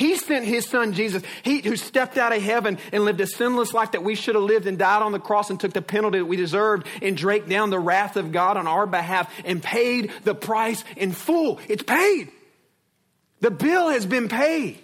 He 0.00 0.16
sent 0.16 0.46
his 0.46 0.66
son 0.66 0.94
Jesus, 0.94 1.22
he, 1.42 1.60
who 1.60 1.76
stepped 1.76 2.16
out 2.16 2.34
of 2.34 2.42
heaven 2.42 2.78
and 2.90 3.04
lived 3.04 3.20
a 3.20 3.26
sinless 3.26 3.74
life 3.74 3.92
that 3.92 4.02
we 4.02 4.14
should 4.14 4.34
have 4.34 4.44
lived 4.44 4.66
and 4.66 4.78
died 4.78 5.02
on 5.02 5.12
the 5.12 5.18
cross 5.18 5.50
and 5.50 5.60
took 5.60 5.74
the 5.74 5.82
penalty 5.82 6.16
that 6.16 6.24
we 6.24 6.38
deserved 6.38 6.86
and 7.02 7.18
drank 7.18 7.50
down 7.50 7.68
the 7.68 7.78
wrath 7.78 8.16
of 8.16 8.32
God 8.32 8.56
on 8.56 8.66
our 8.66 8.86
behalf 8.86 9.30
and 9.44 9.62
paid 9.62 10.10
the 10.24 10.34
price 10.34 10.82
in 10.96 11.12
full. 11.12 11.60
It's 11.68 11.82
paid. 11.82 12.32
The 13.40 13.50
bill 13.50 13.90
has 13.90 14.06
been 14.06 14.30
paid. 14.30 14.78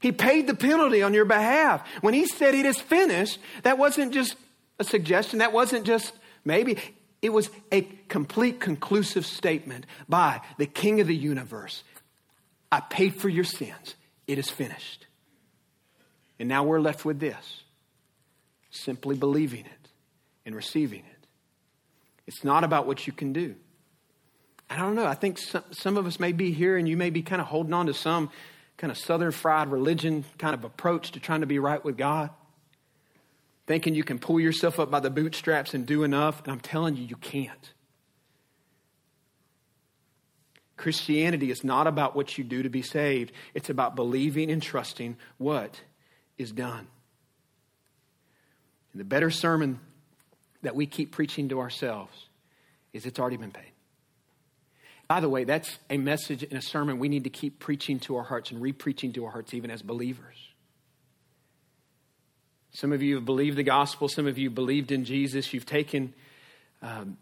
He 0.00 0.10
paid 0.10 0.46
the 0.46 0.54
penalty 0.54 1.02
on 1.02 1.12
your 1.12 1.26
behalf. 1.26 1.86
When 2.00 2.14
he 2.14 2.26
said 2.26 2.54
it 2.54 2.64
is 2.64 2.80
finished, 2.80 3.38
that 3.62 3.76
wasn't 3.76 4.14
just 4.14 4.36
a 4.78 4.84
suggestion, 4.84 5.40
that 5.40 5.52
wasn't 5.52 5.84
just 5.84 6.14
maybe. 6.46 6.78
It 7.20 7.34
was 7.34 7.50
a 7.70 7.82
complete, 8.08 8.58
conclusive 8.58 9.26
statement 9.26 9.84
by 10.08 10.40
the 10.56 10.64
King 10.64 11.02
of 11.02 11.08
the 11.08 11.14
universe 11.14 11.84
I 12.72 12.80
paid 12.80 13.14
for 13.14 13.28
your 13.28 13.44
sins. 13.44 13.94
It 14.26 14.38
is 14.38 14.48
finished. 14.48 15.06
And 16.38 16.48
now 16.48 16.64
we're 16.64 16.80
left 16.80 17.04
with 17.04 17.20
this 17.20 17.62
simply 18.70 19.14
believing 19.14 19.66
it 19.66 19.88
and 20.46 20.56
receiving 20.56 21.00
it. 21.00 21.26
It's 22.26 22.42
not 22.42 22.64
about 22.64 22.86
what 22.86 23.06
you 23.06 23.12
can 23.12 23.34
do. 23.34 23.54
I 24.70 24.78
don't 24.78 24.94
know. 24.94 25.04
I 25.04 25.12
think 25.12 25.36
some, 25.36 25.62
some 25.70 25.98
of 25.98 26.06
us 26.06 26.18
may 26.18 26.32
be 26.32 26.52
here 26.52 26.78
and 26.78 26.88
you 26.88 26.96
may 26.96 27.10
be 27.10 27.20
kind 27.20 27.42
of 27.42 27.48
holding 27.48 27.74
on 27.74 27.86
to 27.86 27.94
some 27.94 28.30
kind 28.78 28.90
of 28.90 28.96
southern 28.96 29.32
fried 29.32 29.70
religion 29.70 30.24
kind 30.38 30.54
of 30.54 30.64
approach 30.64 31.12
to 31.12 31.20
trying 31.20 31.42
to 31.42 31.46
be 31.46 31.58
right 31.58 31.84
with 31.84 31.98
God. 31.98 32.30
Thinking 33.66 33.94
you 33.94 34.02
can 34.02 34.18
pull 34.18 34.40
yourself 34.40 34.80
up 34.80 34.90
by 34.90 35.00
the 35.00 35.10
bootstraps 35.10 35.74
and 35.74 35.84
do 35.84 36.02
enough. 36.04 36.42
And 36.42 36.52
I'm 36.52 36.60
telling 36.60 36.96
you, 36.96 37.04
you 37.04 37.16
can't. 37.16 37.72
Christianity 40.82 41.52
is 41.52 41.62
not 41.62 41.86
about 41.86 42.16
what 42.16 42.36
you 42.36 42.42
do 42.42 42.64
to 42.64 42.68
be 42.68 42.82
saved, 42.82 43.30
it's 43.54 43.70
about 43.70 43.94
believing 43.94 44.50
and 44.50 44.60
trusting 44.60 45.16
what 45.38 45.80
is 46.36 46.50
done. 46.50 46.88
And 48.92 49.00
the 49.00 49.04
better 49.04 49.30
sermon 49.30 49.78
that 50.62 50.74
we 50.74 50.86
keep 50.86 51.12
preaching 51.12 51.48
to 51.50 51.60
ourselves 51.60 52.26
is 52.92 53.06
it's 53.06 53.20
already 53.20 53.36
been 53.36 53.52
paid. 53.52 53.70
By 55.06 55.20
the 55.20 55.28
way, 55.28 55.44
that's 55.44 55.78
a 55.88 55.98
message 55.98 56.42
in 56.42 56.56
a 56.56 56.62
sermon 56.62 56.98
we 56.98 57.08
need 57.08 57.24
to 57.24 57.30
keep 57.30 57.60
preaching 57.60 58.00
to 58.00 58.16
our 58.16 58.24
hearts 58.24 58.50
and 58.50 58.60
re-preaching 58.60 59.12
to 59.12 59.24
our 59.26 59.30
hearts 59.30 59.54
even 59.54 59.70
as 59.70 59.82
believers. 59.82 60.36
Some 62.72 62.92
of 62.92 63.02
you 63.02 63.14
have 63.14 63.24
believed 63.24 63.56
the 63.56 63.62
gospel. 63.62 64.08
Some 64.08 64.26
of 64.26 64.36
you 64.36 64.50
believed 64.50 64.90
in 64.90 65.04
Jesus. 65.04 65.54
You've 65.54 65.66
taken 65.66 66.12
um, 66.82 67.18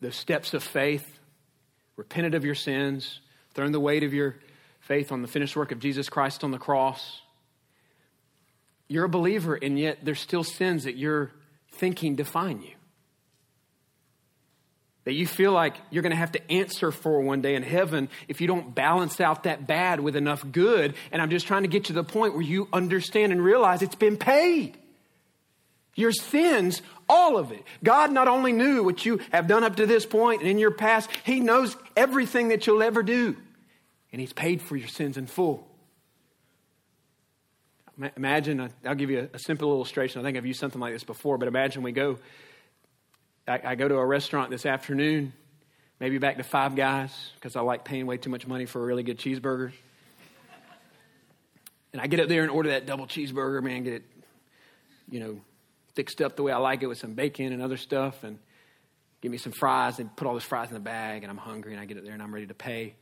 the 0.00 0.10
steps 0.10 0.52
of 0.52 0.64
faith 0.64 1.20
repented 1.96 2.34
of 2.34 2.44
your 2.44 2.54
sins, 2.54 3.20
thrown 3.54 3.72
the 3.72 3.80
weight 3.80 4.02
of 4.02 4.14
your 4.14 4.36
faith 4.80 5.12
on 5.12 5.22
the 5.22 5.28
finished 5.28 5.56
work 5.56 5.72
of 5.72 5.78
Jesus 5.78 6.08
Christ 6.08 6.44
on 6.44 6.50
the 6.50 6.58
cross. 6.58 7.20
You're 8.88 9.04
a 9.04 9.08
believer, 9.08 9.54
and 9.54 9.78
yet 9.78 9.98
there's 10.02 10.20
still 10.20 10.44
sins 10.44 10.84
that 10.84 10.96
you're 10.96 11.30
thinking 11.72 12.14
define 12.14 12.60
you. 12.60 12.74
That 15.04 15.14
you 15.14 15.26
feel 15.26 15.52
like 15.52 15.74
you're 15.90 16.02
going 16.02 16.10
to 16.10 16.16
have 16.16 16.32
to 16.32 16.52
answer 16.52 16.92
for 16.92 17.20
one 17.20 17.40
day 17.40 17.54
in 17.54 17.62
heaven 17.62 18.08
if 18.28 18.40
you 18.40 18.46
don't 18.46 18.74
balance 18.74 19.20
out 19.20 19.44
that 19.44 19.66
bad 19.66 19.98
with 19.98 20.14
enough 20.14 20.44
good. 20.52 20.94
And 21.10 21.20
I'm 21.20 21.30
just 21.30 21.46
trying 21.46 21.62
to 21.62 21.68
get 21.68 21.86
to 21.86 21.92
the 21.92 22.04
point 22.04 22.34
where 22.34 22.42
you 22.42 22.68
understand 22.72 23.32
and 23.32 23.42
realize 23.42 23.82
it's 23.82 23.96
been 23.96 24.16
paid. 24.16 24.76
Your 25.94 26.12
sins, 26.12 26.82
all 27.12 27.36
of 27.36 27.52
it. 27.52 27.62
God 27.84 28.10
not 28.10 28.26
only 28.26 28.52
knew 28.52 28.82
what 28.82 29.04
you 29.04 29.20
have 29.30 29.46
done 29.46 29.64
up 29.64 29.76
to 29.76 29.86
this 29.86 30.06
point 30.06 30.40
and 30.40 30.50
in 30.50 30.58
your 30.58 30.70
past, 30.70 31.10
He 31.24 31.40
knows 31.40 31.76
everything 31.94 32.48
that 32.48 32.66
you'll 32.66 32.82
ever 32.82 33.02
do. 33.02 33.36
And 34.10 34.20
He's 34.20 34.32
paid 34.32 34.62
for 34.62 34.76
your 34.76 34.88
sins 34.88 35.18
in 35.18 35.26
full. 35.26 35.68
Imagine, 38.16 38.60
uh, 38.60 38.68
I'll 38.86 38.94
give 38.94 39.10
you 39.10 39.28
a, 39.32 39.38
simple 39.38 39.70
illustration. 39.70 40.20
I 40.20 40.24
think 40.24 40.38
I've 40.38 40.46
used 40.46 40.58
something 40.58 40.80
like 40.80 40.94
this 40.94 41.04
before, 41.04 41.36
but 41.36 41.46
imagine 41.46 41.82
we 41.82 41.92
go, 41.92 42.18
I, 43.46 43.60
I 43.62 43.74
go 43.74 43.86
to 43.86 43.96
a 43.96 44.06
restaurant 44.06 44.50
this 44.50 44.64
afternoon, 44.64 45.34
maybe 46.00 46.16
back 46.16 46.38
to 46.38 46.42
Five 46.42 46.74
Guys, 46.74 47.12
because 47.34 47.54
I 47.54 47.60
like 47.60 47.84
paying 47.84 48.06
way 48.06 48.16
too 48.16 48.30
much 48.30 48.46
money 48.46 48.64
for 48.64 48.80
a 48.82 48.84
really 48.86 49.02
good 49.02 49.18
cheeseburger. 49.18 49.72
And 51.92 52.00
I 52.00 52.06
get 52.06 52.20
up 52.20 52.28
there 52.28 52.40
and 52.40 52.50
order 52.50 52.70
that 52.70 52.86
double 52.86 53.06
cheeseburger, 53.06 53.62
man, 53.62 53.82
get 53.84 53.92
it, 53.92 54.04
you 55.10 55.20
know, 55.20 55.40
fixed 55.94 56.20
up 56.20 56.36
the 56.36 56.42
way 56.42 56.52
I 56.52 56.58
like 56.58 56.82
it 56.82 56.86
with 56.86 56.98
some 56.98 57.14
bacon 57.14 57.52
and 57.52 57.62
other 57.62 57.76
stuff, 57.76 58.24
and 58.24 58.38
give 59.20 59.30
me 59.30 59.38
some 59.38 59.52
fries 59.52 59.98
and 59.98 60.14
put 60.16 60.26
all 60.26 60.32
those 60.32 60.42
fries 60.42 60.68
in 60.68 60.74
the 60.74 60.80
bag, 60.80 61.22
and 61.22 61.30
I'm 61.30 61.38
hungry, 61.38 61.72
and 61.72 61.80
I 61.80 61.84
get 61.84 61.96
it 61.96 62.04
there 62.04 62.14
and 62.14 62.22
I'm 62.22 62.32
ready 62.32 62.46
to 62.46 62.54
pay. 62.54 62.94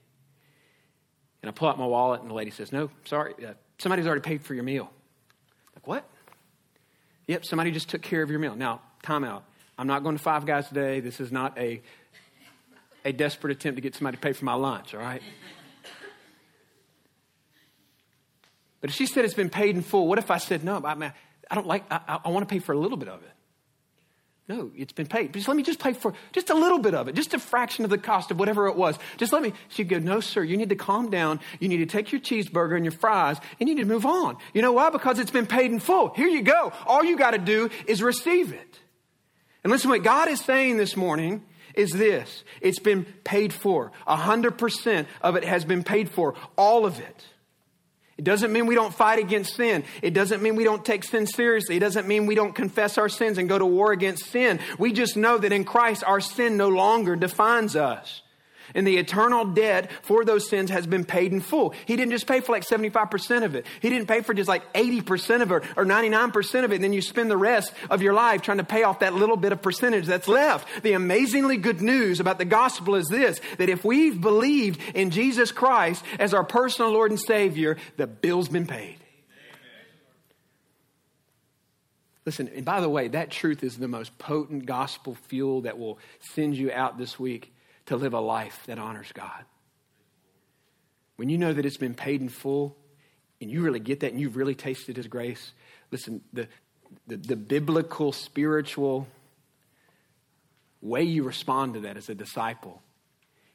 And 1.43 1.49
I 1.49 1.53
pull 1.53 1.69
out 1.69 1.79
my 1.79 1.87
wallet, 1.87 2.21
and 2.21 2.31
the 2.31 2.35
lady 2.35 2.51
says, 2.51 2.73
No, 2.73 2.91
sorry, 3.05 3.35
uh, 3.47 3.55
somebody's 3.79 4.07
already 4.07 4.21
paid 4.21 4.43
for 4.43 4.55
your 4.55 4.65
meal. 4.65 4.91
Like, 5.75 5.87
what? 5.87 6.09
Yep, 7.27 7.45
somebody 7.45 7.71
just 7.71 7.89
took 7.89 8.03
care 8.03 8.23
of 8.23 8.31
your 8.31 8.41
meal. 8.41 8.55
Now, 8.57 8.83
time 9.03 9.25
out. 9.25 9.45
I'm 9.79 9.87
not 9.87 10.03
going 10.03 10.17
to 10.17 10.23
Five 10.23 10.45
Guys 10.45 10.69
today. 10.69 11.01
This 11.01 11.21
is 11.21 11.33
not 11.33 11.57
a, 11.57 11.81
a 13.05 13.13
desperate 13.13 13.53
attempt 13.53 13.77
to 13.77 13.81
get 13.81 13.95
somebody 13.95 14.19
to 14.19 14.21
pay 14.21 14.33
for 14.33 14.45
my 14.45 14.55
lunch, 14.55 14.95
all 14.95 15.01
right? 15.01 15.23
But 18.81 18.91
if 18.91 18.97
she 18.97 19.07
said 19.07 19.25
it's 19.25 19.35
been 19.35 19.51
paid 19.51 19.77
in 19.77 19.83
full, 19.83 20.07
what 20.07 20.19
if 20.19 20.31
I 20.31 20.39
said, 20.39 20.65
no, 20.65 20.81
I, 20.85 20.95
mean, 20.95 21.13
I 21.51 21.55
don't 21.55 21.67
like, 21.67 21.85
I, 21.91 22.21
I 22.25 22.29
want 22.31 22.49
to 22.49 22.53
pay 22.53 22.61
for 22.61 22.73
a 22.73 22.79
little 22.79 22.97
bit 22.97 23.09
of 23.09 23.23
it? 23.23 23.31
No, 24.51 24.73
it's 24.77 24.93
been 24.93 25.07
paid. 25.07 25.33
Just 25.33 25.47
let 25.47 25.57
me 25.57 25.63
just 25.63 25.79
pay 25.79 25.93
for 25.93 26.13
just 26.33 26.51
a 26.51 26.55
little 26.55 26.81
bit 26.81 26.93
of 26.93 27.07
it, 27.07 27.15
just 27.15 27.35
a 27.35 27.39
fraction 27.39 27.85
of 27.85 27.91
the 27.91 27.99
cost 27.99 28.33
of 28.33 28.39
whatever 28.41 28.67
it 28.67 28.75
was. 28.75 28.99
Just 29.17 29.33
let 29.33 29.43
me. 29.43 29.53
She'd 29.69 29.89
go, 29.89 30.01
No, 30.01 30.19
sir, 30.19 30.43
you 30.43 30.57
need 30.57 30.71
to 30.71 30.75
calm 30.75 31.09
down. 31.09 31.39
You 31.61 31.69
need 31.69 31.77
to 31.77 31.87
take 31.87 32.11
your 32.11 32.21
cheeseburger 32.21 32.75
and 32.75 32.85
your 32.85 32.91
fries 32.91 33.37
and 33.61 33.69
you 33.69 33.77
need 33.77 33.83
to 33.83 33.87
move 33.87 34.05
on. 34.05 34.39
You 34.53 34.61
know 34.63 34.73
why? 34.73 34.91
Because 34.91 35.21
it's 35.21 35.31
been 35.31 35.47
paid 35.47 35.71
in 35.71 35.79
full. 35.79 36.09
Here 36.15 36.27
you 36.27 36.43
go. 36.43 36.73
All 36.85 37.05
you 37.05 37.17
got 37.17 37.31
to 37.31 37.39
do 37.39 37.71
is 37.87 38.03
receive 38.03 38.53
it. 38.53 38.81
And 39.63 39.71
listen, 39.71 39.89
what 39.89 40.03
God 40.03 40.27
is 40.27 40.41
saying 40.41 40.79
this 40.79 40.97
morning 40.97 41.45
is 41.75 41.93
this 41.93 42.43
it's 42.61 42.81
been 42.81 43.05
paid 43.23 43.53
for. 43.53 43.93
A 44.05 44.17
hundred 44.17 44.59
percent 44.59 45.07
of 45.23 45.37
it 45.37 45.45
has 45.45 45.65
been 45.65 45.85
paid 45.85 46.11
for. 46.11 46.35
All 46.57 46.87
of 46.87 46.99
it. 46.99 47.25
It 48.21 48.25
doesn't 48.25 48.53
mean 48.53 48.67
we 48.67 48.75
don't 48.75 48.93
fight 48.93 49.19
against 49.19 49.55
sin. 49.55 49.83
It 50.03 50.13
doesn't 50.13 50.43
mean 50.43 50.55
we 50.55 50.63
don't 50.63 50.85
take 50.85 51.05
sin 51.05 51.27
seriously. 51.27 51.79
It 51.79 51.81
doesn't 51.81 52.07
mean 52.07 52.27
we 52.27 52.35
don't 52.35 52.55
confess 52.55 52.99
our 52.99 53.09
sins 53.09 53.39
and 53.39 53.49
go 53.49 53.59
to 53.59 53.65
war 53.65 53.93
against 53.93 54.27
sin. 54.27 54.61
We 54.79 54.93
just 54.93 55.17
know 55.17 55.39
that 55.39 55.53
in 55.53 55.65
Christ 55.65 56.05
our 56.05 56.21
sin 56.21 56.59
no 56.59 56.69
longer 56.69 57.17
defines 57.17 57.77
us. 57.77 58.21
And 58.75 58.87
the 58.87 58.97
eternal 58.97 59.45
debt 59.45 59.91
for 60.03 60.25
those 60.25 60.49
sins 60.49 60.71
has 60.71 60.87
been 60.87 61.05
paid 61.05 61.33
in 61.33 61.41
full. 61.41 61.75
He 61.87 61.97
didn't 61.97 62.13
just 62.13 62.27
pay 62.27 62.41
for 62.41 62.53
like 62.53 62.65
75% 62.65 63.45
of 63.45 63.55
it. 63.55 63.67
He 63.81 63.91
didn't 63.91 64.07
pay 64.07 64.21
for 64.23 64.35
just 64.35 64.49
like 64.49 64.73
80% 64.73 65.43
of 65.43 65.53
it 65.53 65.65
or 65.77 65.85
99% 65.85 66.65
of 66.65 66.73
it. 66.73 66.77
And 66.77 66.85
then 66.85 66.93
you 66.93 67.03
spend 67.03 67.31
the 67.31 67.37
rest 67.37 67.73
of 67.89 68.03
your 68.03 68.15
life 68.15 68.43
trying 68.43 68.59
to 68.59 68.65
pay 68.65 68.83
off 68.83 69.01
that 69.01 69.15
little 69.15 69.37
bit 69.37 69.53
of 69.53 69.63
percentage 69.63 70.07
that's 70.07 70.29
left. 70.29 70.83
The 70.83 70.93
amazingly 70.93 71.57
good 71.57 71.81
news 71.81 72.21
about 72.21 72.39
the 72.39 72.45
gospel 72.45 72.95
is 72.95 73.09
this, 73.09 73.41
that 73.59 73.69
if 73.69 73.85
we've 73.85 74.21
believed 74.21 74.81
in 74.95 75.11
Jesus 75.11 75.53
Christ 75.53 76.05
as 76.19 76.35
our 76.35 76.45
personal 76.45 76.91
Lord 76.91 77.11
and 77.11 77.21
Savior, 77.21 77.77
the 77.97 78.07
bill's 78.07 78.49
been 78.49 78.67
paid. 78.67 78.97
Listen, 82.27 82.51
and 82.55 82.65
by 82.65 82.81
the 82.81 82.89
way, 82.89 83.09
that 83.09 83.31
truth 83.31 83.65
is 83.65 83.79
the 83.79 83.89
most 83.89 84.17
potent 84.19 84.67
gospel 84.67 85.17
fuel 85.29 85.63
that 85.63 85.79
will 85.79 85.99
send 86.35 86.57
you 86.57 86.71
out 86.71 86.99
this 86.99 87.19
week 87.19 87.53
to 87.91 87.97
live 87.97 88.15
a 88.15 88.21
life 88.21 88.63
that 88.67 88.79
honors 88.79 89.11
God. 89.13 89.45
When 91.17 91.29
you 91.29 91.39
know 91.39 91.53
that 91.53 91.67
it's 91.67 91.77
been 91.77 91.95
paid 91.95 92.21
in 92.21 92.29
full 92.29 92.77
and 93.41 93.51
you 93.51 93.63
really 93.63 93.81
get 93.81 94.01
that 94.01 94.13
and 94.13 94.21
you've 94.21 94.37
really 94.37 94.55
tasted 94.55 94.97
His 94.97 95.09
grace, 95.09 95.53
listen, 95.91 96.21
the, 96.33 96.47
the, 97.09 97.17
the 97.17 97.35
biblical, 97.35 98.13
spiritual 98.13 99.09
way 100.81 101.03
you 101.03 101.25
respond 101.25 101.75
to 101.75 101.81
that 101.81 101.97
as 101.97 102.09
a 102.09 102.15
disciple 102.15 102.81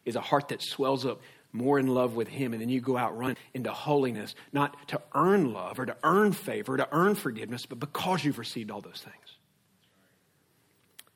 is 0.03 0.17
a 0.17 0.21
heart 0.21 0.49
that 0.49 0.61
swells 0.61 1.05
up 1.05 1.21
more 1.53 1.79
in 1.79 1.87
love 1.87 2.13
with 2.13 2.27
Him, 2.27 2.51
and 2.51 2.61
then 2.61 2.67
you 2.67 2.81
go 2.81 2.97
out 2.97 3.17
run 3.17 3.37
into 3.53 3.71
holiness, 3.71 4.35
not 4.51 4.89
to 4.89 5.01
earn 5.13 5.53
love 5.53 5.79
or 5.79 5.85
to 5.85 5.95
earn 6.03 6.33
favor, 6.33 6.73
or 6.73 6.77
to 6.77 6.89
earn 6.91 7.15
forgiveness, 7.15 7.65
but 7.65 7.79
because 7.79 8.25
you've 8.25 8.37
received 8.37 8.69
all 8.69 8.81
those 8.81 9.01
things. 9.01 9.37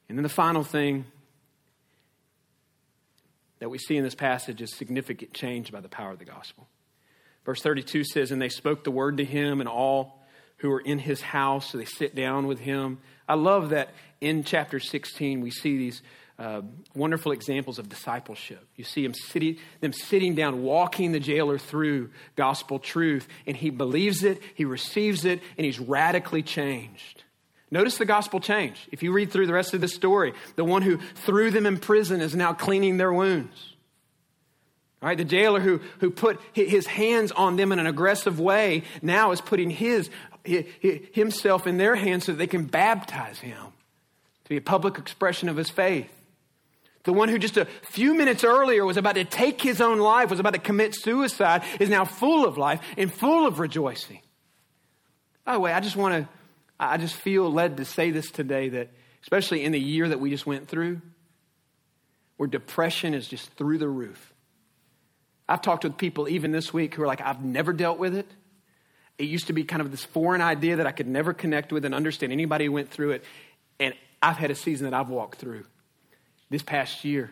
And 0.08 0.18
then 0.18 0.24
the 0.24 0.30
final 0.30 0.64
thing 0.64 1.04
that 3.60 3.70
we 3.70 3.78
see 3.78 3.98
in 3.98 4.04
this 4.04 4.16
passage 4.16 4.62
is 4.62 4.76
significant 4.76 5.34
change 5.34 5.72
by 5.72 5.82
the 5.82 5.90
power 5.90 6.12
of 6.12 6.20
the 6.20 6.26
gospel. 6.26 6.68
Verse 7.46 7.62
32 7.62 8.04
says, 8.04 8.32
And 8.32 8.42
they 8.42 8.50
spoke 8.50 8.84
the 8.84 8.92
word 8.92 9.18
to 9.18 9.26
him, 9.26 9.60
and 9.60 9.70
all 9.70 10.20
who 10.58 10.70
were 10.70 10.80
in 10.80 11.00
his 11.00 11.22
house, 11.22 11.72
so 11.72 11.78
they 11.78 11.86
sit 11.86 12.16
down 12.16 12.48
with 12.48 12.60
him. 12.60 13.00
I 13.28 13.36
love 13.36 13.70
that 13.70 13.90
in 14.20 14.44
chapter 14.44 14.80
16 14.80 15.42
we 15.42 15.52
see 15.52 15.78
these 15.78 16.02
uh, 16.38 16.62
wonderful 16.96 17.32
examples 17.32 17.80
of 17.80 17.90
discipleship. 17.90 18.66
You 18.76 18.84
see 18.84 19.04
him 19.04 19.14
sitting, 19.14 19.58
them 19.82 19.94
sitting 19.94 20.36
down, 20.36 20.64
walking 20.64 21.12
the 21.12 21.20
jailer 21.20 21.58
through 21.58 22.12
gospel 22.36 22.80
truth, 22.80 23.28
and 23.46 23.58
he 23.58 23.70
believes 23.70 24.24
it, 24.24 24.42
he 24.56 24.66
receives 24.66 25.26
it, 25.26 25.42
and 25.58 25.66
he's 25.66 25.80
radically 25.80 26.42
changed. 26.42 27.24
Notice 27.72 27.98
the 27.98 28.06
gospel 28.06 28.40
change. 28.40 28.88
If 28.92 29.04
you 29.04 29.12
read 29.12 29.32
through 29.32 29.48
the 29.48 29.54
rest 29.54 29.74
of 29.74 29.82
the 29.82 29.88
story, 29.88 30.34
the 30.56 30.66
one 30.66 30.82
who 30.82 30.98
threw 31.16 31.52
them 31.52 31.66
in 31.66 31.78
prison 31.78 32.20
is 32.20 32.36
now 32.36 32.54
cleaning 32.54 32.98
their 32.98 33.14
wounds. 33.14 33.74
All 35.02 35.08
right, 35.08 35.18
the 35.18 35.24
jailer 35.24 35.60
who, 35.62 35.80
who 36.00 36.10
put 36.10 36.42
his 36.54 36.88
hands 36.88 37.32
on 37.32 37.56
them 37.56 37.72
in 37.72 37.80
an 37.80 37.88
aggressive 37.88 38.40
way 38.40 38.84
now 39.02 39.32
is 39.32 39.40
putting 39.40 39.70
his, 39.70 40.10
himself 40.44 41.68
in 41.68 41.78
their 41.78 41.96
hands 41.96 42.26
so 42.26 42.34
that 42.34 42.38
they 42.38 42.48
can 42.48 42.66
baptize 42.66 43.40
him 43.40 43.74
to 44.44 44.50
be 44.50 44.58
a 44.58 44.62
public 44.62 44.98
expression 44.98 45.48
of 45.48 45.56
his 45.56 45.70
faith. 45.70 46.12
The 47.04 47.14
one 47.14 47.30
who 47.30 47.40
just 47.40 47.56
a 47.56 47.66
few 47.84 48.14
minutes 48.14 48.44
earlier 48.44 48.86
was 48.86 48.98
about 48.98 49.16
to 49.16 49.24
take 49.24 49.62
his 49.62 49.80
own 49.80 50.00
life, 50.00 50.30
was 50.30 50.40
about 50.40 50.54
to 50.54 50.60
commit 50.60 50.96
suicide, 50.96 51.64
is 51.80 51.90
now 51.90 52.04
full 52.04 52.46
of 52.46 52.58
life 52.58 52.82
and 52.98 53.14
full 53.14 53.48
of 53.48 53.60
rejoicing. 53.60 54.20
By 55.46 55.54
the 55.54 55.60
way, 55.62 55.72
I 55.72 55.80
just 55.80 55.96
want 55.96 56.16
to 56.16 56.39
I 56.80 56.98
just 56.98 57.16
feel 57.16 57.52
led 57.52 57.78
to 57.78 57.86
say 57.86 58.12
this 58.12 58.32
today 58.32 58.70
that, 58.70 58.92
especially 59.22 59.64
in 59.64 59.72
the 59.72 59.80
year 59.80 60.08
that 60.08 60.20
we 60.20 60.30
just 60.30 60.46
went 60.46 60.68
through, 60.70 61.02
where 62.38 62.48
depression 62.48 63.14
is 63.14 63.28
just 63.28 63.52
through 63.54 63.80
the 63.80 63.90
roof. 63.90 64.34
I've 65.48 65.62
talked 65.62 65.84
with 65.84 65.98
people 65.98 66.30
even 66.30 66.52
this 66.52 66.72
week 66.72 66.96
who 66.96 67.04
are 67.04 67.08
like, 67.08 67.22
I've 67.22 67.44
never 67.44 67.74
dealt 67.74 68.00
with 68.00 68.16
it. 68.16 68.28
It 69.18 69.26
used 69.26 69.48
to 69.48 69.54
be 69.54 69.66
kind 69.66 69.82
of 69.82 69.92
this 69.92 70.06
foreign 70.06 70.42
idea 70.42 70.78
that 70.78 70.88
I 70.88 70.92
could 70.92 71.08
never 71.08 71.34
connect 71.34 71.74
with 71.74 71.84
and 71.84 71.94
understand 71.94 72.32
anybody 72.32 72.66
who 72.66 72.72
went 72.72 72.90
through 72.92 73.12
it. 73.12 73.26
And 73.80 73.94
I've 74.22 74.38
had 74.38 74.52
a 74.52 74.56
season 74.56 74.90
that 74.90 74.94
I've 74.94 75.10
walked 75.10 75.40
through 75.40 75.66
this 76.50 76.64
past 76.64 77.04
year 77.04 77.32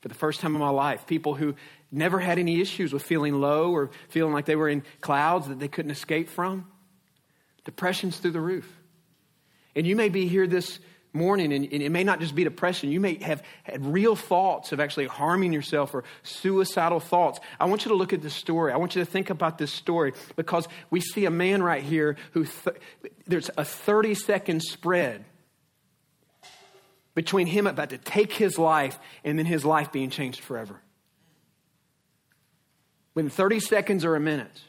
for 0.00 0.08
the 0.08 0.14
first 0.14 0.40
time 0.40 0.54
in 0.54 0.60
my 0.60 0.70
life. 0.70 1.06
People 1.06 1.34
who 1.34 1.54
never 1.92 2.18
had 2.18 2.38
any 2.38 2.60
issues 2.60 2.92
with 2.92 3.02
feeling 3.02 3.40
low 3.40 3.70
or 3.70 3.90
feeling 4.08 4.32
like 4.32 4.46
they 4.46 4.56
were 4.56 4.68
in 4.68 4.82
clouds 5.00 5.46
that 5.46 5.60
they 5.60 5.68
couldn't 5.68 5.92
escape 5.92 6.28
from. 6.28 6.66
Depression's 7.64 8.18
through 8.18 8.32
the 8.32 8.40
roof. 8.40 8.70
And 9.74 9.86
you 9.86 9.96
may 9.96 10.08
be 10.08 10.28
here 10.28 10.46
this 10.46 10.78
morning, 11.14 11.52
and, 11.52 11.64
it 11.64 11.90
may 11.90 12.04
not 12.04 12.20
just 12.20 12.34
be 12.34 12.44
depression. 12.44 12.90
You 12.90 13.00
may 13.00 13.14
have 13.22 13.42
had 13.62 13.86
real 13.86 14.16
thoughts 14.16 14.72
of 14.72 14.80
actually 14.80 15.06
harming 15.06 15.52
yourself 15.52 15.94
or 15.94 16.04
suicidal 16.24 17.00
thoughts. 17.00 17.38
I 17.58 17.66
want 17.66 17.84
you 17.84 17.90
to 17.90 17.94
look 17.94 18.12
at 18.12 18.20
this 18.20 18.34
story. 18.34 18.72
I 18.72 18.76
want 18.76 18.96
you 18.96 19.04
to 19.04 19.10
think 19.10 19.30
about 19.30 19.56
this 19.56 19.72
story 19.72 20.12
because 20.34 20.66
we 20.90 21.00
see 21.00 21.24
a 21.24 21.30
man 21.30 21.62
right 21.62 21.82
here 21.82 22.16
who 22.32 22.44
th- 22.44 22.76
there's 23.26 23.50
a 23.56 23.64
30 23.64 24.14
second 24.14 24.62
spread 24.62 25.24
between 27.14 27.46
him 27.46 27.68
about 27.68 27.90
to 27.90 27.98
take 27.98 28.32
his 28.32 28.58
life 28.58 28.98
and 29.22 29.38
then 29.38 29.46
his 29.46 29.64
life 29.64 29.92
being 29.92 30.10
changed 30.10 30.40
forever. 30.40 30.80
Within 33.14 33.30
30 33.30 33.60
seconds 33.60 34.04
or 34.04 34.16
a 34.16 34.20
minute. 34.20 34.60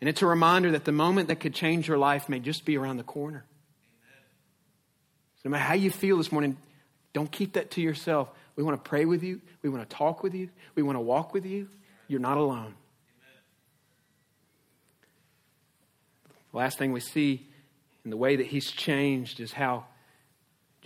And 0.00 0.08
it's 0.08 0.22
a 0.22 0.26
reminder 0.26 0.72
that 0.72 0.84
the 0.84 0.92
moment 0.92 1.28
that 1.28 1.40
could 1.40 1.54
change 1.54 1.88
your 1.88 1.98
life 1.98 2.28
may 2.28 2.38
just 2.38 2.64
be 2.64 2.76
around 2.76 2.98
the 2.98 3.02
corner. 3.02 3.44
So 5.36 5.48
no 5.48 5.52
matter 5.52 5.64
how 5.64 5.74
you 5.74 5.90
feel 5.90 6.18
this 6.18 6.30
morning, 6.30 6.58
don't 7.12 7.30
keep 7.30 7.54
that 7.54 7.70
to 7.72 7.80
yourself. 7.80 8.28
We 8.56 8.62
want 8.62 8.82
to 8.82 8.88
pray 8.88 9.04
with 9.04 9.22
you. 9.22 9.40
We 9.62 9.70
want 9.70 9.88
to 9.88 9.96
talk 9.96 10.22
with 10.22 10.34
you. 10.34 10.50
We 10.74 10.82
want 10.82 10.96
to 10.96 11.00
walk 11.00 11.32
with 11.32 11.46
you. 11.46 11.68
You're 12.08 12.20
not 12.20 12.36
alone. 12.36 12.74
Amen. 12.74 12.74
Last 16.52 16.78
thing 16.78 16.92
we 16.92 17.00
see 17.00 17.46
in 18.04 18.10
the 18.10 18.16
way 18.16 18.36
that 18.36 18.46
he's 18.46 18.70
changed 18.70 19.40
is 19.40 19.52
how 19.52 19.86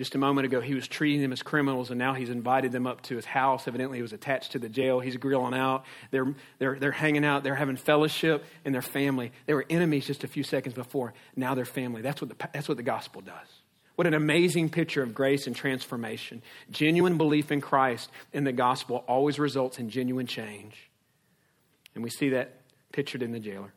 just 0.00 0.14
a 0.14 0.18
moment 0.18 0.46
ago 0.46 0.62
he 0.62 0.74
was 0.74 0.88
treating 0.88 1.20
them 1.20 1.30
as 1.30 1.42
criminals, 1.42 1.90
and 1.90 1.98
now 1.98 2.14
he's 2.14 2.30
invited 2.30 2.72
them 2.72 2.86
up 2.86 3.02
to 3.02 3.16
his 3.16 3.26
house. 3.26 3.68
Evidently, 3.68 3.98
he 3.98 4.02
was 4.02 4.14
attached 4.14 4.52
to 4.52 4.58
the 4.58 4.70
jail. 4.70 4.98
He's 4.98 5.18
grilling 5.18 5.52
out. 5.52 5.84
They're, 6.10 6.34
they're, 6.58 6.78
they're 6.78 6.90
hanging 6.90 7.22
out. 7.22 7.44
They're 7.44 7.54
having 7.54 7.76
fellowship 7.76 8.46
and 8.64 8.74
their 8.74 8.80
family. 8.80 9.30
They 9.44 9.52
were 9.52 9.66
enemies 9.68 10.06
just 10.06 10.24
a 10.24 10.26
few 10.26 10.42
seconds 10.42 10.74
before. 10.74 11.12
Now 11.36 11.54
they're 11.54 11.66
family. 11.66 12.00
That's 12.00 12.22
what 12.22 12.30
the, 12.30 12.48
that's 12.50 12.66
what 12.66 12.78
the 12.78 12.82
gospel 12.82 13.20
does. 13.20 13.46
What 13.96 14.06
an 14.06 14.14
amazing 14.14 14.70
picture 14.70 15.02
of 15.02 15.12
grace 15.12 15.46
and 15.46 15.54
transformation. 15.54 16.40
Genuine 16.70 17.18
belief 17.18 17.52
in 17.52 17.60
Christ 17.60 18.08
in 18.32 18.44
the 18.44 18.52
gospel 18.52 19.04
always 19.06 19.38
results 19.38 19.78
in 19.78 19.90
genuine 19.90 20.26
change. 20.26 20.88
And 21.94 22.02
we 22.02 22.08
see 22.08 22.30
that 22.30 22.62
pictured 22.90 23.22
in 23.22 23.32
the 23.32 23.40
jailer. 23.40 23.74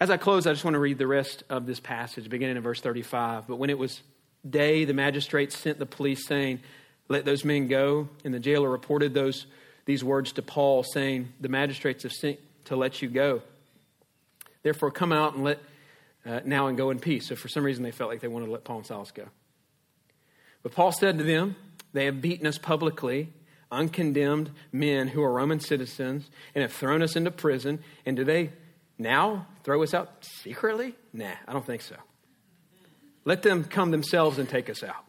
As 0.00 0.08
I 0.08 0.16
close, 0.16 0.46
I 0.46 0.52
just 0.52 0.64
want 0.64 0.76
to 0.76 0.80
read 0.80 0.96
the 0.96 1.06
rest 1.06 1.42
of 1.50 1.66
this 1.66 1.78
passage, 1.78 2.30
beginning 2.30 2.56
in 2.56 2.62
verse 2.62 2.80
35. 2.80 3.46
But 3.46 3.56
when 3.56 3.68
it 3.68 3.78
was 3.78 4.00
day, 4.48 4.84
the 4.84 4.94
magistrates 4.94 5.58
sent 5.58 5.78
the 5.78 5.86
police 5.86 6.26
saying, 6.26 6.60
Let 7.08 7.24
those 7.24 7.44
men 7.44 7.68
go. 7.68 8.08
And 8.24 8.32
the 8.32 8.40
jailer 8.40 8.68
reported 8.68 9.14
those, 9.14 9.46
these 9.84 10.04
words 10.04 10.32
to 10.32 10.42
Paul, 10.42 10.82
saying, 10.82 11.32
The 11.40 11.48
magistrates 11.48 12.02
have 12.02 12.12
sent 12.12 12.38
to 12.66 12.76
let 12.76 13.02
you 13.02 13.08
go. 13.08 13.42
Therefore, 14.62 14.90
come 14.90 15.12
out 15.12 15.34
and 15.34 15.44
let 15.44 15.58
uh, 16.24 16.40
now 16.44 16.68
and 16.68 16.76
go 16.76 16.90
in 16.90 16.98
peace. 16.98 17.28
So, 17.28 17.36
for 17.36 17.48
some 17.48 17.64
reason, 17.64 17.82
they 17.82 17.90
felt 17.90 18.10
like 18.10 18.20
they 18.20 18.28
wanted 18.28 18.46
to 18.46 18.52
let 18.52 18.64
Paul 18.64 18.78
and 18.78 18.86
Silas 18.86 19.10
go. 19.10 19.24
But 20.62 20.72
Paul 20.72 20.92
said 20.92 21.18
to 21.18 21.24
them, 21.24 21.56
They 21.92 22.06
have 22.06 22.20
beaten 22.20 22.46
us 22.46 22.58
publicly 22.58 23.28
uncondemned 23.74 24.50
men 24.72 25.08
who 25.08 25.22
are 25.22 25.32
Roman 25.32 25.60
citizens 25.60 26.30
and 26.54 26.62
have 26.62 26.72
thrown 26.72 27.02
us 27.02 27.16
into 27.16 27.30
prison. 27.30 27.80
And 28.06 28.16
do 28.16 28.24
they 28.24 28.52
now 28.98 29.46
throw 29.64 29.82
us 29.82 29.92
out 29.92 30.24
secretly? 30.42 30.94
Nah, 31.12 31.34
I 31.46 31.52
don't 31.52 31.66
think 31.66 31.82
so. 31.82 31.96
Let 33.24 33.42
them 33.42 33.64
come 33.64 33.90
themselves 33.90 34.38
and 34.38 34.48
take 34.48 34.68
us 34.68 34.82
out. 34.82 35.04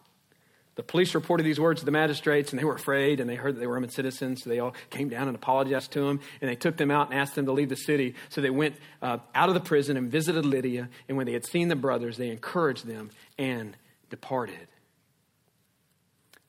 The 0.76 0.84
police 0.84 1.16
reported 1.16 1.43
these 1.43 1.59
words 1.59 1.80
to 1.80 1.86
the 1.86 1.91
magistrates, 1.91 2.51
and 2.51 2.59
they 2.59 2.66
were 2.66 2.76
afraid, 2.76 3.22
and 3.22 3.30
they 3.30 3.36
heard 3.36 3.55
that 3.55 3.59
they 3.59 3.68
were 3.68 3.76
Roman 3.76 3.89
citizens, 3.89 4.43
so 4.43 4.49
they 4.49 4.59
all 4.59 4.76
came 4.89 5.07
down 5.07 5.28
and 5.28 5.36
apologized 5.36 5.91
to 5.91 6.01
them, 6.01 6.20
and 6.41 6.49
they 6.49 6.55
took 6.55 6.76
them 6.76 6.91
out 6.91 7.11
and 7.11 7.20
asked 7.20 7.36
them 7.36 7.45
to 7.45 7.53
leave 7.53 7.70
the 7.70 7.78
city. 7.78 8.13
So 8.28 8.41
they 8.41 8.49
went 8.49 8.76
uh, 9.01 9.20
out 9.34 9.47
of 9.47 9.55
the 9.55 9.61
prison 9.61 9.95
and 9.95 10.11
visited 10.11 10.45
Lydia, 10.45 10.89
and 11.07 11.16
when 11.16 11.28
they 11.28 11.34
had 11.34 11.45
seen 11.45 11.70
the 11.70 11.78
brothers, 11.78 12.18
they 12.18 12.30
encouraged 12.30 12.86
them 12.86 13.09
and 13.38 13.78
departed. 14.09 14.68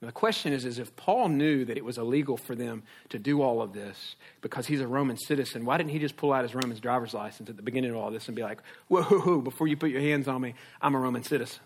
The 0.01 0.13
question 0.13 0.53
is, 0.53 0.67
is 0.67 0.79
if 0.79 0.95
Paul 0.95 1.31
knew 1.31 1.65
that 1.65 1.79
it 1.79 1.85
was 1.85 1.97
illegal 1.97 2.37
for 2.37 2.55
them 2.55 2.83
to 3.09 3.19
do 3.19 3.41
all 3.41 3.63
of 3.63 3.73
this 3.73 4.17
because 4.43 4.67
he's 4.67 4.81
a 4.81 4.87
Roman 4.87 5.17
citizen, 5.17 5.65
why 5.65 5.79
didn't 5.79 5.91
he 5.91 5.99
just 5.99 6.17
pull 6.17 6.33
out 6.33 6.43
his 6.43 6.55
Roman 6.55 6.79
driver's 6.79 7.15
license 7.15 7.49
at 7.49 7.57
the 7.57 7.63
beginning 7.63 7.91
of 7.91 7.97
all 7.97 8.11
this 8.11 8.29
and 8.29 8.37
be 8.37 8.43
like, 8.43 8.59
whoa, 8.89 9.41
before 9.41 9.67
you 9.67 9.77
put 9.77 9.91
your 9.91 10.03
hands 10.03 10.29
on 10.29 10.43
me, 10.43 10.55
I'm 10.83 10.95
a 10.95 10.99
Roman 10.99 11.23
citizen? 11.23 11.61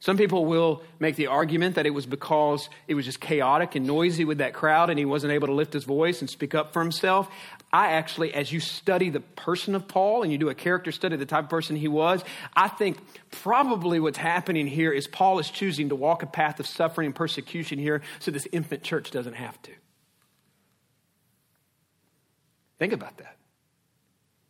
Some 0.00 0.16
people 0.16 0.46
will 0.46 0.82
make 0.98 1.14
the 1.14 1.28
argument 1.28 1.76
that 1.76 1.86
it 1.86 1.90
was 1.90 2.06
because 2.06 2.68
it 2.88 2.94
was 2.94 3.04
just 3.04 3.20
chaotic 3.20 3.76
and 3.76 3.86
noisy 3.86 4.24
with 4.24 4.38
that 4.38 4.52
crowd 4.52 4.90
and 4.90 4.98
he 4.98 5.04
wasn't 5.04 5.32
able 5.32 5.46
to 5.46 5.52
lift 5.52 5.72
his 5.72 5.84
voice 5.84 6.20
and 6.20 6.28
speak 6.28 6.56
up 6.56 6.72
for 6.72 6.82
himself. 6.82 7.30
I 7.72 7.92
actually, 7.92 8.34
as 8.34 8.52
you 8.52 8.60
study 8.60 9.08
the 9.08 9.20
person 9.20 9.74
of 9.74 9.88
Paul 9.88 10.22
and 10.22 10.30
you 10.30 10.36
do 10.36 10.50
a 10.50 10.54
character 10.54 10.92
study 10.92 11.14
of 11.14 11.20
the 11.20 11.26
type 11.26 11.44
of 11.44 11.50
person 11.50 11.74
he 11.74 11.88
was, 11.88 12.22
I 12.54 12.68
think 12.68 12.98
probably 13.30 13.98
what's 13.98 14.18
happening 14.18 14.66
here 14.66 14.92
is 14.92 15.06
Paul 15.06 15.38
is 15.38 15.50
choosing 15.50 15.88
to 15.88 15.96
walk 15.96 16.22
a 16.22 16.26
path 16.26 16.60
of 16.60 16.66
suffering 16.66 17.06
and 17.06 17.14
persecution 17.14 17.78
here 17.78 18.02
so 18.18 18.30
this 18.30 18.46
infant 18.52 18.82
church 18.82 19.10
doesn't 19.10 19.34
have 19.34 19.60
to. 19.62 19.72
Think 22.78 22.92
about 22.92 23.16
that. 23.18 23.36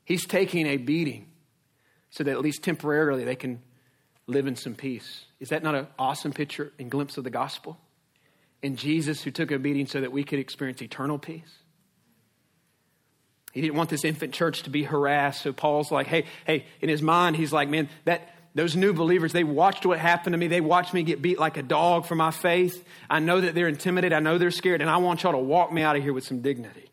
He's 0.04 0.26
taking 0.26 0.66
a 0.66 0.76
beating 0.76 1.28
so 2.10 2.24
that 2.24 2.32
at 2.32 2.40
least 2.40 2.64
temporarily 2.64 3.24
they 3.24 3.36
can 3.36 3.62
live 4.26 4.48
in 4.48 4.56
some 4.56 4.74
peace. 4.74 5.26
Is 5.38 5.50
that 5.50 5.62
not 5.62 5.76
an 5.76 5.86
awesome 5.96 6.32
picture 6.32 6.72
and 6.78 6.90
glimpse 6.90 7.16
of 7.16 7.24
the 7.24 7.30
gospel? 7.30 7.78
And 8.64 8.76
Jesus, 8.76 9.22
who 9.22 9.30
took 9.30 9.52
a 9.52 9.58
beating 9.58 9.86
so 9.86 10.00
that 10.00 10.10
we 10.10 10.24
could 10.24 10.40
experience 10.40 10.82
eternal 10.82 11.18
peace. 11.18 11.61
He 13.53 13.61
didn't 13.61 13.76
want 13.76 13.90
this 13.90 14.05
infant 14.05 14.32
church 14.32 14.64
to 14.64 14.70
be 14.70 14.82
harassed. 14.82 15.42
So 15.42 15.53
Paul's 15.53 15.90
like, 15.92 16.07
hey, 16.07 16.24
hey, 16.46 16.64
in 16.80 16.88
his 16.88 17.03
mind, 17.03 17.36
he's 17.36 17.53
like, 17.53 17.68
man, 17.68 17.88
that 18.05 18.34
those 18.55 18.76
new 18.76 18.92
believers, 18.92 19.32
they 19.32 19.44
watched 19.44 19.86
what 19.86 19.98
happened 19.98 20.34
to 20.34 20.38
me. 20.38 20.46
They 20.46 20.61
watched 20.61 20.92
me 20.92 21.03
get 21.03 21.22
beat 21.22 21.38
like 21.38 21.57
a 21.57 21.62
dog 21.62 22.07
for 22.07 22.14
my 22.14 22.30
faith. 22.30 22.84
I 23.09 23.18
know 23.18 23.40
that 23.40 23.55
they're 23.55 23.68
intimidated. 23.68 24.14
I 24.14 24.20
know 24.20 24.38
they're 24.38 24.50
scared. 24.50 24.80
And 24.80 24.90
I 24.90 24.98
want 24.98 25.22
y'all 25.22 25.32
to 25.32 25.38
walk 25.38 25.72
me 25.72 25.82
out 25.82 25.96
of 25.96 26.03
here 26.03 26.12
with 26.12 26.24
some 26.24 26.40
dignity. 26.40 26.90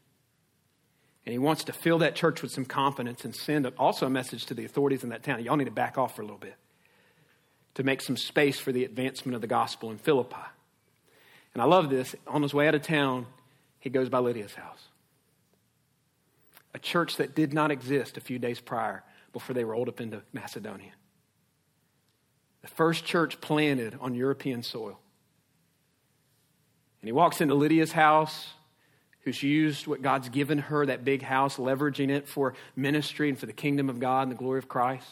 And 1.26 1.34
he 1.34 1.40
wants 1.40 1.66
to 1.66 1.74
fill 1.74 2.00
that 2.00 2.16
church 2.16 2.42
with 2.42 2.52
some 2.52 2.66
confidence 2.66 3.24
and 3.24 3.36
send 3.36 3.66
also 3.78 4.06
a 4.06 4.10
message 4.10 4.46
to 4.48 4.54
the 4.54 4.66
authorities 4.66 5.04
in 5.04 5.10
that 5.10 5.24
town. 5.24 5.44
Y'all 5.44 5.58
need 5.58 5.66
to 5.66 5.72
back 5.72 5.98
off 5.98 6.16
for 6.16 6.22
a 6.22 6.26
little 6.26 6.40
bit 6.40 6.56
to 7.76 7.84
make 7.84 8.02
some 8.02 8.18
space 8.18 8.60
for 8.60 8.72
the 8.72 8.84
advancement 8.84 9.36
of 9.36 9.42
the 9.42 9.48
gospel 9.48 9.92
in 9.92 9.98
Philippi. 9.98 10.36
And 11.54 11.62
I 11.62 11.66
love 11.66 11.90
this. 11.90 12.16
On 12.28 12.42
his 12.42 12.54
way 12.54 12.68
out 12.68 12.76
of 12.76 12.82
town, 12.82 13.26
he 13.80 13.90
goes 13.90 14.10
by 14.10 14.20
Lydia's 14.20 14.54
house. 14.54 14.89
A 16.74 16.80
church 16.80 17.18
that 17.18 17.36
did 17.36 17.54
not 17.54 17.72
exist 17.72 18.18
a 18.18 18.22
few 18.22 18.40
days 18.40 18.60
prior 18.60 19.04
before 19.34 19.54
they 19.54 19.64
rolled 19.64 19.90
up 19.90 20.02
into 20.02 20.22
Macedonia. 20.34 20.92
The 22.62 22.68
first 22.68 23.06
church 23.06 23.40
planted 23.42 23.98
on 24.02 24.14
European 24.14 24.64
soil. 24.64 25.00
And 27.02 27.08
he 27.08 27.12
walks 27.12 27.40
into 27.42 27.56
Lydia's 27.56 27.94
house, 27.94 28.50
who's 29.22 29.42
used 29.42 29.88
what 29.88 30.02
God's 30.02 30.30
given 30.30 30.58
her, 30.58 30.86
that 30.86 31.06
big 31.06 31.22
house, 31.22 31.58
leveraging 31.58 32.10
it 32.10 32.28
for 32.28 32.54
ministry 32.76 33.30
and 33.30 33.38
for 33.38 33.46
the 33.46 33.54
kingdom 33.54 33.90
of 33.90 34.00
God 34.00 34.24
and 34.24 34.32
the 34.32 34.36
glory 34.36 34.60
of 34.60 34.68
Christ. 34.68 35.08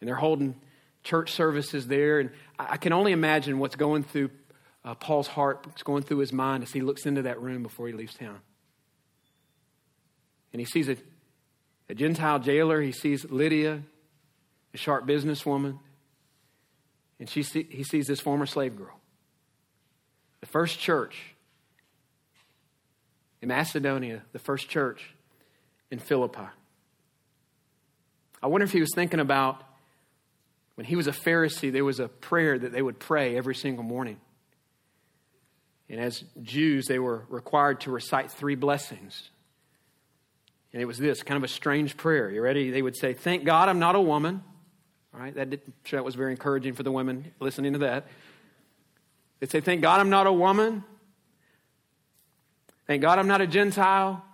And 0.00 0.08
they're 0.08 0.14
holding 0.14 0.60
church 1.02 1.32
services 1.32 1.86
there. 1.88 2.20
And 2.20 2.30
I 2.58 2.76
can 2.76 2.92
only 2.92 3.12
imagine 3.12 3.58
what's 3.58 3.76
going 3.76 4.04
through 4.04 4.30
uh, 4.84 4.94
Paul's 4.94 5.28
heart, 5.28 5.66
what's 5.66 5.82
going 5.82 6.02
through 6.02 6.18
his 6.18 6.32
mind 6.32 6.62
as 6.62 6.72
he 6.72 6.80
looks 6.80 7.06
into 7.06 7.22
that 7.22 7.40
room 7.40 7.62
before 7.62 7.86
he 7.88 7.92
leaves 7.92 8.14
town. 8.14 8.40
And 10.54 10.60
he 10.60 10.66
sees 10.66 10.88
a, 10.88 10.96
a 11.88 11.96
Gentile 11.96 12.38
jailer, 12.38 12.80
he 12.80 12.92
sees 12.92 13.28
Lydia, 13.28 13.82
a 14.72 14.76
sharp 14.76 15.04
businesswoman, 15.04 15.80
and 17.18 17.28
she 17.28 17.42
see, 17.42 17.66
he 17.68 17.82
sees 17.82 18.06
this 18.06 18.20
former 18.20 18.46
slave 18.46 18.76
girl. 18.76 19.00
The 20.40 20.46
first 20.46 20.78
church 20.78 21.34
in 23.42 23.48
Macedonia, 23.48 24.22
the 24.32 24.38
first 24.38 24.68
church 24.68 25.10
in 25.90 25.98
Philippi. 25.98 26.46
I 28.40 28.46
wonder 28.46 28.64
if 28.64 28.72
he 28.72 28.80
was 28.80 28.92
thinking 28.94 29.18
about 29.18 29.60
when 30.76 30.84
he 30.84 30.94
was 30.94 31.08
a 31.08 31.12
Pharisee, 31.12 31.72
there 31.72 31.84
was 31.84 31.98
a 31.98 32.06
prayer 32.06 32.56
that 32.56 32.70
they 32.70 32.80
would 32.80 33.00
pray 33.00 33.36
every 33.36 33.56
single 33.56 33.84
morning. 33.84 34.20
And 35.88 35.98
as 35.98 36.22
Jews, 36.42 36.86
they 36.86 37.00
were 37.00 37.24
required 37.28 37.80
to 37.82 37.90
recite 37.90 38.30
three 38.30 38.54
blessings. 38.54 39.30
And 40.74 40.82
it 40.82 40.86
was 40.86 40.98
this 40.98 41.22
kind 41.22 41.36
of 41.36 41.44
a 41.44 41.48
strange 41.48 41.96
prayer. 41.96 42.28
You 42.32 42.42
ready? 42.42 42.72
They 42.72 42.82
would 42.82 42.96
say, 42.96 43.14
Thank 43.14 43.44
God 43.44 43.68
I'm 43.68 43.78
not 43.78 43.94
a 43.94 44.00
woman. 44.00 44.42
All 45.14 45.20
right, 45.20 45.32
that, 45.36 45.48
did, 45.48 45.60
that 45.92 46.04
was 46.04 46.16
very 46.16 46.32
encouraging 46.32 46.74
for 46.74 46.82
the 46.82 46.90
women 46.90 47.32
listening 47.38 47.74
to 47.74 47.78
that. 47.78 48.08
They'd 49.38 49.52
say, 49.52 49.60
Thank 49.60 49.82
God 49.82 50.00
I'm 50.00 50.10
not 50.10 50.26
a 50.26 50.32
woman. 50.32 50.82
Thank 52.88 53.02
God 53.02 53.20
I'm 53.20 53.28
not 53.28 53.40
a 53.40 53.46
Gentile. 53.46 54.24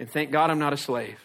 And 0.00 0.10
thank 0.10 0.32
God 0.32 0.50
I'm 0.50 0.58
not 0.58 0.72
a 0.72 0.76
slave. 0.76 1.20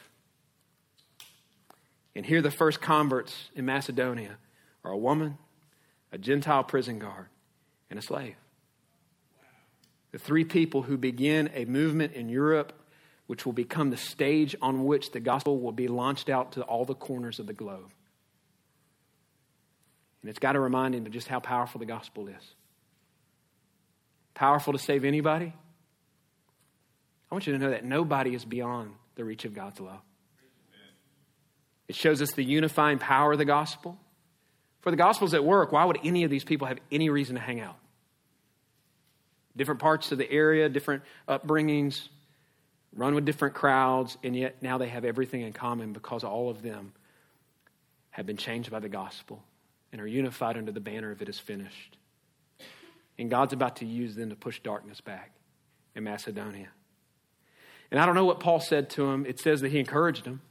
And 2.16 2.24
here 2.24 2.44
the 2.44 2.52
first 2.52 2.80
converts 2.80 3.50
in 3.56 3.66
Macedonia 3.66 4.38
are 4.84 4.92
a 4.92 4.98
woman, 4.98 5.40
a 6.12 6.20
Gentile 6.20 6.64
prison 6.64 7.00
guard, 7.00 7.26
and 7.90 7.98
a 7.98 8.04
slave. 8.04 8.36
The 10.12 10.20
three 10.20 10.46
people 10.46 10.84
who 10.84 10.96
begin 10.96 11.50
a 11.56 11.66
movement 11.66 12.14
in 12.14 12.30
Europe 12.30 12.79
which 13.30 13.46
will 13.46 13.54
become 13.54 13.92
the 13.92 13.96
stage 13.96 14.56
on 14.60 14.86
which 14.86 15.12
the 15.12 15.20
gospel 15.20 15.60
will 15.60 15.72
be 15.72 15.88
launched 15.88 16.30
out 16.30 16.54
to 16.54 16.64
all 16.64 16.84
the 16.84 16.96
corners 16.96 17.38
of 17.38 17.46
the 17.46 17.54
globe. 17.54 17.92
And 20.24 20.32
it's 20.32 20.40
got 20.40 20.54
to 20.54 20.60
remind 20.60 20.96
him 20.96 21.06
of 21.06 21.12
just 21.12 21.28
how 21.28 21.40
powerful 21.40 21.78
the 21.78 21.86
gospel 21.86 22.28
is. 22.28 22.56
Powerful 24.34 24.74
to 24.74 24.80
save 24.80 25.06
anybody. 25.06 25.54
I 27.30 27.36
want 27.36 27.46
you 27.46 27.54
to 27.54 27.60
know 27.60 27.70
that 27.70 27.86
nobody 27.86 28.34
is 28.34 28.46
beyond 28.46 28.94
the 29.14 29.24
reach 29.24 29.46
of 29.46 29.54
God's 29.54 29.80
love. 29.80 30.02
It 31.88 31.94
shows 31.94 32.24
us 32.24 32.32
the 32.32 32.44
unifying 32.44 32.98
power 32.98 33.34
of 33.34 33.38
the 33.38 33.46
gospel. 33.46 34.00
For 34.82 34.90
the 34.90 34.98
gospel's 34.98 35.36
at 35.36 35.46
work, 35.46 35.72
why 35.72 35.86
would 35.86 36.00
any 36.04 36.24
of 36.24 36.32
these 36.32 36.44
people 36.44 36.66
have 36.66 36.80
any 36.92 37.12
reason 37.12 37.36
to 37.36 37.42
hang 37.42 37.60
out? 37.60 37.78
Different 39.56 39.82
parts 39.82 40.12
of 40.12 40.18
the 40.18 40.32
area, 40.32 40.68
different 40.68 41.04
upbringings, 41.28 42.08
run 42.96 43.16
with 43.16 43.26
different 43.26 43.56
crowds, 43.56 44.18
and 44.24 44.36
yet 44.36 44.62
now 44.62 44.78
they 44.78 44.88
have 44.88 45.06
everything 45.06 45.42
in 45.42 45.54
common 45.54 45.94
because 45.94 46.24
all 46.24 46.50
of 46.50 46.62
them 46.62 46.94
have 48.12 48.26
been 48.26 48.38
changed 48.38 48.72
by 48.72 48.80
the 48.80 48.90
gospel 48.90 49.44
and 49.92 50.02
are 50.02 50.08
unified 50.08 50.58
under 50.58 50.72
the 50.72 50.80
banner 50.80 51.12
of 51.12 51.22
it 51.22 51.30
is 51.30 51.40
finished. 51.40 51.98
And 53.18 53.30
God's 53.30 53.54
about 53.54 53.78
to 53.78 53.86
use 53.86 54.16
them 54.16 54.30
to 54.30 54.36
push 54.36 54.60
darkness 54.60 55.02
back 55.02 55.32
in 55.96 56.04
Macedonia. 56.04 56.70
And 57.92 58.00
I 58.00 58.06
don't 58.06 58.16
know 58.16 58.26
what 58.26 58.40
Paul 58.40 58.60
said 58.60 58.90
to 58.92 59.10
him. 59.10 59.26
It 59.26 59.40
says 59.40 59.62
that 59.62 59.72
he 59.72 59.80
encouraged 59.80 60.26
him. 60.26 60.42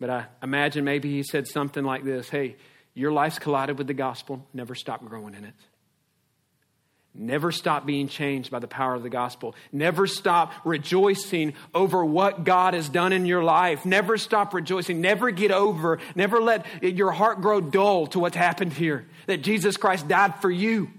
But 0.00 0.10
I 0.10 0.26
imagine 0.42 0.84
maybe 0.84 1.10
he 1.10 1.22
said 1.22 1.48
something 1.48 1.84
like 1.84 2.04
this 2.04 2.28
Hey, 2.28 2.56
your 2.94 3.12
life's 3.12 3.38
collided 3.38 3.78
with 3.78 3.86
the 3.86 3.94
gospel, 3.94 4.46
never 4.54 4.74
stop 4.74 5.04
growing 5.04 5.34
in 5.34 5.44
it. 5.44 5.54
Never 7.14 7.50
stop 7.50 7.84
being 7.84 8.06
changed 8.06 8.50
by 8.50 8.58
the 8.58 8.68
power 8.68 8.94
of 8.94 9.02
the 9.02 9.10
gospel. 9.10 9.54
Never 9.72 10.06
stop 10.06 10.52
rejoicing 10.64 11.54
over 11.74 12.04
what 12.04 12.44
God 12.44 12.74
has 12.74 12.88
done 12.88 13.12
in 13.12 13.26
your 13.26 13.42
life. 13.42 13.84
Never 13.84 14.18
stop 14.18 14.54
rejoicing. 14.54 15.00
Never 15.00 15.30
get 15.30 15.50
over. 15.50 15.98
Never 16.14 16.40
let 16.40 16.66
your 16.82 17.10
heart 17.10 17.40
grow 17.40 17.60
dull 17.60 18.06
to 18.08 18.20
what's 18.20 18.36
happened 18.36 18.72
here. 18.72 19.06
That 19.26 19.42
Jesus 19.42 19.76
Christ 19.76 20.06
died 20.06 20.40
for 20.40 20.50
you. 20.50 20.90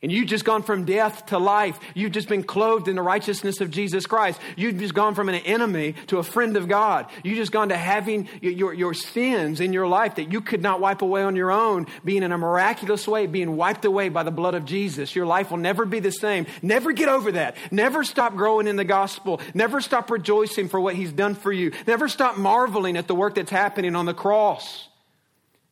And 0.00 0.12
you've 0.12 0.28
just 0.28 0.44
gone 0.44 0.62
from 0.62 0.84
death 0.84 1.26
to 1.26 1.38
life. 1.38 1.78
You've 1.92 2.12
just 2.12 2.28
been 2.28 2.44
clothed 2.44 2.86
in 2.86 2.94
the 2.94 3.02
righteousness 3.02 3.60
of 3.60 3.72
Jesus 3.72 4.06
Christ. 4.06 4.40
You've 4.56 4.78
just 4.78 4.94
gone 4.94 5.16
from 5.16 5.28
an 5.28 5.34
enemy 5.34 5.94
to 6.06 6.18
a 6.18 6.22
friend 6.22 6.56
of 6.56 6.68
God. 6.68 7.06
You've 7.24 7.36
just 7.36 7.50
gone 7.50 7.70
to 7.70 7.76
having 7.76 8.28
your, 8.40 8.72
your 8.72 8.94
sins 8.94 9.60
in 9.60 9.72
your 9.72 9.88
life 9.88 10.14
that 10.14 10.30
you 10.30 10.40
could 10.40 10.62
not 10.62 10.80
wipe 10.80 11.02
away 11.02 11.22
on 11.22 11.34
your 11.34 11.50
own, 11.50 11.88
being 12.04 12.22
in 12.22 12.30
a 12.30 12.38
miraculous 12.38 13.08
way, 13.08 13.26
being 13.26 13.56
wiped 13.56 13.84
away 13.84 14.08
by 14.08 14.22
the 14.22 14.30
blood 14.30 14.54
of 14.54 14.64
Jesus. 14.64 15.16
Your 15.16 15.26
life 15.26 15.50
will 15.50 15.58
never 15.58 15.84
be 15.84 15.98
the 15.98 16.12
same. 16.12 16.46
Never 16.62 16.92
get 16.92 17.08
over 17.08 17.32
that. 17.32 17.56
Never 17.72 18.04
stop 18.04 18.36
growing 18.36 18.68
in 18.68 18.76
the 18.76 18.84
gospel. 18.84 19.40
Never 19.52 19.80
stop 19.80 20.12
rejoicing 20.12 20.68
for 20.68 20.80
what 20.80 20.94
He's 20.94 21.10
done 21.10 21.34
for 21.34 21.50
you. 21.50 21.72
Never 21.88 22.08
stop 22.08 22.38
marveling 22.38 22.96
at 22.96 23.08
the 23.08 23.16
work 23.16 23.34
that's 23.34 23.50
happening 23.50 23.96
on 23.96 24.06
the 24.06 24.14
cross. 24.14 24.88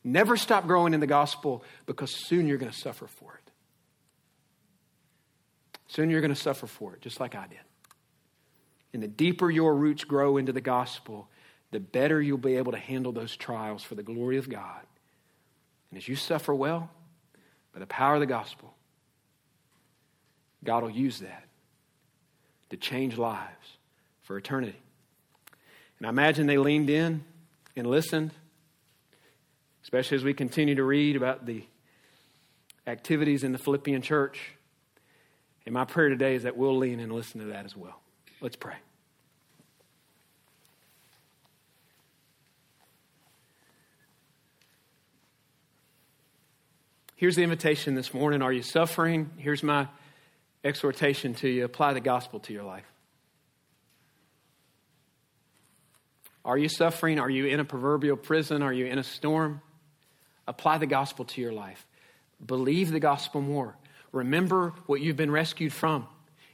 Never 0.03 0.35
stop 0.35 0.67
growing 0.67 0.93
in 0.93 0.99
the 0.99 1.07
gospel 1.07 1.63
because 1.85 2.11
soon 2.11 2.47
you're 2.47 2.57
going 2.57 2.71
to 2.71 2.77
suffer 2.77 3.07
for 3.07 3.35
it. 3.35 3.36
Soon 5.87 6.09
you're 6.09 6.21
going 6.21 6.33
to 6.33 6.39
suffer 6.39 6.67
for 6.67 6.93
it, 6.93 7.01
just 7.01 7.19
like 7.19 7.35
I 7.35 7.47
did. 7.47 7.59
And 8.93 9.01
the 9.01 9.07
deeper 9.07 9.49
your 9.49 9.75
roots 9.75 10.03
grow 10.03 10.37
into 10.37 10.51
the 10.51 10.61
gospel, 10.61 11.27
the 11.71 11.79
better 11.79 12.21
you'll 12.21 12.37
be 12.37 12.57
able 12.57 12.71
to 12.71 12.77
handle 12.77 13.11
those 13.11 13.35
trials 13.35 13.83
for 13.83 13.95
the 13.95 14.03
glory 14.03 14.37
of 14.37 14.49
God. 14.49 14.81
And 15.91 15.97
as 15.97 16.07
you 16.07 16.15
suffer 16.15 16.53
well, 16.53 16.89
by 17.73 17.79
the 17.79 17.87
power 17.87 18.15
of 18.15 18.19
the 18.19 18.25
gospel, 18.25 18.73
God 20.63 20.83
will 20.83 20.89
use 20.89 21.19
that 21.19 21.45
to 22.69 22.77
change 22.77 23.17
lives 23.17 23.77
for 24.23 24.37
eternity. 24.37 24.77
And 25.99 26.07
I 26.07 26.09
imagine 26.09 26.47
they 26.47 26.57
leaned 26.57 26.89
in 26.89 27.23
and 27.75 27.87
listened, 27.87 28.31
especially 29.83 30.17
as 30.17 30.23
we 30.23 30.33
continue 30.33 30.75
to 30.75 30.83
read 30.83 31.15
about 31.15 31.45
the 31.45 31.63
activities 32.85 33.43
in 33.43 33.51
the 33.51 33.57
Philippian 33.57 34.01
church. 34.01 34.56
And 35.67 35.73
my 35.73 35.83
prayer 35.83 36.07
today 36.07 36.35
is 36.35 36.43
that 36.43 36.55
we'll 36.55 36.77
lean 36.77 37.01
and 37.01 37.11
listen 37.11 37.41
to 37.41 37.47
that 37.47 37.65
as 37.65 37.75
well. 37.75 37.99
Let's 38.39 38.55
pray. 38.55 38.75
Here's 47.17 47.35
the 47.35 47.43
invitation 47.43 47.95
this 47.95 48.13
morning. 48.13 48.41
Are 48.41 48.53
you 48.53 48.61
suffering? 48.61 49.29
Here's 49.35 49.61
my 49.61 49.89
exhortation 50.63 51.33
to 51.33 51.49
you 51.49 51.65
apply 51.65 51.91
the 51.91 51.99
gospel 51.99 52.39
to 52.39 52.53
your 52.53 52.63
life. 52.63 52.85
Are 56.45 56.57
you 56.57 56.69
suffering? 56.69 57.19
Are 57.19 57.29
you 57.29 57.45
in 57.45 57.59
a 57.59 57.65
proverbial 57.65 58.15
prison? 58.15 58.63
Are 58.63 58.71
you 58.71 58.85
in 58.85 58.99
a 58.99 59.03
storm? 59.03 59.59
Apply 60.47 60.77
the 60.77 60.87
gospel 60.87 61.25
to 61.25 61.41
your 61.41 61.51
life. 61.51 61.85
Believe 62.45 62.89
the 62.89 63.01
gospel 63.01 63.41
more. 63.41 63.75
Remember 64.17 64.73
what 64.85 65.01
you've 65.01 65.15
been 65.15 65.31
rescued 65.31 65.73
from. 65.73 66.07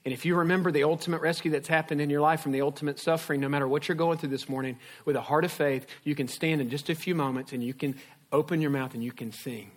And 0.06 0.14
if 0.14 0.26
you 0.26 0.36
remember 0.36 0.72
the 0.72 0.84
ultimate 0.84 1.22
rescue 1.22 1.52
that's 1.52 1.68
happened 1.68 2.02
in 2.02 2.10
your 2.10 2.20
life 2.20 2.42
from 2.42 2.52
the 2.52 2.62
ultimate 2.62 3.00
suffering, 3.00 3.40
no 3.40 3.48
matter 3.48 3.68
what 3.68 3.88
you're 3.88 3.96
going 3.96 4.18
through 4.18 4.30
this 4.30 4.50
morning, 4.50 4.78
with 5.06 5.16
a 5.16 5.22
heart 5.22 5.46
of 5.46 5.52
faith, 5.52 5.86
you 6.04 6.14
can 6.14 6.28
stand 6.28 6.60
in 6.60 6.70
just 6.70 6.90
a 6.90 6.96
few 6.96 7.16
moments 7.16 7.54
and 7.54 7.64
you 7.64 7.74
can 7.74 7.96
open 8.32 8.60
your 8.60 8.70
mouth 8.70 8.94
and 8.94 9.04
you 9.04 9.14
can 9.14 9.32
sing. 9.32 9.72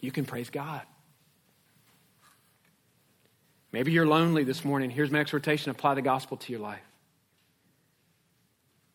You 0.00 0.12
can 0.12 0.26
praise 0.26 0.50
God. 0.50 0.82
Maybe 3.70 3.92
you're 3.92 4.06
lonely 4.06 4.44
this 4.44 4.62
morning. 4.62 4.90
Here's 4.90 5.10
my 5.10 5.20
exhortation 5.20 5.70
apply 5.70 5.94
the 5.94 6.02
gospel 6.02 6.36
to 6.36 6.52
your 6.52 6.60
life. 6.60 6.82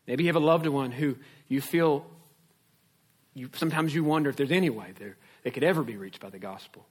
Maybe 0.06 0.26
you 0.26 0.30
have 0.30 0.36
a 0.36 0.46
loved 0.46 0.68
one 0.68 0.92
who 0.92 1.18
you 1.48 1.60
feel, 1.60 2.06
you, 3.34 3.50
sometimes 3.56 3.96
you 3.96 4.04
wonder 4.04 4.30
if 4.30 4.36
there's 4.36 4.52
any 4.52 4.70
way 4.70 4.94
they 5.44 5.50
could 5.50 5.64
ever 5.64 5.82
be 5.82 5.98
reached 5.98 6.20
by 6.20 6.30
the 6.30 6.38
gospel. 6.38 6.86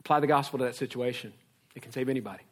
Apply 0.00 0.20
the 0.20 0.26
gospel 0.26 0.58
to 0.60 0.64
that 0.66 0.76
situation. 0.76 1.32
It 1.74 1.82
can 1.82 1.92
save 1.92 2.08
anybody. 2.08 2.42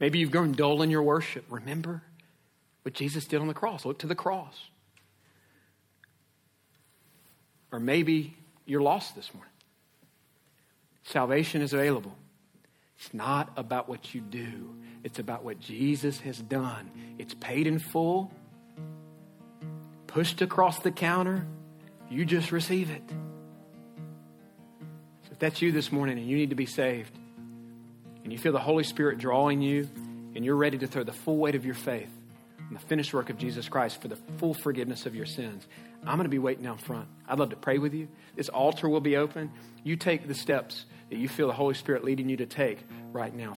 Maybe 0.00 0.18
you've 0.18 0.30
grown 0.30 0.52
dull 0.52 0.82
in 0.82 0.90
your 0.90 1.02
worship. 1.02 1.44
Remember 1.48 2.02
what 2.82 2.94
Jesus 2.94 3.24
did 3.26 3.40
on 3.40 3.48
the 3.48 3.54
cross. 3.54 3.84
Look 3.84 3.98
to 4.00 4.06
the 4.06 4.14
cross. 4.14 4.68
Or 7.72 7.80
maybe 7.80 8.36
you're 8.66 8.82
lost 8.82 9.16
this 9.16 9.32
morning. 9.34 9.50
Salvation 11.04 11.62
is 11.62 11.72
available. 11.72 12.14
It's 12.98 13.12
not 13.12 13.52
about 13.56 13.88
what 13.88 14.14
you 14.14 14.20
do, 14.20 14.74
it's 15.02 15.18
about 15.18 15.44
what 15.44 15.60
Jesus 15.60 16.20
has 16.20 16.38
done. 16.38 16.90
It's 17.18 17.34
paid 17.34 17.66
in 17.66 17.78
full, 17.78 18.32
pushed 20.06 20.40
across 20.40 20.78
the 20.78 20.90
counter. 20.90 21.46
You 22.08 22.24
just 22.24 22.52
receive 22.52 22.90
it. 22.90 23.02
That's 25.44 25.60
you 25.60 25.72
this 25.72 25.92
morning 25.92 26.16
and 26.16 26.26
you 26.26 26.38
need 26.38 26.48
to 26.48 26.56
be 26.56 26.64
saved, 26.64 27.14
and 28.22 28.32
you 28.32 28.38
feel 28.38 28.52
the 28.52 28.58
Holy 28.58 28.82
Spirit 28.82 29.18
drawing 29.18 29.60
you, 29.60 29.90
and 30.34 30.42
you're 30.42 30.56
ready 30.56 30.78
to 30.78 30.86
throw 30.86 31.04
the 31.04 31.12
full 31.12 31.36
weight 31.36 31.54
of 31.54 31.66
your 31.66 31.74
faith 31.74 32.08
on 32.66 32.72
the 32.72 32.80
finished 32.80 33.12
work 33.12 33.28
of 33.28 33.36
Jesus 33.36 33.68
Christ 33.68 34.00
for 34.00 34.08
the 34.08 34.16
full 34.38 34.54
forgiveness 34.54 35.04
of 35.04 35.14
your 35.14 35.26
sins, 35.26 35.68
I'm 36.06 36.16
going 36.16 36.24
to 36.24 36.30
be 36.30 36.38
waiting 36.38 36.64
down 36.64 36.78
front. 36.78 37.08
I'd 37.28 37.38
love 37.38 37.50
to 37.50 37.56
pray 37.56 37.76
with 37.76 37.92
you. 37.92 38.08
This 38.34 38.48
altar 38.48 38.88
will 38.88 39.02
be 39.02 39.18
open. 39.18 39.52
You 39.82 39.96
take 39.96 40.26
the 40.26 40.34
steps 40.34 40.86
that 41.10 41.18
you 41.18 41.28
feel 41.28 41.48
the 41.48 41.52
Holy 41.52 41.74
Spirit 41.74 42.04
leading 42.04 42.30
you 42.30 42.38
to 42.38 42.46
take 42.46 42.78
right 43.12 43.34
now. 43.34 43.52